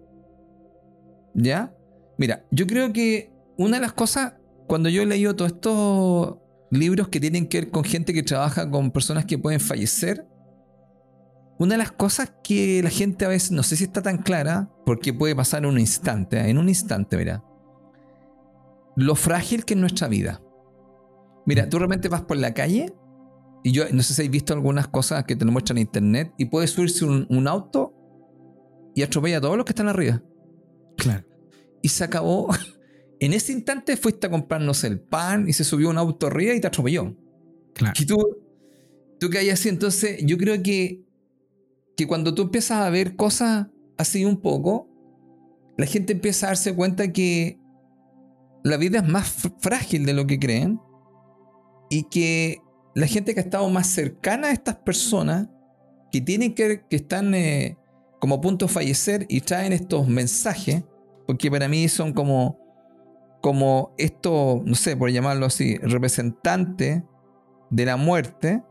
¿Ya? 1.34 1.76
Mira, 2.20 2.46
yo 2.52 2.68
creo 2.68 2.94
que 2.94 3.34
una 3.58 3.78
de 3.78 3.82
las 3.82 3.94
cosas, 3.94 4.34
cuando 4.68 4.90
yo 4.90 5.02
he 5.02 5.08
leído 5.08 5.36
todos 5.36 5.54
estos 5.54 6.38
libros 6.70 7.08
que 7.08 7.20
tienen 7.20 7.48
que 7.48 7.62
ver 7.62 7.72
con 7.72 7.84
gente 7.84 8.14
que 8.14 8.22
trabaja 8.22 8.70
con 8.70 8.92
personas 8.92 9.26
que 9.26 9.40
pueden 9.40 9.60
fallecer, 9.60 10.28
una 11.58 11.74
de 11.74 11.80
las 11.80 11.92
cosas 11.92 12.32
que 12.44 12.84
la 12.84 12.92
gente 12.92 13.26
a 13.26 13.30
veces 13.30 13.50
no 13.50 13.64
sé 13.64 13.76
si 13.76 13.86
está 13.86 14.04
tan 14.04 14.20
clara, 14.20 14.70
porque 14.86 15.16
puede 15.16 15.36
pasar 15.36 15.64
en 15.64 15.72
un 15.72 15.80
instante, 15.80 16.38
en 16.48 16.60
un 16.60 16.70
instante, 16.70 17.18
mira. 17.18 17.44
Lo 18.96 19.16
frágil 19.16 19.66
que 19.66 19.74
es 19.74 19.80
nuestra 19.80 20.08
vida. 20.08 20.44
Mira, 21.48 21.68
tú 21.68 21.80
realmente 21.80 22.08
vas 22.08 22.22
por 22.22 22.38
la 22.38 22.54
calle 22.54 22.94
y 23.64 23.72
yo 23.72 23.86
no 23.92 24.04
sé 24.04 24.14
si 24.14 24.22
habéis 24.22 24.32
visto 24.32 24.54
algunas 24.54 24.88
cosas 24.88 25.24
que 25.24 25.36
te 25.36 25.46
lo 25.46 25.52
muestran 25.52 25.78
en 25.78 25.84
internet 25.84 26.34
y 26.38 26.46
puede 26.46 26.68
subirse 26.68 27.06
un, 27.06 27.48
auto 27.48 27.94
y 28.96 29.02
atropella 29.02 29.38
a 29.38 29.42
todos 29.42 29.58
los 29.58 29.66
que 29.66 29.72
están 29.72 29.88
arriba. 29.88 30.22
Claro. 30.98 31.26
Y 31.82 31.90
se 31.90 32.04
acabó. 32.04 32.50
En 33.20 33.32
ese 33.32 33.54
instante 33.54 33.96
fuiste 33.96 34.28
a 34.28 34.30
comprarnos 34.30 34.84
el 34.84 35.00
pan 35.00 35.48
y 35.48 35.54
se 35.54 35.64
subió 35.64 35.90
un 35.90 35.98
auto 35.98 36.28
arriba 36.28 36.54
y 36.56 36.60
te 36.60 36.68
atropelló. 36.68 37.16
Claro. 37.74 37.94
Y 37.98 38.06
tú, 38.06 38.18
tú 39.18 39.30
que 39.30 39.38
hay 39.38 39.50
así. 39.50 39.70
Entonces, 39.70 40.18
yo 40.26 40.38
creo 40.38 40.62
que 40.62 41.06
que 41.96 42.08
cuando 42.08 42.34
tú 42.34 42.44
empiezas 42.44 42.80
a 42.80 42.90
ver 42.90 43.16
cosas 43.16 43.68
así 43.98 44.26
un 44.26 44.38
poco, 44.42 44.90
la 45.78 45.86
gente 45.86 46.14
empieza 46.14 46.48
a 46.48 46.50
darse 46.50 46.76
cuenta 46.76 47.12
que 47.12 47.60
la 48.64 48.78
vida 48.78 49.00
es 49.00 49.08
más 49.08 49.50
frágil 49.60 50.06
de 50.06 50.14
lo 50.14 50.26
que 50.26 50.40
creen 50.40 50.80
y 51.90 52.04
que 52.10 52.62
la 52.96 53.08
gente 53.08 53.34
que 53.34 53.40
ha 53.40 53.44
estado 53.44 53.70
más 53.70 53.88
cercana 53.88 54.50
a 54.50 54.52
estas 54.52 54.76
personas, 54.76 55.48
que 56.12 56.22
tienen 56.22 56.54
que, 56.54 56.86
que 56.90 56.96
están 56.96 57.34
eh, 57.34 57.78
como 58.20 58.36
a 58.36 58.42
punto 58.42 58.68
de 58.68 58.72
fallecer 58.72 59.26
y 59.30 59.42
traen 59.42 59.74
estos 59.74 60.08
mensajes, 60.08 60.84
porque 61.26 61.50
para 61.50 61.68
mí 61.68 61.88
son 61.90 62.14
como, 62.14 62.60
como 63.42 63.94
esto, 63.98 64.62
no 64.66 64.76
sé, 64.76 64.96
por 64.96 65.10
llamarlo 65.10 65.46
así, 65.46 65.78
representante 65.78 67.04
de 67.70 67.86
la 67.86 67.98
muerte, 67.98 68.64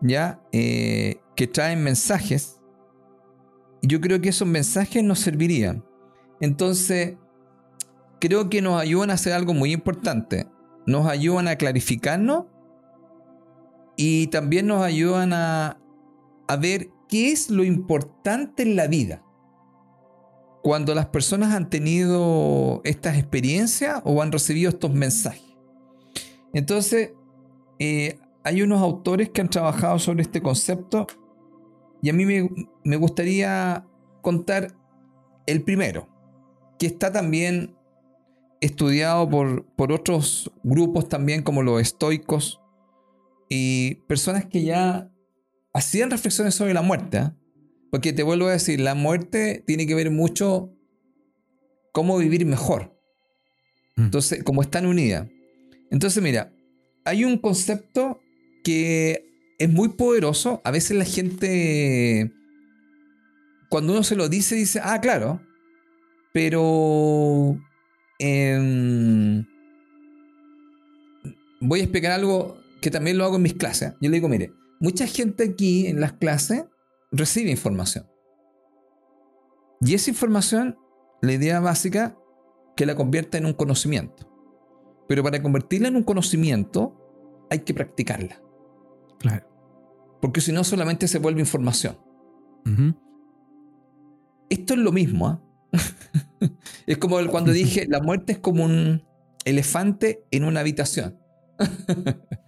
¿ya? 0.00 0.40
Eh, 0.52 1.16
que 1.34 1.46
traen 1.46 1.82
mensajes. 1.82 2.60
Yo 3.82 4.00
creo 4.00 4.20
que 4.20 4.28
esos 4.28 4.46
mensajes 4.46 5.02
nos 5.02 5.18
servirían. 5.18 5.84
Entonces, 6.40 7.16
creo 8.20 8.48
que 8.48 8.62
nos 8.62 8.80
ayudan 8.80 9.10
a 9.10 9.14
hacer 9.14 9.32
algo 9.32 9.54
muy 9.54 9.72
importante. 9.72 10.46
Nos 10.86 11.06
ayudan 11.08 11.48
a 11.48 11.56
clarificarnos 11.56 12.44
y 13.96 14.28
también 14.28 14.66
nos 14.66 14.82
ayudan 14.82 15.32
a, 15.32 15.80
a 16.48 16.56
ver 16.56 16.90
qué 17.08 17.30
es 17.30 17.50
lo 17.50 17.64
importante 17.64 18.62
en 18.62 18.76
la 18.76 18.86
vida. 18.86 19.22
Cuando 20.62 20.94
las 20.94 21.06
personas 21.06 21.54
han 21.54 21.68
tenido 21.68 22.80
estas 22.84 23.18
experiencias 23.18 24.00
o 24.04 24.22
han 24.22 24.32
recibido 24.32 24.70
estos 24.70 24.92
mensajes. 24.94 25.56
Entonces, 26.54 27.12
eh, 27.78 28.18
hay 28.44 28.62
unos 28.62 28.80
autores 28.80 29.30
que 29.30 29.40
han 29.40 29.50
trabajado 29.50 29.98
sobre 29.98 30.22
este 30.22 30.40
concepto 30.40 31.06
y 32.00 32.10
a 32.10 32.12
mí 32.12 32.24
me, 32.24 32.96
gustaría 32.96 33.86
contar 34.22 34.74
el 35.46 35.62
primero, 35.62 36.08
que 36.78 36.86
está 36.86 37.12
también 37.12 37.76
estudiado 38.60 39.28
por, 39.28 39.66
por 39.76 39.92
otros 39.92 40.50
grupos 40.62 41.08
también 41.08 41.42
como 41.42 41.62
los 41.62 41.80
estoicos 41.80 42.61
y 43.54 43.96
personas 44.06 44.46
que 44.46 44.64
ya 44.64 45.10
hacían 45.74 46.10
reflexiones 46.10 46.54
sobre 46.54 46.72
la 46.72 46.80
muerte. 46.80 47.18
¿ah? 47.18 47.36
Porque 47.90 48.14
te 48.14 48.22
vuelvo 48.22 48.46
a 48.46 48.52
decir, 48.52 48.80
la 48.80 48.94
muerte 48.94 49.62
tiene 49.66 49.86
que 49.86 49.94
ver 49.94 50.10
mucho 50.10 50.72
cómo 51.92 52.16
vivir 52.16 52.46
mejor. 52.46 52.98
Mm. 53.96 54.04
Entonces, 54.04 54.42
como 54.42 54.62
están 54.62 54.86
unidas. 54.86 55.28
Entonces, 55.90 56.22
mira, 56.22 56.50
hay 57.04 57.26
un 57.26 57.36
concepto 57.36 58.22
que 58.64 59.22
es 59.58 59.68
muy 59.68 59.90
poderoso. 59.90 60.62
A 60.64 60.70
veces 60.70 60.96
la 60.96 61.04
gente, 61.04 62.32
cuando 63.68 63.92
uno 63.92 64.02
se 64.02 64.16
lo 64.16 64.30
dice, 64.30 64.54
dice, 64.54 64.80
ah, 64.82 64.98
claro, 65.02 65.42
pero 66.32 67.60
em, 68.18 69.44
voy 71.60 71.80
a 71.80 71.82
explicar 71.82 72.12
algo 72.12 72.61
que 72.82 72.90
también 72.90 73.16
lo 73.16 73.24
hago 73.24 73.36
en 73.36 73.42
mis 73.42 73.54
clases. 73.54 73.94
Yo 74.00 74.10
le 74.10 74.16
digo, 74.16 74.28
mire, 74.28 74.52
mucha 74.80 75.06
gente 75.06 75.44
aquí 75.44 75.86
en 75.86 76.00
las 76.00 76.14
clases 76.14 76.64
recibe 77.12 77.50
información. 77.50 78.06
Y 79.80 79.94
esa 79.94 80.10
información, 80.10 80.76
la 81.22 81.32
idea 81.32 81.60
básica, 81.60 82.18
que 82.76 82.84
la 82.84 82.94
convierta 82.94 83.38
en 83.38 83.46
un 83.46 83.54
conocimiento. 83.54 84.28
Pero 85.08 85.22
para 85.22 85.42
convertirla 85.42 85.88
en 85.88 85.96
un 85.96 86.02
conocimiento, 86.02 87.46
hay 87.50 87.60
que 87.60 87.72
practicarla. 87.72 88.42
Claro. 89.18 89.46
Porque 90.20 90.40
si 90.40 90.52
no, 90.52 90.64
solamente 90.64 91.08
se 91.08 91.18
vuelve 91.18 91.40
información. 91.40 91.98
Esto 94.50 94.74
es 94.74 94.80
lo 94.80 94.92
mismo. 94.92 95.28
¿ah? 95.28 95.42
es 96.86 96.98
como 96.98 97.24
cuando 97.28 97.52
dije, 97.52 97.86
la 97.88 98.00
muerte 98.00 98.32
es 98.32 98.38
como 98.38 98.64
un 98.64 99.04
elefante 99.44 100.24
en 100.32 100.44
una 100.44 100.60
habitación. 100.60 101.18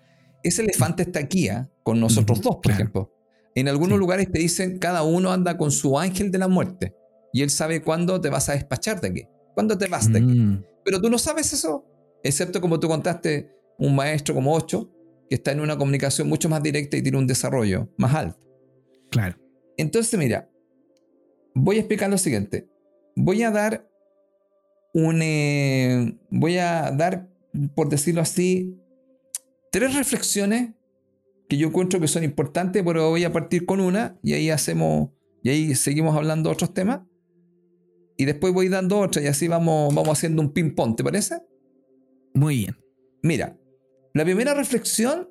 Ese 0.45 0.62
elefante 0.62 1.03
está 1.03 1.20
aquí, 1.20 1.49
¿ah? 1.49 1.68
con 1.82 1.99
nosotros 1.99 2.40
dos, 2.40 2.59
por 2.62 2.70
ejemplo. 2.70 3.11
En 3.55 3.68
algunos 3.68 3.99
lugares 3.99 4.30
te 4.30 4.38
dicen, 4.38 4.78
cada 4.78 5.03
uno 5.03 5.32
anda 5.32 5.57
con 5.57 5.70
su 5.70 5.99
ángel 5.99 6.30
de 6.30 6.38
la 6.38 6.49
muerte. 6.49 6.95
Y 7.32 7.42
él 7.42 7.51
sabe 7.51 7.82
cuándo 7.82 8.20
te 8.20 8.28
vas 8.28 8.49
a 8.49 8.53
despachar 8.53 9.01
de 9.01 9.09
aquí. 9.09 9.22
¿Cuándo 9.55 9.76
te 9.78 9.88
vas 9.88 10.12
de 10.12 10.18
aquí? 10.18 10.38
Mm. 10.38 10.64
Pero 10.84 11.01
tú 11.01 11.09
no 11.09 11.18
sabes 11.18 11.53
eso. 11.53 11.84
Excepto 12.22 12.61
como 12.61 12.78
tú 12.78 12.88
contaste, 12.88 13.51
un 13.78 13.97
maestro 13.97 14.34
como 14.34 14.53
ocho, 14.53 14.90
que 15.28 15.36
está 15.36 15.53
en 15.53 15.61
una 15.61 15.76
comunicación 15.78 16.28
mucho 16.28 16.49
más 16.49 16.62
directa 16.62 16.97
y 16.97 17.03
tiene 17.03 17.18
un 17.18 17.26
desarrollo 17.26 17.88
más 17.97 18.14
alto. 18.14 18.47
Claro. 19.11 19.36
Entonces, 19.76 20.18
mira, 20.18 20.51
voy 21.55 21.76
a 21.76 21.80
explicar 21.80 22.11
lo 22.11 22.18
siguiente. 22.18 22.68
Voy 23.16 23.42
a 23.42 23.51
dar 23.51 23.88
un. 24.92 25.20
Eh, 25.22 26.18
voy 26.30 26.59
a 26.59 26.90
dar, 26.90 27.28
por 27.74 27.88
decirlo 27.88 28.20
así, 28.20 28.76
tres 29.75 29.93
reflexiones 29.97 30.70
que 31.49 31.57
yo 31.57 31.66
encuentro 31.66 31.99
que 31.99 32.07
son 32.07 32.22
importantes, 32.22 32.81
pero 32.87 33.11
voy 33.11 33.25
a 33.25 33.33
partir 33.33 33.66
con 33.66 33.81
una 33.81 34.16
y 34.22 34.35
ahí 34.35 34.49
hacemos. 34.49 35.11
Y 35.43 35.51
ahí 35.51 35.75
seguimos 35.75 36.16
hablando 36.16 36.49
de 36.49 36.53
otros 36.53 36.72
temas. 36.72 37.01
y 38.16 38.25
después 38.25 38.55
voy 38.55 38.68
dando 38.68 39.01
otra 39.01 39.20
y 39.20 39.27
así 39.27 39.49
vamos, 39.49 39.93
vamos 39.93 40.16
haciendo 40.16 40.41
un 40.43 40.53
ping-pong, 40.53 40.95
¿te 40.95 41.03
parece? 41.03 41.43
Muy 42.35 42.59
bien. 42.59 42.77
Mira, 43.25 43.59
la 44.12 44.22
primera 44.22 44.55
reflexión 44.55 45.29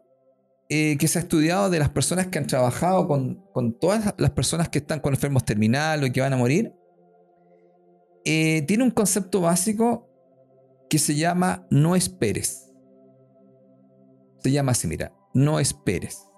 eh, 0.68 0.98
que 0.98 1.08
se 1.08 1.20
ha 1.20 1.22
estudiado 1.22 1.70
de 1.70 1.80
las 1.80 1.92
personas 1.92 2.28
que 2.28 2.38
han 2.38 2.48
trabajado 2.48 3.08
con, 3.08 3.46
con, 3.54 3.80
todas 3.80 4.14
las 4.18 4.32
personas 4.32 4.68
que 4.68 4.80
están 4.80 5.00
con 5.00 5.14
enfermos 5.14 5.46
terminales 5.46 6.10
y 6.10 6.12
que 6.12 6.20
van 6.20 6.34
a 6.34 6.38
morir, 6.38 6.74
eh, 8.26 8.62
tiene 8.64 8.84
un 8.84 8.92
concepto 8.92 9.40
básico 9.40 10.10
que 10.90 11.00
se 11.00 11.16
llama 11.16 11.66
no 11.70 11.96
esperes. 11.96 12.63
Se 14.44 14.52
llama 14.52 14.74
así, 14.74 14.88
mira, 14.88 15.16
no 15.34 15.60
esperes. 15.60 16.30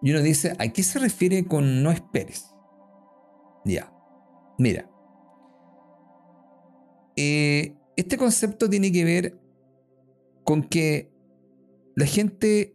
Y 0.00 0.10
uno 0.10 0.22
dice, 0.22 0.56
¿a 0.58 0.68
qué 0.68 0.82
se 0.82 0.98
refiere 0.98 1.46
con 1.46 1.82
no 1.82 1.92
esperes? 1.92 2.54
Ya, 3.64 3.92
mira. 4.58 4.90
Eh, 7.16 7.76
este 7.96 8.16
concepto 8.16 8.68
tiene 8.68 8.90
que 8.90 9.04
ver 9.04 9.38
con 10.44 10.62
que 10.62 11.12
la 11.94 12.06
gente 12.06 12.74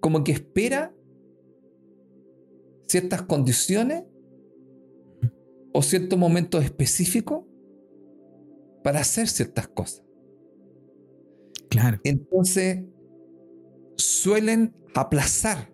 como 0.00 0.24
que 0.24 0.32
espera 0.32 0.92
ciertas 2.86 3.22
condiciones 3.22 4.04
o 5.72 5.82
ciertos 5.82 6.18
momentos 6.18 6.64
específicos 6.64 7.44
para 8.82 9.00
hacer 9.00 9.28
ciertas 9.28 9.68
cosas. 9.68 10.04
Claro. 11.68 12.00
Entonces, 12.02 12.84
suelen 14.00 14.74
aplazar 14.94 15.72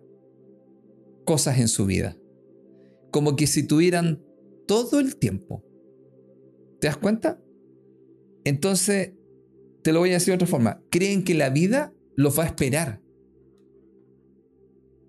cosas 1.25 1.59
en 1.59 1.67
su 1.67 1.85
vida. 1.85 2.17
Como 3.11 3.35
que 3.35 3.47
si 3.47 3.63
tuvieran 3.65 4.23
todo 4.67 4.99
el 4.99 5.17
tiempo. 5.17 5.63
¿Te 6.79 6.87
das 6.87 6.97
cuenta? 6.97 7.41
Entonces, 8.43 9.13
te 9.83 9.91
lo 9.91 9.99
voy 9.99 10.11
a 10.11 10.13
decir 10.13 10.27
de 10.27 10.35
otra 10.35 10.47
forma. 10.47 10.81
Creen 10.89 11.23
que 11.23 11.33
la 11.33 11.49
vida 11.49 11.93
los 12.15 12.37
va 12.37 12.43
a 12.43 12.47
esperar. 12.47 13.01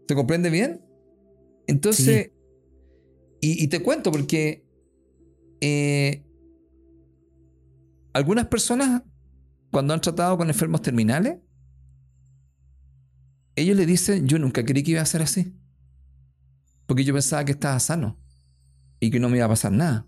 ¿Se 0.06 0.14
comprende 0.14 0.50
bien? 0.50 0.84
Entonces, 1.66 2.32
y, 3.40 3.68
te 3.68 3.82
cuento 3.82 4.10
porque 4.10 4.64
eh, 5.60 6.24
algunas 8.12 8.46
personas, 8.46 9.02
cuando 9.70 9.94
han 9.94 10.00
tratado 10.00 10.38
con 10.38 10.48
enfermos 10.48 10.82
terminales, 10.82 11.38
ellos 13.60 13.76
le 13.76 13.86
dicen, 13.86 14.26
yo 14.26 14.38
nunca 14.38 14.64
creí 14.64 14.82
que 14.82 14.92
iba 14.92 15.02
a 15.02 15.06
ser 15.06 15.22
así. 15.22 15.54
Porque 16.86 17.04
yo 17.04 17.12
pensaba 17.12 17.44
que 17.44 17.52
estaba 17.52 17.78
sano 17.80 18.18
y 19.00 19.10
que 19.10 19.20
no 19.20 19.28
me 19.28 19.36
iba 19.36 19.46
a 19.46 19.50
pasar 19.50 19.72
nada. 19.72 20.06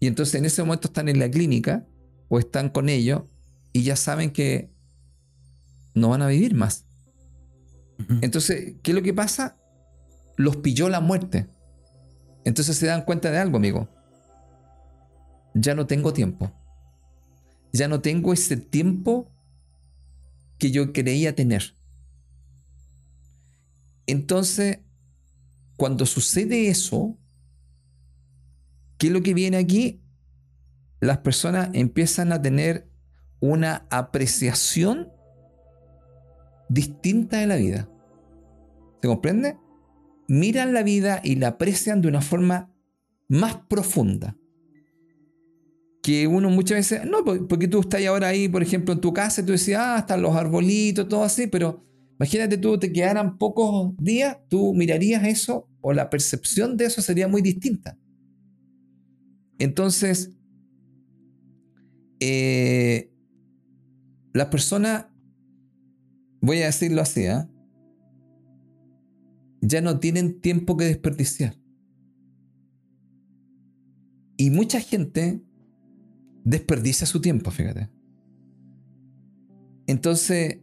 Y 0.00 0.06
entonces 0.06 0.34
en 0.34 0.44
ese 0.44 0.62
momento 0.62 0.88
están 0.88 1.08
en 1.08 1.18
la 1.18 1.30
clínica 1.30 1.86
o 2.28 2.38
están 2.38 2.70
con 2.70 2.88
ellos 2.88 3.22
y 3.72 3.82
ya 3.82 3.96
saben 3.96 4.30
que 4.30 4.72
no 5.94 6.08
van 6.08 6.22
a 6.22 6.26
vivir 6.26 6.54
más. 6.54 6.86
Entonces, 8.20 8.74
¿qué 8.82 8.90
es 8.90 8.94
lo 8.94 9.02
que 9.02 9.14
pasa? 9.14 9.56
Los 10.36 10.56
pilló 10.56 10.88
la 10.88 11.00
muerte. 11.00 11.48
Entonces 12.44 12.76
se 12.76 12.86
dan 12.86 13.04
cuenta 13.04 13.30
de 13.30 13.38
algo, 13.38 13.58
amigo. 13.58 13.88
Ya 15.54 15.74
no 15.74 15.86
tengo 15.86 16.12
tiempo. 16.12 16.50
Ya 17.72 17.88
no 17.88 18.00
tengo 18.00 18.32
ese 18.32 18.56
tiempo 18.56 19.30
que 20.58 20.70
yo 20.70 20.92
creía 20.92 21.34
tener. 21.34 21.76
Entonces, 24.12 24.80
cuando 25.78 26.04
sucede 26.04 26.68
eso, 26.68 27.18
¿qué 28.98 29.06
es 29.06 29.12
lo 29.14 29.22
que 29.22 29.32
viene 29.32 29.56
aquí? 29.56 30.02
Las 31.00 31.18
personas 31.18 31.70
empiezan 31.72 32.30
a 32.30 32.42
tener 32.42 32.90
una 33.40 33.86
apreciación 33.90 35.10
distinta 36.68 37.38
de 37.38 37.46
la 37.46 37.56
vida. 37.56 37.88
¿Se 39.00 39.08
comprende? 39.08 39.56
Miran 40.28 40.74
la 40.74 40.82
vida 40.82 41.22
y 41.24 41.36
la 41.36 41.48
aprecian 41.48 42.02
de 42.02 42.08
una 42.08 42.20
forma 42.20 42.70
más 43.28 43.56
profunda. 43.66 44.36
Que 46.02 46.26
uno 46.26 46.50
muchas 46.50 46.76
veces, 46.76 47.06
no, 47.06 47.24
porque 47.24 47.66
tú 47.66 47.80
estás 47.80 48.04
ahora 48.04 48.28
ahí, 48.28 48.46
por 48.46 48.62
ejemplo, 48.62 48.92
en 48.92 49.00
tu 49.00 49.14
casa 49.14 49.40
y 49.40 49.46
tú 49.46 49.52
decías, 49.52 49.80
ah, 49.82 49.98
están 50.00 50.20
los 50.20 50.36
arbolitos, 50.36 51.08
todo 51.08 51.24
así, 51.24 51.46
pero 51.46 51.82
imagínate 52.18 52.58
tú, 52.58 52.78
te 52.78 52.92
quedaran 52.92 53.38
pocos 53.38 53.96
días, 53.98 54.38
tú 54.48 54.74
mirarías 54.74 55.24
eso 55.24 55.68
o 55.80 55.92
la 55.92 56.10
percepción 56.10 56.76
de 56.76 56.86
eso 56.86 57.02
sería 57.02 57.28
muy 57.28 57.42
distinta. 57.42 57.98
Entonces, 59.58 60.30
eh, 62.20 63.12
las 64.32 64.46
personas, 64.46 65.06
voy 66.40 66.62
a 66.62 66.66
decirlo 66.66 67.02
así, 67.02 67.24
¿eh? 67.24 67.46
ya 69.60 69.80
no 69.80 69.98
tienen 70.00 70.40
tiempo 70.40 70.76
que 70.76 70.84
desperdiciar. 70.84 71.56
Y 74.36 74.50
mucha 74.50 74.80
gente 74.80 75.40
desperdicia 76.44 77.06
su 77.06 77.20
tiempo, 77.20 77.50
fíjate. 77.50 77.88
Entonces, 79.86 80.58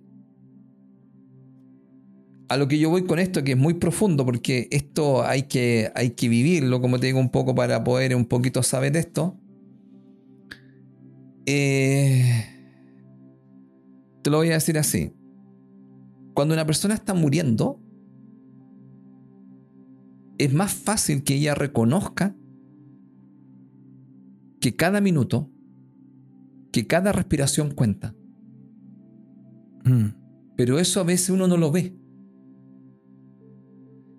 a 2.50 2.58
lo 2.58 2.68
que 2.68 2.80
yo 2.80 2.90
voy 2.90 3.04
con 3.04 3.20
esto, 3.20 3.44
que 3.44 3.52
es 3.52 3.58
muy 3.58 3.76
profundo, 3.76 4.26
porque 4.26 4.68
esto 4.72 5.24
hay 5.24 5.44
que, 5.44 5.92
hay 5.94 6.12
que 6.12 6.28
vivirlo, 6.28 6.82
como 6.82 7.00
te 7.00 7.06
digo, 7.06 7.20
un 7.20 7.30
poco 7.30 7.54
para 7.54 7.84
poder 7.84 8.16
un 8.16 8.26
poquito 8.26 8.64
saber 8.64 8.98
esto. 8.98 9.38
Eh, 11.46 12.46
te 14.24 14.30
lo 14.32 14.38
voy 14.38 14.50
a 14.50 14.54
decir 14.54 14.80
así. 14.80 15.14
Cuando 16.34 16.56
una 16.56 16.66
persona 16.66 16.96
está 16.96 17.14
muriendo, 17.14 17.80
es 20.40 20.52
más 20.52 20.74
fácil 20.74 21.24
que 21.24 21.36
ella 21.36 21.54
reconozca 21.54 22.36
que 24.60 24.76
cada 24.76 25.02
minuto, 25.02 25.52
que 26.72 26.88
cada 26.88 27.12
respiración 27.12 27.72
cuenta. 27.72 28.16
Mm. 29.86 30.08
Pero 30.58 30.80
eso 30.80 31.00
a 31.00 31.04
veces 31.04 31.30
uno 31.30 31.48
no 31.48 31.56
lo 31.56 31.72
ve. 31.72 31.96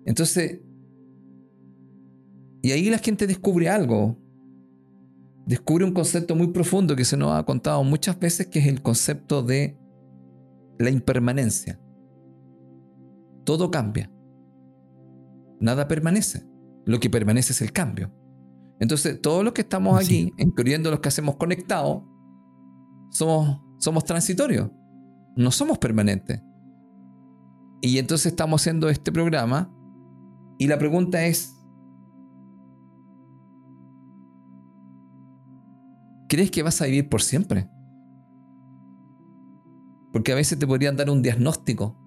Entonces, 0.05 0.61
y 2.61 2.71
ahí 2.71 2.89
la 2.89 2.99
gente 2.99 3.27
descubre 3.27 3.69
algo. 3.69 4.17
Descubre 5.45 5.83
un 5.83 5.93
concepto 5.93 6.35
muy 6.35 6.47
profundo 6.47 6.95
que 6.95 7.05
se 7.05 7.17
nos 7.17 7.33
ha 7.33 7.43
contado 7.43 7.83
muchas 7.83 8.19
veces, 8.19 8.47
que 8.47 8.59
es 8.59 8.67
el 8.67 8.81
concepto 8.81 9.41
de 9.41 9.77
la 10.79 10.89
impermanencia. 10.89 11.79
Todo 13.43 13.71
cambia 13.71 14.11
nada 15.61 15.87
permanece. 15.87 16.45
Lo 16.85 16.99
que 16.99 17.09
permanece 17.09 17.53
es 17.53 17.61
el 17.61 17.71
cambio. 17.71 18.11
Entonces, 18.79 19.21
todos 19.21 19.45
los 19.45 19.53
que 19.53 19.61
estamos 19.61 19.97
aquí, 19.97 20.33
incluyendo 20.37 20.89
los 20.89 20.99
que 20.99 21.07
hacemos 21.07 21.35
conectados, 21.35 22.03
somos, 23.11 23.61
somos 23.79 24.03
transitorios. 24.03 24.69
No 25.37 25.51
somos 25.51 25.77
permanentes. 25.77 26.41
Y 27.81 27.99
entonces 27.99 28.27
estamos 28.27 28.61
haciendo 28.61 28.89
este 28.89 29.11
programa 29.11 29.71
y 30.61 30.67
la 30.67 30.77
pregunta 30.77 31.25
es, 31.25 31.59
¿crees 36.29 36.51
que 36.51 36.61
vas 36.61 36.79
a 36.83 36.85
vivir 36.85 37.09
por 37.09 37.23
siempre? 37.23 37.67
Porque 40.13 40.33
a 40.33 40.35
veces 40.35 40.59
te 40.59 40.67
podrían 40.67 40.95
dar 40.95 41.09
un 41.09 41.23
diagnóstico 41.23 41.97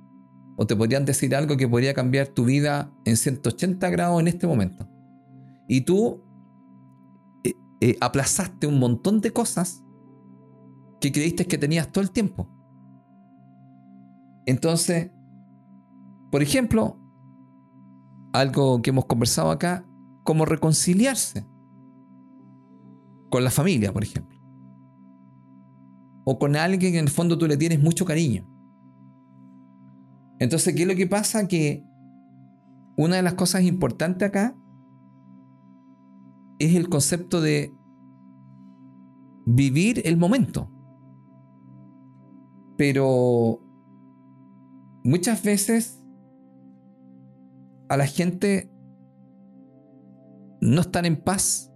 o 0.57 0.69
te 0.69 0.77
podrían 0.77 1.05
decir 1.05 1.35
algo 1.35 1.57
que 1.57 1.67
podría 1.67 1.95
cambiar 1.95 2.29
tu 2.29 2.45
vida 2.45 2.95
en 3.05 3.17
180 3.17 3.91
grados 3.91 4.21
en 4.21 4.29
este 4.29 4.47
momento. 4.47 4.89
Y 5.67 5.81
tú 5.81 6.23
eh, 7.43 7.55
eh, 7.81 7.97
aplazaste 8.01 8.69
un 8.69 8.79
montón 8.79 9.21
de 9.21 9.33
cosas 9.33 9.83
que 11.01 11.11
creíste 11.11 11.49
que 11.49 11.59
tenías 11.59 11.91
todo 11.91 12.05
el 12.05 12.13
tiempo. 12.13 12.49
Entonces, 14.47 15.11
por 16.31 16.41
ejemplo, 16.41 17.04
algo 18.35 18.83
que 18.83 18.91
hemos 18.91 19.05
conversado 19.05 19.53
acá, 19.53 19.87
como 20.25 20.45
reconciliarse 20.45 21.47
con 23.31 23.45
la 23.45 23.51
familia, 23.51 23.93
por 23.93 24.03
ejemplo. 24.03 24.41
O 26.25 26.37
con 26.37 26.57
alguien 26.57 26.93
que 26.93 26.99
en 26.99 27.05
el 27.05 27.11
fondo 27.11 27.39
tú 27.39 27.47
le 27.47 27.57
tienes 27.57 27.81
mucho 27.81 28.05
cariño. 28.05 28.45
Entonces, 30.41 30.75
¿qué 30.75 30.83
es 30.83 30.89
lo 30.89 30.97
que 30.97 31.07
pasa? 31.07 31.47
Que 31.47 31.87
una 32.97 33.15
de 33.17 33.23
las 33.23 33.35
cosas 33.35 33.63
importantes 33.63 34.29
acá 34.29 34.57
es 36.59 36.75
el 36.75 36.89
concepto 36.89 37.41
de 37.41 37.73
vivir 39.47 40.03
el 40.07 40.17
momento. 40.17 40.69
Pero 42.77 43.61
muchas 45.05 45.45
veces 45.45 46.04
a 47.95 47.97
la 47.97 48.07
gente 48.09 48.69
no 50.61 50.81
están 50.81 51.07
en 51.07 51.17
paz 51.17 51.73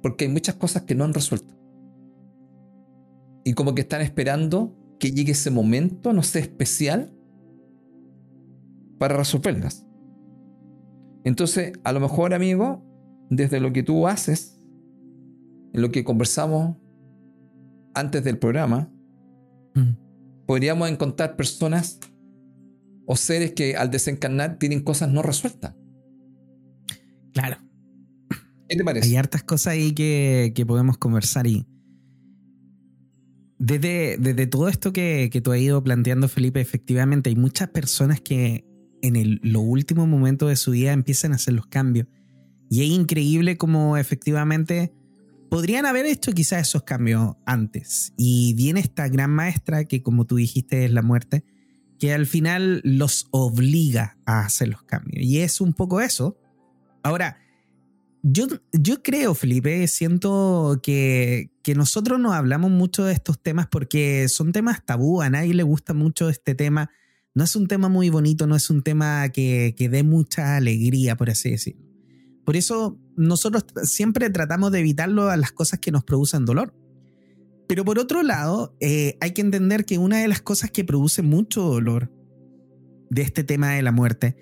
porque 0.00 0.24
hay 0.24 0.30
muchas 0.30 0.54
cosas 0.54 0.82
que 0.82 0.94
no 0.94 1.02
han 1.02 1.14
resuelto. 1.14 1.54
Y 3.44 3.54
como 3.54 3.74
que 3.74 3.82
están 3.82 4.02
esperando 4.02 4.76
que 5.00 5.10
llegue 5.10 5.32
ese 5.32 5.50
momento, 5.50 6.12
no 6.12 6.22
sé, 6.22 6.38
especial, 6.38 7.12
para 8.98 9.16
resolverlas. 9.16 9.84
Entonces, 11.24 11.72
a 11.82 11.92
lo 11.92 11.98
mejor, 11.98 12.34
amigo, 12.34 12.84
desde 13.28 13.58
lo 13.58 13.72
que 13.72 13.82
tú 13.82 14.06
haces, 14.06 14.60
en 15.72 15.82
lo 15.82 15.90
que 15.90 16.04
conversamos 16.04 16.76
antes 17.94 18.22
del 18.22 18.38
programa, 18.38 18.92
podríamos 20.46 20.88
encontrar 20.88 21.34
personas 21.34 21.98
o 23.06 23.16
seres 23.16 23.52
que 23.52 23.76
al 23.76 23.90
desencarnar 23.90 24.58
tienen 24.58 24.82
cosas 24.82 25.10
no 25.10 25.22
resueltas. 25.22 25.74
Claro. 27.32 27.58
¿Qué 28.68 28.76
te 28.76 28.84
parece? 28.84 29.08
Hay 29.08 29.16
hartas 29.16 29.42
cosas 29.42 29.74
ahí 29.74 29.92
que, 29.92 30.64
podemos 30.66 30.98
conversar 30.98 31.46
y 31.46 31.66
desde, 33.58 34.16
desde 34.18 34.46
todo 34.46 34.68
esto 34.68 34.92
que, 34.92 35.30
que, 35.32 35.40
tú 35.40 35.52
has 35.52 35.60
ido 35.60 35.82
planteando, 35.82 36.28
Felipe, 36.28 36.60
efectivamente 36.60 37.30
hay 37.30 37.36
muchas 37.36 37.68
personas 37.68 38.20
que 38.20 38.64
en 39.02 39.16
el, 39.16 39.40
lo 39.42 39.60
último 39.60 40.06
momento 40.06 40.48
de 40.48 40.56
su 40.56 40.70
vida 40.70 40.92
empiezan 40.92 41.32
a 41.32 41.36
hacer 41.36 41.54
los 41.54 41.66
cambios. 41.66 42.06
Y 42.70 42.82
es 42.82 42.88
increíble 42.88 43.58
como 43.58 43.98
efectivamente 43.98 44.92
podrían 45.50 45.84
haber 45.84 46.06
hecho 46.06 46.32
quizás 46.32 46.66
esos 46.68 46.84
cambios 46.84 47.34
antes. 47.44 48.14
Y 48.16 48.54
viene 48.54 48.80
esta 48.80 49.06
gran 49.08 49.30
maestra 49.30 49.84
que 49.84 50.02
como 50.02 50.24
tú 50.24 50.36
dijiste 50.36 50.86
es 50.86 50.92
la 50.92 51.02
muerte, 51.02 51.44
que 52.02 52.12
al 52.12 52.26
final 52.26 52.80
los 52.82 53.28
obliga 53.30 54.18
a 54.26 54.40
hacer 54.40 54.66
los 54.66 54.82
cambios. 54.82 55.24
Y 55.24 55.38
es 55.38 55.60
un 55.60 55.72
poco 55.72 56.00
eso. 56.00 56.36
Ahora, 57.04 57.38
yo, 58.24 58.48
yo 58.72 59.04
creo, 59.04 59.36
Felipe, 59.36 59.86
siento 59.86 60.80
que, 60.82 61.52
que 61.62 61.76
nosotros 61.76 62.18
no 62.18 62.32
hablamos 62.32 62.72
mucho 62.72 63.04
de 63.04 63.12
estos 63.12 63.40
temas 63.40 63.68
porque 63.68 64.26
son 64.28 64.50
temas 64.50 64.84
tabú, 64.84 65.22
a 65.22 65.30
nadie 65.30 65.54
le 65.54 65.62
gusta 65.62 65.94
mucho 65.94 66.28
este 66.28 66.56
tema. 66.56 66.90
No 67.34 67.44
es 67.44 67.54
un 67.54 67.68
tema 67.68 67.88
muy 67.88 68.10
bonito, 68.10 68.48
no 68.48 68.56
es 68.56 68.68
un 68.68 68.82
tema 68.82 69.28
que, 69.28 69.76
que 69.78 69.88
dé 69.88 70.02
mucha 70.02 70.56
alegría, 70.56 71.16
por 71.16 71.30
así 71.30 71.52
decirlo. 71.52 71.86
Por 72.44 72.56
eso 72.56 72.98
nosotros 73.14 73.64
siempre 73.84 74.28
tratamos 74.28 74.72
de 74.72 74.80
evitarlo 74.80 75.30
a 75.30 75.36
las 75.36 75.52
cosas 75.52 75.78
que 75.78 75.92
nos 75.92 76.02
producen 76.02 76.46
dolor. 76.46 76.74
Pero 77.72 77.86
por 77.86 77.98
otro 77.98 78.22
lado, 78.22 78.76
eh, 78.80 79.16
hay 79.22 79.30
que 79.30 79.40
entender 79.40 79.86
que 79.86 79.96
una 79.96 80.20
de 80.20 80.28
las 80.28 80.42
cosas 80.42 80.70
que 80.70 80.84
produce 80.84 81.22
mucho 81.22 81.62
dolor 81.62 82.12
de 83.08 83.22
este 83.22 83.44
tema 83.44 83.70
de 83.70 83.80
la 83.80 83.92
muerte, 83.92 84.36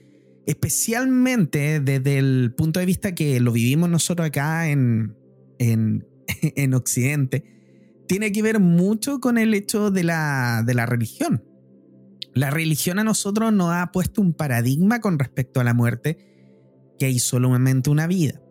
especialmente 0.48 1.78
desde 1.78 2.18
el 2.18 2.52
punto 2.56 2.80
de 2.80 2.86
vista 2.86 3.14
que 3.14 3.38
lo 3.38 3.52
vivimos 3.52 3.88
nosotros 3.88 4.26
acá 4.26 4.68
en, 4.68 5.16
en, 5.60 6.08
en 6.42 6.74
Occidente, 6.74 7.44
tiene 8.08 8.32
que 8.32 8.42
ver 8.42 8.58
mucho 8.58 9.20
con 9.20 9.38
el 9.38 9.54
hecho 9.54 9.92
de 9.92 10.02
la, 10.02 10.64
de 10.66 10.74
la 10.74 10.86
religión. 10.86 11.44
La 12.34 12.50
religión 12.50 12.98
a 12.98 13.04
nosotros 13.04 13.52
nos 13.52 13.72
ha 13.72 13.92
puesto 13.92 14.20
un 14.20 14.32
paradigma 14.32 15.00
con 15.00 15.20
respecto 15.20 15.60
a 15.60 15.64
la 15.64 15.72
muerte 15.72 16.18
que 16.98 17.06
hay 17.06 17.20
solamente 17.20 17.90
una 17.90 18.08
vida 18.08 18.42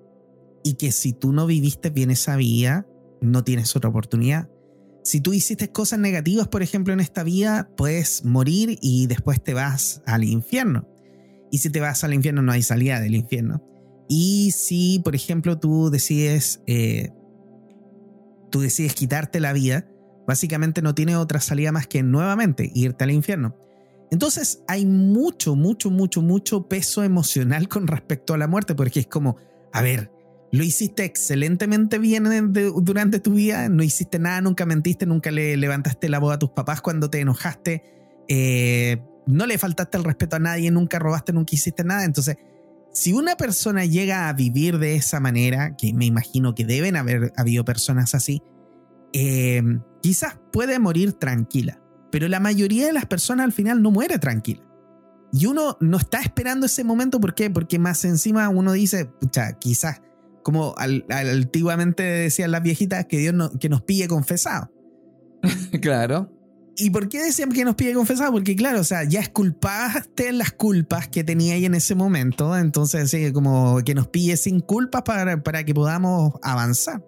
y 0.63 0.75
que 0.75 0.93
si 0.93 1.11
tú 1.11 1.33
no 1.33 1.47
viviste 1.47 1.89
bien 1.89 2.11
esa 2.11 2.37
vida, 2.37 2.87
no 3.19 3.43
tienes 3.43 3.75
otra 3.75 3.89
oportunidad. 3.89 4.47
Si 5.09 5.21
tú 5.21 5.33
hiciste 5.33 5.71
cosas 5.71 5.97
negativas, 5.97 6.49
por 6.49 6.61
ejemplo, 6.61 6.93
en 6.93 6.99
esta 6.99 7.23
vida, 7.23 7.67
puedes 7.75 8.23
morir 8.25 8.77
y 8.79 9.07
después 9.07 9.43
te 9.43 9.55
vas 9.55 10.03
al 10.05 10.23
infierno. 10.23 10.87
Y 11.49 11.57
si 11.57 11.71
te 11.71 11.79
vas 11.79 12.03
al 12.03 12.13
infierno, 12.13 12.43
no 12.43 12.51
hay 12.51 12.61
salida 12.61 12.99
del 12.99 13.15
infierno. 13.15 13.59
Y 14.07 14.51
si, 14.51 15.01
por 15.03 15.15
ejemplo, 15.15 15.57
tú 15.57 15.89
decides, 15.89 16.61
eh, 16.67 17.09
tú 18.51 18.61
decides 18.61 18.93
quitarte 18.93 19.39
la 19.39 19.51
vida, 19.51 19.89
básicamente 20.27 20.83
no 20.83 20.93
tiene 20.93 21.15
otra 21.15 21.39
salida 21.39 21.71
más 21.71 21.87
que 21.87 22.03
nuevamente 22.03 22.71
irte 22.75 23.03
al 23.03 23.09
infierno. 23.09 23.57
Entonces 24.11 24.61
hay 24.67 24.85
mucho, 24.85 25.55
mucho, 25.55 25.89
mucho, 25.89 26.21
mucho 26.21 26.67
peso 26.67 27.03
emocional 27.03 27.67
con 27.67 27.87
respecto 27.87 28.35
a 28.35 28.37
la 28.37 28.47
muerte, 28.47 28.75
porque 28.75 28.99
es 28.99 29.07
como, 29.07 29.37
a 29.73 29.81
ver, 29.81 30.11
lo 30.51 30.63
hiciste 30.63 31.03
excelentemente 31.05 31.99
bien 31.99 32.53
durante 32.53 33.19
tu 33.19 33.33
vida, 33.33 33.69
no 33.69 33.83
hiciste 33.83 34.19
nada, 34.19 34.41
nunca 34.41 34.65
mentiste, 34.65 35.05
nunca 35.05 35.31
le 35.31 35.57
levantaste 35.57 36.09
la 36.09 36.19
voz 36.19 36.33
a 36.33 36.39
tus 36.39 36.49
papás 36.51 36.81
cuando 36.81 37.09
te 37.09 37.19
enojaste, 37.19 37.83
eh, 38.27 39.01
no 39.27 39.45
le 39.45 39.57
faltaste 39.57 39.97
el 39.97 40.03
respeto 40.03 40.37
a 40.37 40.39
nadie, 40.39 40.71
nunca 40.71 40.97
robaste, 40.97 41.33
nunca 41.33 41.53
hiciste 41.53 41.83
nada. 41.83 42.03
Entonces, 42.03 42.37
si 42.91 43.13
una 43.13 43.37
persona 43.37 43.85
llega 43.85 44.27
a 44.27 44.33
vivir 44.33 44.79
de 44.79 44.95
esa 44.95 45.19
manera, 45.19 45.75
que 45.77 45.93
me 45.93 46.05
imagino 46.05 46.55
que 46.55 46.65
deben 46.65 46.95
haber 46.95 47.31
habido 47.37 47.63
personas 47.63 48.15
así, 48.15 48.41
eh, 49.13 49.61
quizás 50.01 50.39
puede 50.51 50.79
morir 50.79 51.13
tranquila. 51.13 51.79
Pero 52.11 52.27
la 52.27 52.39
mayoría 52.39 52.87
de 52.87 52.93
las 52.93 53.05
personas 53.05 53.45
al 53.45 53.51
final 53.51 53.81
no 53.83 53.91
muere 53.91 54.17
tranquila. 54.17 54.63
Y 55.31 55.45
uno 55.45 55.77
no 55.79 55.97
está 55.97 56.21
esperando 56.21 56.65
ese 56.65 56.83
momento, 56.83 57.19
¿por 57.19 57.35
qué? 57.35 57.51
Porque 57.51 57.77
más 57.77 58.03
encima 58.03 58.49
uno 58.49 58.71
dice, 58.71 59.05
pucha, 59.05 59.53
quizás, 59.59 60.01
como 60.49 60.73
antiguamente 61.09 62.01
decían 62.01 62.49
las 62.49 62.63
viejitas, 62.63 63.05
que 63.05 63.19
Dios 63.19 63.35
no, 63.35 63.51
que 63.59 63.69
nos 63.69 63.83
pille 63.83 64.07
confesado. 64.07 64.71
claro. 65.81 66.35
¿Y 66.75 66.89
por 66.89 67.07
qué 67.07 67.21
decían 67.21 67.51
que 67.51 67.63
nos 67.63 67.75
pille 67.75 67.93
confesado? 67.93 68.31
Porque 68.31 68.55
claro, 68.55 68.79
o 68.79 68.83
sea, 68.83 69.03
ya 69.03 69.19
esculpaste 69.19 70.31
las 70.31 70.53
culpas 70.53 71.07
que 71.07 71.23
tenía 71.23 71.53
ahí 71.53 71.65
en 71.65 71.75
ese 71.75 71.93
momento, 71.93 72.57
entonces 72.57 73.11
sí, 73.11 73.31
como 73.31 73.83
que 73.85 73.93
nos 73.93 74.07
pille 74.07 74.37
sin 74.37 74.59
culpas 74.59 75.03
para, 75.03 75.43
para 75.43 75.63
que 75.63 75.75
podamos 75.75 76.33
avanzar. 76.41 77.05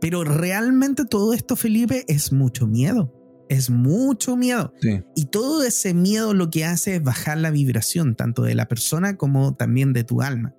Pero 0.00 0.24
realmente 0.24 1.04
todo 1.04 1.34
esto, 1.34 1.56
Felipe, 1.56 2.06
es 2.08 2.32
mucho 2.32 2.66
miedo 2.66 3.12
es 3.50 3.68
mucho 3.68 4.36
miedo. 4.36 4.72
Y 5.16 5.24
todo 5.24 5.64
ese 5.64 5.92
miedo 5.92 6.34
lo 6.34 6.50
que 6.50 6.64
hace 6.64 6.94
es 6.94 7.02
bajar 7.02 7.36
la 7.36 7.50
vibración, 7.50 8.14
tanto 8.14 8.44
de 8.44 8.54
la 8.54 8.68
persona 8.68 9.16
como 9.16 9.56
también 9.56 9.92
de 9.92 10.04
tu 10.04 10.22
alma. 10.22 10.54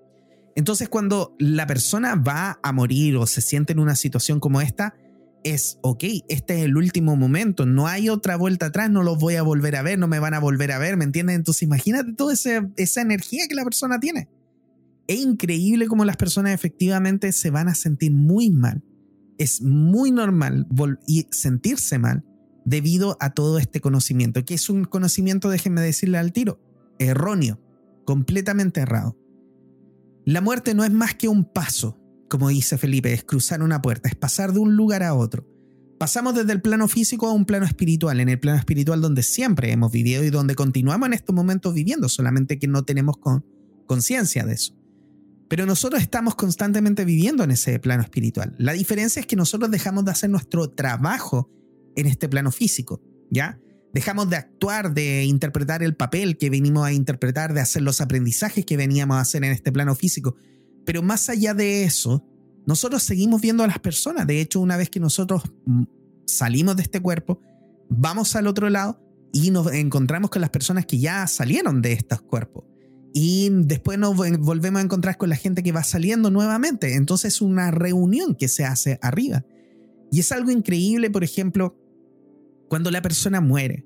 Entonces 0.56 0.89
cuando 0.89 1.36
la 1.39 1.68
persona 1.68 2.16
va 2.16 2.60
a 2.62 2.72
morir 2.72 3.18
o 3.18 3.26
se 3.26 3.41
siente 3.41 3.74
en 3.74 3.80
una 3.80 3.95
situación 3.95 4.39
como 4.39 4.62
esta, 4.62 4.95
es, 5.43 5.80
ok, 5.82 6.04
este 6.30 6.60
es 6.60 6.66
el 6.66 6.78
último 6.78 7.16
momento, 7.16 7.66
no 7.66 7.88
hay 7.88 8.10
otra 8.10 8.36
vuelta 8.36 8.68
atrás, 8.68 8.91
no 8.91 9.02
los 9.02 9.18
voy 9.18 9.36
a 9.36 9.41
volver 9.41 9.76
a 9.76 9.82
ver, 9.82 9.97
no 9.97 10.08
me 10.08 10.20
van 10.20 10.36
a 10.36 10.39
volver 10.39 10.72
a 10.72 10.78
ver, 10.78 10.97
¿me 10.97 11.04
entiendes? 11.04 11.36
Entonces 11.36 11.64
imagínate 11.64 12.14
toda 12.14 12.34
esa 12.34 13.02
energía 13.02 13.47
que 13.49 13.56
la 13.56 13.64
persona 13.64 13.99
tiene. 13.99 14.30
Es 15.08 15.20
increíble 15.20 15.88
cómo 15.88 16.06
las 16.06 16.18
personas 16.18 16.54
efectivamente 16.54 17.32
se 17.32 17.49
van 17.49 17.70
a 17.70 17.76
sentir 17.76 18.12
muy 18.12 18.52
mal. 18.52 18.84
Es 19.38 19.62
muy 19.62 20.12
normal 20.12 20.68
sentirse 21.32 21.97
mal 21.97 22.24
debido 22.64 23.18
a 23.20 23.34
todo 23.34 23.58
este 23.58 23.82
conocimiento, 23.82 24.45
que 24.45 24.54
es 24.54 24.70
un 24.70 24.86
conocimiento, 24.86 25.49
déjenme 25.49 25.82
decirle 25.82 26.20
al 26.20 26.32
tiro, 26.32 26.62
erróneo, 26.99 27.60
completamente 28.06 28.82
errado. 28.82 29.18
La 30.32 30.40
muerte 30.40 30.74
no 30.74 30.86
es 30.86 30.92
más 30.92 31.14
que 31.14 31.28
un 31.28 31.44
paso, 31.44 32.00
como 32.30 32.48
dice 32.48 32.78
Felipe, 32.78 33.12
es 33.12 33.26
cruzar 33.26 33.62
una 33.62 33.82
puerta, 33.82 34.08
es 34.08 34.16
pasar 34.16 34.54
de 34.54 34.60
un 34.60 34.78
lugar 34.78 35.04
a 35.04 35.14
otro. 35.14 35.46
Pasamos 36.00 36.34
desde 36.36 36.54
el 36.54 36.62
plano 36.62 36.88
físico 36.88 37.28
a 37.28 37.34
un 37.34 37.44
plano 37.44 37.66
espiritual, 37.66 38.18
en 38.22 38.30
el 38.30 38.40
plano 38.40 38.58
espiritual 38.58 39.02
donde 39.02 39.24
siempre 39.24 39.74
hemos 39.74 39.92
vivido 39.92 40.24
y 40.24 40.30
donde 40.30 40.56
continuamos 40.56 41.08
en 41.08 41.16
estos 41.16 41.36
momentos 41.36 41.74
viviendo, 41.74 42.08
solamente 42.08 42.60
que 42.60 42.68
no 42.70 42.84
tenemos 42.84 43.18
conciencia 43.86 44.46
de 44.46 44.54
eso. 44.54 44.74
Pero 45.50 45.66
nosotros 45.66 46.02
estamos 46.02 46.36
constantemente 46.36 47.04
viviendo 47.04 47.44
en 47.44 47.52
ese 47.52 47.78
plano 47.80 48.02
espiritual. 48.02 48.56
La 48.58 48.72
diferencia 48.72 49.20
es 49.20 49.26
que 49.26 49.36
nosotros 49.36 49.70
dejamos 49.70 50.06
de 50.06 50.12
hacer 50.12 50.30
nuestro 50.30 50.70
trabajo 50.70 51.52
en 51.98 52.06
este 52.06 52.30
plano 52.30 52.54
físico, 52.54 53.02
¿ya? 53.30 53.60
Dejamos 53.94 54.30
de 54.30 54.38
actuar, 54.38 54.94
de 54.94 55.26
interpretar 55.26 55.84
el 55.84 55.96
papel 55.96 56.38
que 56.38 56.50
venimos 56.50 56.86
a 56.86 56.94
interpretar, 56.94 57.54
de 57.54 57.62
hacer 57.62 57.82
los 57.82 58.00
aprendizajes 58.00 58.66
que 58.66 58.78
veníamos 58.78 59.18
a 59.18 59.22
hacer 59.22 59.44
en 59.44 59.52
este 59.52 59.72
plano 59.72 59.96
físico. 59.96 60.36
Pero 60.86 61.02
más 61.02 61.30
allá 61.30 61.54
de 61.54 61.84
eso, 61.84 62.26
nosotros 62.66 63.04
seguimos 63.04 63.42
viendo 63.42 63.64
a 63.64 63.68
las 63.68 63.80
personas. 63.80 64.28
De 64.28 64.39
hecho, 64.39 64.60
una 64.60 64.78
vez 64.78 64.89
que 64.89 65.00
nosotros 65.00 65.44
mm, 65.66 65.84
salimos 66.26 66.78
de 66.78 66.84
este 66.84 67.02
cuerpo, 67.02 67.39
vamos 67.89 68.36
al 68.36 68.48
otro 68.48 68.70
lado 68.70 69.00
y 69.34 69.52
nos 69.52 69.72
encontramos 69.74 70.30
con 70.30 70.42
las 70.42 70.50
personas 70.50 70.86
que 70.86 71.00
ya 71.00 71.28
salieron 71.28 71.82
de 71.82 71.94
estos 71.94 72.22
cuerpos. 72.22 72.66
Y 73.14 73.50
después 73.52 74.00
nos 74.00 74.16
volvemos 74.16 74.80
a 74.80 74.84
encontrar 74.84 75.18
con 75.18 75.30
la 75.30 75.36
gente 75.36 75.64
que 75.64 75.74
va 75.74 75.84
saliendo 75.84 76.32
nuevamente. 76.32 76.96
Entonces 76.96 77.36
es 77.36 77.42
una 77.42 77.72
reunión 77.72 78.36
que 78.36 78.48
se 78.48 78.64
hace 78.64 79.00
arriba. 79.02 79.44
Y 80.12 80.22
es 80.22 80.32
algo 80.32 80.52
increíble, 80.52 81.10
por 81.10 81.24
ejemplo, 81.24 81.76
cuando 82.72 82.90
la 82.90 83.02
persona 83.02 83.42
muere 83.42 83.86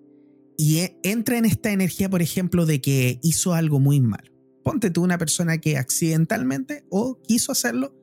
y 0.60 0.78
e, 0.78 1.00
entra 1.02 1.40
en 1.40 1.46
esta 1.46 1.72
energía, 1.72 2.08
por 2.08 2.22
ejemplo, 2.22 2.68
de 2.68 2.82
que 2.82 3.20
hizo 3.24 3.56
algo 3.56 3.80
muy 3.80 4.00
malo. 4.00 4.32
Ponte 4.64 4.92
tú 4.92 5.04
una 5.04 5.18
persona 5.18 5.58
que 5.58 5.80
accidentalmente 5.80 6.86
o 6.92 7.20
quiso 7.24 7.52
hacerlo, 7.52 7.96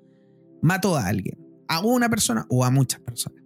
mató 0.61 0.97
a 0.97 1.07
alguien, 1.07 1.39
a 1.69 1.87
una 1.87 2.11
persona 2.11 2.47
o 2.49 2.65
a 2.65 2.73
muchas 2.73 2.99
personas. 2.99 3.45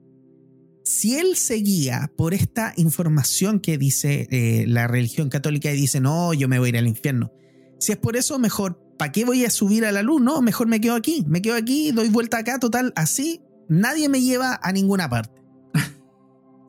Si 0.83 1.19
él 1.19 1.37
seguía 1.37 2.11
por 2.17 2.33
esta 2.33 2.73
información 2.79 3.61
que 3.61 3.77
dice 3.77 4.29
eh, 4.31 4.65
la 4.67 4.87
religión 4.87 5.29
católica 5.29 5.71
y 5.71 5.77
dice, 5.77 6.01
no, 6.01 6.33
yo 6.33 6.49
me 6.49 6.59
voy 6.59 6.69
a 6.69 6.71
ir 6.71 6.79
al 6.79 6.89
infierno, 6.89 7.35
si 7.79 7.93
es 7.93 7.99
por 7.99 8.17
eso, 8.17 8.39
mejor 8.39 8.81
¿para 8.97 9.13
qué 9.13 9.27
voy 9.27 9.45
a 9.45 9.51
subir 9.51 9.85
a 9.85 9.93
la 9.93 10.01
luz? 10.01 10.23
No, 10.23 10.41
mejor 10.41 10.69
me 10.69 10.81
quedo 10.81 10.95
aquí, 10.95 11.23
me 11.29 11.43
quedo 11.43 11.57
aquí, 11.57 11.93
doy 11.93 12.09
vuelta 12.09 12.39
acá, 12.39 12.59
total, 12.59 12.95
así 12.97 13.43
nadie 13.69 14.09
me 14.09 14.23
lleva 14.23 14.59
a 14.63 14.73
ninguna 14.73 15.11
parte. 15.11 15.46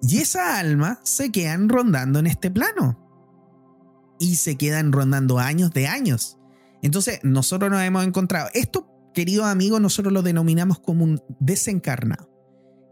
Y 0.02 0.20
esa 0.20 0.60
alma 0.60 1.00
se 1.04 1.32
quedan 1.32 1.70
rondando 1.70 2.20
en 2.20 2.28
este 2.28 2.52
plano. 2.52 3.04
Y 4.20 4.36
se 4.36 4.56
quedan 4.56 4.92
rondando 4.92 5.40
años 5.40 5.72
de 5.72 5.88
años. 5.88 6.38
Entonces, 6.82 7.20
nosotros 7.24 7.72
nos 7.72 7.82
hemos 7.82 8.06
encontrado. 8.06 8.50
Esto, 8.54 8.88
queridos 9.14 9.46
amigos, 9.46 9.82
nosotros 9.82 10.14
lo 10.14 10.22
denominamos 10.22 10.80
como 10.80 11.04
un 11.04 11.22
desencarnado. 11.40 12.30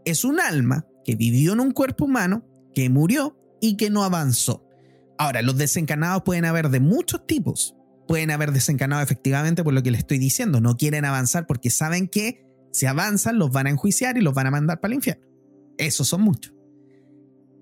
Es 0.04 0.24
un 0.24 0.40
alma 0.40 0.86
que 1.04 1.16
vivió 1.16 1.52
en 1.52 1.60
un 1.60 1.72
cuerpo 1.72 2.04
humano, 2.04 2.44
que 2.74 2.88
murió 2.90 3.38
y 3.60 3.76
que 3.76 3.90
no 3.90 4.04
avanzó. 4.04 4.68
Ahora, 5.18 5.42
los 5.42 5.56
desencarnados 5.56 6.22
pueden 6.24 6.44
haber 6.44 6.68
de 6.68 6.80
muchos 6.80 7.26
tipos. 7.26 7.74
Pueden 8.06 8.30
haber 8.30 8.52
desencarnado 8.52 9.02
efectivamente 9.02 9.64
por 9.64 9.74
lo 9.74 9.82
que 9.82 9.90
les 9.90 10.00
estoy 10.00 10.18
diciendo. 10.18 10.60
No 10.60 10.76
quieren 10.76 11.04
avanzar 11.04 11.46
porque 11.46 11.70
saben 11.70 12.06
que 12.08 12.44
si 12.72 12.86
avanzan 12.86 13.38
los 13.38 13.50
van 13.50 13.66
a 13.66 13.70
enjuiciar 13.70 14.16
y 14.16 14.20
los 14.20 14.34
van 14.34 14.46
a 14.46 14.50
mandar 14.50 14.80
para 14.80 14.92
el 14.92 14.96
infierno. 14.96 15.26
Esos 15.78 16.06
son 16.06 16.22
muchos. 16.22 16.55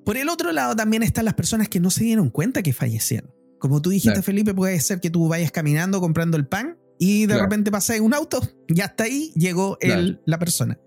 Por 0.05 0.16
el 0.16 0.28
otro 0.28 0.52
lado 0.52 0.76
también 0.76 1.02
están 1.02 1.24
las 1.24 1.34
personas 1.34 1.68
que 1.68 1.80
no 1.80 1.90
se 1.90 2.05
dieron 2.05 2.30
cuenta 2.30 2.62
que 2.62 2.72
fallecieron. 2.72 3.30
Como 3.59 3.80
tú 3.80 3.90
dijiste, 3.90 4.20
Felipe, 4.22 4.52
puede 4.52 4.78
ser 4.80 5.00
que 5.00 5.09
tú 5.09 5.28
vayas 5.28 5.50
caminando 5.50 6.00
comprando 6.00 6.36
el 6.36 6.46
pan 6.46 6.78
y 6.98 7.26
de 7.26 7.38
repente 7.38 7.70
pasa 7.70 8.00
un 8.02 8.12
auto 8.12 8.40
y 8.68 8.80
hasta 8.82 9.05
ahí 9.05 9.32
llegó 9.34 9.78
el, 9.80 10.20
la 10.26 10.38
persona. 10.38 10.78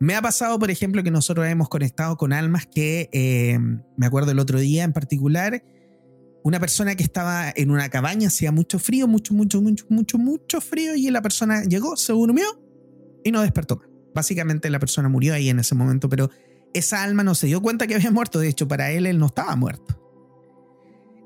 Me 0.00 0.14
ha 0.14 0.22
pasado, 0.22 0.58
por 0.58 0.70
ejemplo, 0.70 1.02
que 1.02 1.10
nosotros 1.10 1.46
hemos 1.46 1.68
conectado 1.68 2.16
con 2.16 2.32
almas 2.32 2.66
que, 2.66 3.08
eh, 3.12 3.58
me 3.96 4.06
acuerdo 4.06 4.32
el 4.32 4.38
otro 4.38 4.58
día 4.58 4.84
en 4.84 4.92
particular, 4.92 5.62
una 6.44 6.60
persona 6.60 6.94
que 6.94 7.02
estaba 7.02 7.52
en 7.54 7.70
una 7.70 7.88
cabaña, 7.88 8.28
hacía 8.28 8.52
mucho 8.52 8.78
frío, 8.78 9.08
mucho, 9.08 9.34
mucho, 9.34 9.60
mucho, 9.60 9.86
mucho, 9.88 10.18
mucho 10.18 10.60
frío, 10.60 10.94
y 10.94 11.10
la 11.10 11.20
persona 11.20 11.64
llegó, 11.64 11.96
se 11.96 12.12
durmió 12.12 12.46
y 13.24 13.32
no 13.32 13.42
despertó 13.42 13.80
Básicamente 14.14 14.70
la 14.70 14.78
persona 14.78 15.08
murió 15.08 15.34
ahí 15.34 15.48
en 15.48 15.58
ese 15.58 15.74
momento, 15.74 16.08
pero 16.08 16.30
esa 16.74 17.02
alma 17.02 17.22
no 17.22 17.34
se 17.34 17.46
dio 17.46 17.60
cuenta 17.60 17.86
que 17.86 17.94
había 17.94 18.10
muerto. 18.10 18.38
De 18.38 18.48
hecho, 18.48 18.68
para 18.68 18.90
él, 18.90 19.06
él 19.06 19.18
no 19.18 19.26
estaba 19.26 19.54
muerto. 19.56 19.98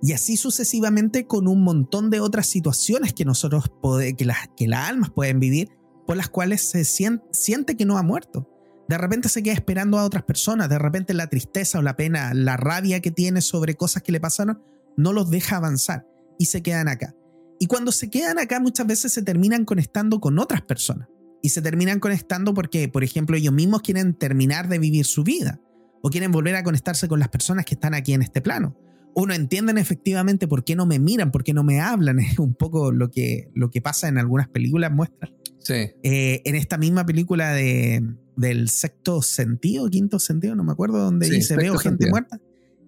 Y 0.03 0.13
así 0.13 0.37
sucesivamente 0.37 1.27
con 1.27 1.47
un 1.47 1.63
montón 1.63 2.11
de 2.11 2.21
otras 2.21 2.49
situaciones 2.49 3.13
que 3.13 3.25
nosotros, 3.25 3.71
que 4.17 4.25
las, 4.25 4.49
que 4.57 4.67
las 4.67 4.89
almas 4.89 5.11
pueden 5.11 5.39
vivir, 5.39 5.71
por 6.07 6.17
las 6.17 6.29
cuales 6.29 6.69
se 6.69 6.85
siente, 6.85 7.25
siente 7.31 7.77
que 7.77 7.85
no 7.85 7.99
ha 7.99 8.03
muerto. 8.03 8.49
De 8.89 8.99
repente 8.99 9.29
se 9.29 9.43
queda 9.45 9.55
esperando 9.55 9.99
a 9.99 10.05
otras 10.05 10.25
personas, 10.25 10.69
de 10.69 10.79
repente 10.79 11.15
la 11.15 11.29
tristeza 11.29 11.79
o 11.79 11.83
la 11.83 11.97
pena, 11.97 12.35
la 12.35 12.57
rabia 12.57 13.01
que 13.01 13.13
tiene 13.13 13.41
sobre 13.41 13.77
cosas 13.77 14.03
que 14.03 14.11
le 14.11 14.21
pasaron, 14.21 14.61
no 14.97 15.13
los 15.13 15.31
deja 15.31 15.57
avanzar 15.57 16.07
y 16.37 16.47
se 16.47 16.63
quedan 16.63 16.89
acá. 16.89 17.15
Y 17.61 17.67
cuando 17.67 17.93
se 17.93 18.11
quedan 18.11 18.41
acá 18.41 18.59
muchas 18.59 18.89
veces 18.89 19.13
se 19.13 19.23
terminan 19.23 19.65
conectando 19.65 20.21
con 20.21 20.41
otras 20.41 20.63
personas. 20.63 21.09
Y 21.43 21.49
se 21.49 21.61
terminan 21.61 21.99
conectando 22.01 22.55
porque, 22.55 22.89
por 22.89 23.05
ejemplo, 23.05 23.37
ellos 23.37 23.53
mismos 23.53 23.83
quieren 23.83 24.15
terminar 24.15 24.69
de 24.69 24.79
vivir 24.79 25.05
su 25.05 25.25
vida 25.25 25.61
o 26.01 26.11
quieren 26.11 26.31
volver 26.31 26.55
a 26.55 26.63
conectarse 26.63 27.09
con 27.09 27.19
las 27.19 27.29
personas 27.29 27.65
que 27.65 27.75
están 27.75 27.95
aquí 27.95 28.13
en 28.13 28.23
este 28.23 28.41
plano. 28.41 28.77
O 29.15 29.27
no 29.27 29.35
entienden 29.35 29.77
efectivamente 29.77 30.49
por 30.49 30.65
qué 30.65 30.75
no 30.77 30.87
me 30.87 30.99
miran, 30.99 31.31
por 31.31 31.45
qué 31.45 31.53
no 31.53 31.65
me 31.65 31.81
hablan. 31.81 32.19
Es 32.21 32.39
un 32.39 32.55
poco 32.55 32.93
lo 32.93 33.11
que, 33.11 33.51
lo 33.55 33.71
que 33.71 33.83
pasa 33.83 34.09
en 34.09 34.19
algunas 34.19 34.49
películas 34.49 34.93
muestran. 34.93 35.35
Sí. 35.59 35.91
Eh, 36.03 36.43
en 36.45 36.55
esta 36.55 36.79
misma 36.79 37.05
película 37.05 37.53
de, 37.53 38.03
del 38.37 38.69
sexto 38.69 39.23
sentido, 39.23 39.89
quinto 39.91 40.19
sentido, 40.19 40.55
no 40.55 40.65
me 40.65 40.73
acuerdo, 40.73 40.99
donde 40.99 41.29
dice 41.29 41.57
veo 41.57 41.77
gente 41.79 42.09
muerta. 42.09 42.41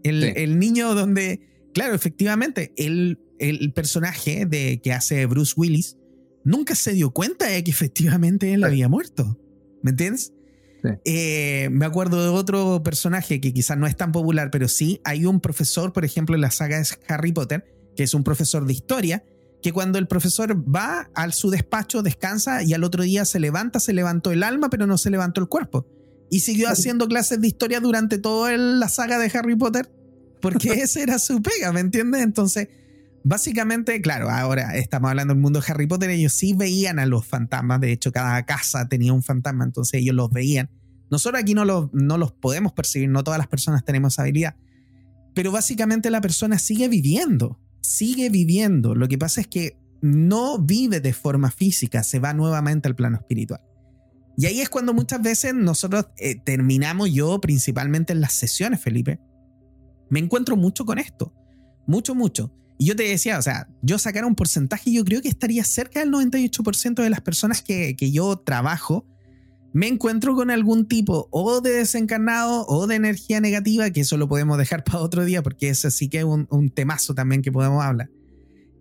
El, 0.03 0.23
el 0.23 0.59
niño 0.59 0.95
donde 0.95 1.55
claro, 1.75 1.95
efectivamente, 1.95 2.73
el, 2.77 3.19
el 3.39 3.73
personaje 3.75 4.47
de, 4.47 4.81
que 4.83 4.93
hace 4.93 5.27
Bruce 5.27 5.53
Willis 5.57 5.99
nunca 6.45 6.75
se 6.75 6.93
dio 6.93 7.11
cuenta 7.11 7.47
de 7.47 7.65
que 7.65 7.71
efectivamente 7.71 8.53
él 8.53 8.65
había 8.65 8.89
muerto. 8.89 9.39
¿Me 9.83 9.91
entiendes? 9.91 10.33
Eh, 11.05 11.69
me 11.73 11.87
acuerdo 11.87 12.23
de 12.23 12.29
otro 12.29 12.83
personaje 12.83 13.41
que 13.41 13.53
quizás 13.55 13.79
no 13.79 13.87
es 13.87 13.97
tan 13.97 14.13
popular, 14.13 14.51
pero 14.51 14.69
sí 14.69 15.01
hay 15.05 15.25
un 15.25 15.41
profesor, 15.41 15.93
por 15.93 16.05
ejemplo, 16.05 16.35
en 16.35 16.43
la 16.43 16.51
saga 16.51 16.79
de 16.79 16.87
Harry 17.09 17.33
Potter, 17.33 17.65
que 17.97 18.03
es 18.03 18.13
un 18.13 18.23
profesor 18.23 18.67
de 18.67 18.75
historia, 18.75 19.25
que 19.63 19.73
cuando 19.73 19.99
el 19.99 20.07
profesor 20.07 20.63
va 20.63 21.11
a 21.15 21.31
su 21.33 21.51
despacho, 21.51 22.03
descansa 22.03 22.63
y 22.63 22.75
al 22.75 22.85
otro 22.85 23.03
día 23.03 23.25
se 23.25 23.41
levanta, 23.41 23.81
se 23.81 23.95
levantó 23.95 24.31
el 24.31 24.43
alma, 24.43 24.69
pero 24.69 24.87
no 24.87 24.99
se 24.99 25.11
levantó 25.11 25.41
el 25.41 25.49
cuerpo. 25.49 25.87
Y 26.31 26.41
siguió 26.41 26.69
haciendo 26.71 27.09
clases 27.09 27.41
de 27.41 27.47
historia 27.47 27.81
durante 27.81 28.19
toda 28.19 28.55
la 28.57 28.89
saga 28.89 29.19
de 29.19 29.31
Harry 29.33 29.57
Potter 29.57 29.91
porque 30.45 30.69
esa 30.83 31.01
era 31.01 31.19
su 31.19 31.41
pega, 31.41 31.73
¿me 31.73 31.81
entiendes? 31.81 32.23
Entonces, 32.23 32.69
básicamente, 33.25 34.01
claro, 34.01 34.31
ahora 34.31 34.77
estamos 34.77 35.11
hablando 35.11 35.35
del 35.35 35.43
mundo 35.43 35.61
de 35.61 35.67
Harry 35.73 35.87
Potter, 35.87 36.11
ellos 36.11 36.35
sí 36.35 36.55
veían 36.55 36.99
a 36.99 37.07
los 37.07 37.27
fantasmas, 37.27 37.81
de 37.81 37.91
hecho 37.91 38.13
cada 38.13 38.45
casa 38.45 38.87
tenía 38.89 39.13
un 39.13 39.23
fantasma, 39.23 39.65
entonces 39.65 40.01
ellos 40.01 40.15
los 40.15 40.31
veían. 40.31 40.71
Nosotros 41.11 41.43
aquí 41.43 41.55
no 41.55 41.65
los, 41.65 41.93
no 41.93 42.19
los 42.19 42.33
podemos 42.33 42.73
percibir, 42.73 43.09
no 43.09 43.25
todas 43.25 43.39
las 43.39 43.49
personas 43.49 43.85
tenemos 43.85 44.15
esa 44.15 44.23
habilidad, 44.23 44.57
pero 45.35 45.51
básicamente 45.51 46.11
la 46.11 46.21
persona 46.21 46.59
sigue 46.59 46.89
viviendo, 46.89 47.59
sigue 47.81 48.29
viviendo. 48.31 48.95
Lo 48.95 49.09
que 49.09 49.19
pasa 49.19 49.41
es 49.41 49.49
que 49.49 49.77
no 50.01 50.59
vive 50.59 51.01
de 51.01 51.13
forma 51.13 51.51
física, 51.51 52.03
se 52.03 52.19
va 52.19 52.35
nuevamente 52.35 52.89
al 52.89 52.95
plano 52.95 53.17
espiritual. 53.17 53.61
Y 54.37 54.47
ahí 54.47 54.61
es 54.61 54.69
cuando 54.69 54.93
muchas 54.93 55.23
veces 55.23 55.55
nosotros 55.55 56.07
eh, 56.19 56.37
terminamos, 56.45 57.13
yo 57.13 57.41
principalmente 57.41 58.13
en 58.13 58.21
las 58.21 58.35
sesiones, 58.35 58.81
Felipe, 58.81 59.21
me 60.11 60.19
encuentro 60.19 60.57
mucho 60.57 60.85
con 60.85 60.99
esto. 60.99 61.33
Mucho, 61.87 62.15
mucho. 62.15 62.53
Y 62.79 62.87
yo 62.87 62.97
te 62.97 63.05
decía, 63.05 63.39
o 63.39 63.43
sea, 63.43 63.69
yo 63.83 63.99
sacara 63.99 64.27
un 64.27 64.35
porcentaje, 64.35 64.93
yo 64.93 65.05
creo 65.05 65.23
que 65.23 65.29
estaría 65.29 65.65
cerca 65.65 66.01
del 66.01 66.11
98% 66.11 67.03
de 67.03 67.11
las 67.11 67.21
personas 67.21 67.63
que, 67.63 67.95
yo 67.99 68.37
trabajo, 68.39 69.07
me 69.73 69.89
encuentro 69.89 70.35
con 70.35 70.51
algún 70.51 70.87
tipo 70.87 71.29
o 71.31 71.61
de 71.61 71.71
desencarnado 71.71 72.65
o 72.67 72.87
de 72.87 72.97
energía 72.97 73.41
negativa, 73.41 73.91
que 73.91 74.01
eso 74.01 74.17
lo 74.17 74.29
podemos 74.29 74.59
dejar 74.59 74.83
para 74.85 75.01
otro 75.01 75.25
día, 75.25 75.43
porque 75.43 75.69
ese 75.69 75.91
sí 75.91 76.09
que 76.09 76.19
es 76.19 76.25
un, 76.25 76.71
temazo 76.75 77.15
también 77.15 77.43
que 77.43 77.53
podemos 77.53 77.83
hablar. 77.83 78.11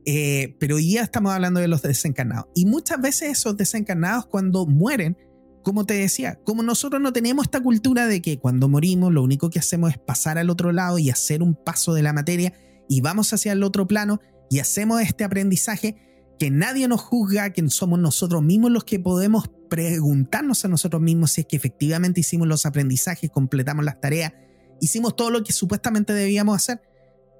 Eh, 0.06 0.58
pero 0.60 0.76
hoy 0.76 0.94
ya 0.94 1.02
estamos 1.02 1.32
hablando 1.32 1.60
de 1.60 1.68
los 1.68 1.82
desencarnados. 1.82 2.48
Y 2.56 2.66
muchas 2.66 3.00
veces 3.00 3.38
esos 3.39 3.56
desencarnados 3.56 4.26
cuando 4.26 4.66
mueren, 4.66 5.18
como 5.64 5.86
te 5.86 5.94
decía, 5.94 6.39
como 6.44 6.62
nosotros 6.62 7.02
no 7.02 7.14
tenemos 7.14 7.46
esta 7.46 7.62
cultura 7.62 8.08
de 8.08 8.22
que 8.22 8.38
cuando 8.38 8.68
morimos 8.68 9.14
lo 9.14 9.24
único 9.24 9.50
que 9.50 9.60
hacemos 9.60 9.91
es 9.91 9.98
pasar 9.98 10.38
al 10.38 10.50
otro 10.50 10.72
lado 10.72 11.00
y 11.00 11.10
hacer 11.10 11.41
un 11.41 11.56
paso 11.56 11.94
de 11.94 12.04
la 12.04 12.12
materia 12.12 12.54
y 12.90 13.02
vamos 13.02 13.34
hacia 13.34 13.52
el 13.52 13.64
otro 13.64 13.88
plano 13.88 14.20
y 14.50 14.60
hacemos 14.60 15.02
este 15.02 15.24
aprendizaje 15.24 15.96
que 16.40 16.50
nadie 16.52 16.88
nos 16.88 17.02
juzga, 17.02 17.52
que 17.52 17.68
somos 17.70 18.00
nosotros 18.00 18.42
mismos 18.44 18.72
los 18.72 18.84
que 18.84 19.00
podemos 19.00 19.50
preguntarnos 19.70 20.66
a 20.66 20.68
nosotros 20.68 21.02
mismos 21.02 21.32
si 21.32 21.42
es 21.42 21.48
que 21.48 21.56
efectivamente 21.56 22.20
hicimos 22.20 22.48
los 22.48 22.66
aprendizajes, 22.66 23.32
completamos 23.32 23.86
las 23.86 24.00
tareas, 24.00 24.34
hicimos 24.80 25.16
todo 25.16 25.32
lo 25.32 25.44
que 25.44 25.54
supuestamente 25.54 26.14
debíamos 26.14 26.56
hacer. 26.56 26.82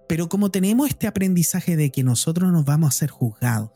Pero 0.08 0.30
como 0.30 0.52
tenemos 0.52 0.90
este 0.90 1.08
aprendizaje 1.08 1.76
de 1.76 1.92
que 1.92 2.04
nosotros 2.04 2.52
nos 2.52 2.66
vamos 2.66 2.96
a 2.96 2.98
ser 2.98 3.10
juzgados, 3.10 3.72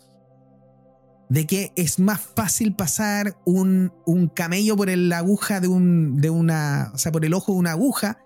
de 1.30 1.46
que 1.46 1.74
es 1.76 2.00
más 2.00 2.22
fácil 2.22 2.76
pasar 2.76 3.38
un, 3.46 3.92
camello 4.34 4.76
por 4.76 4.90
el 4.90 5.12
aguja 5.12 5.60
de, 5.60 5.68
un, 5.68 6.18
de 6.18 6.30
una, 6.30 6.92
o 6.94 6.98
sea, 6.98 7.12
por 7.12 7.26
el 7.26 7.34
ojo 7.34 7.54
de 7.54 7.60
una 7.60 7.72
aguja, 7.72 8.20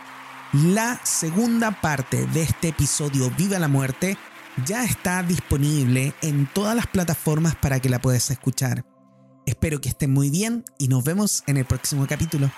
La 0.53 1.01
segunda 1.03 1.81
parte 1.81 2.27
de 2.27 2.43
este 2.43 2.69
episodio 2.69 3.29
Viva 3.37 3.59
la 3.59 3.67
Muerte 3.67 4.17
ya 4.65 4.85
está 4.85 5.21
disponible 5.21 6.13
en 6.21 6.47
todas 6.53 6.77
las 6.77 6.87
plataformas 6.87 7.57
para 7.57 7.81
que 7.81 7.89
la 7.89 7.99
puedas 7.99 8.31
escuchar. 8.31 8.85
Espero 9.47 9.79
que 9.79 9.87
estén 9.87 10.11
muy 10.11 10.29
bien 10.29 10.65
y 10.77 10.89
nos 10.89 11.05
vemos 11.05 11.43
en 11.47 11.55
el 11.55 11.63
próximo 11.63 12.05
capítulo. 12.05 12.51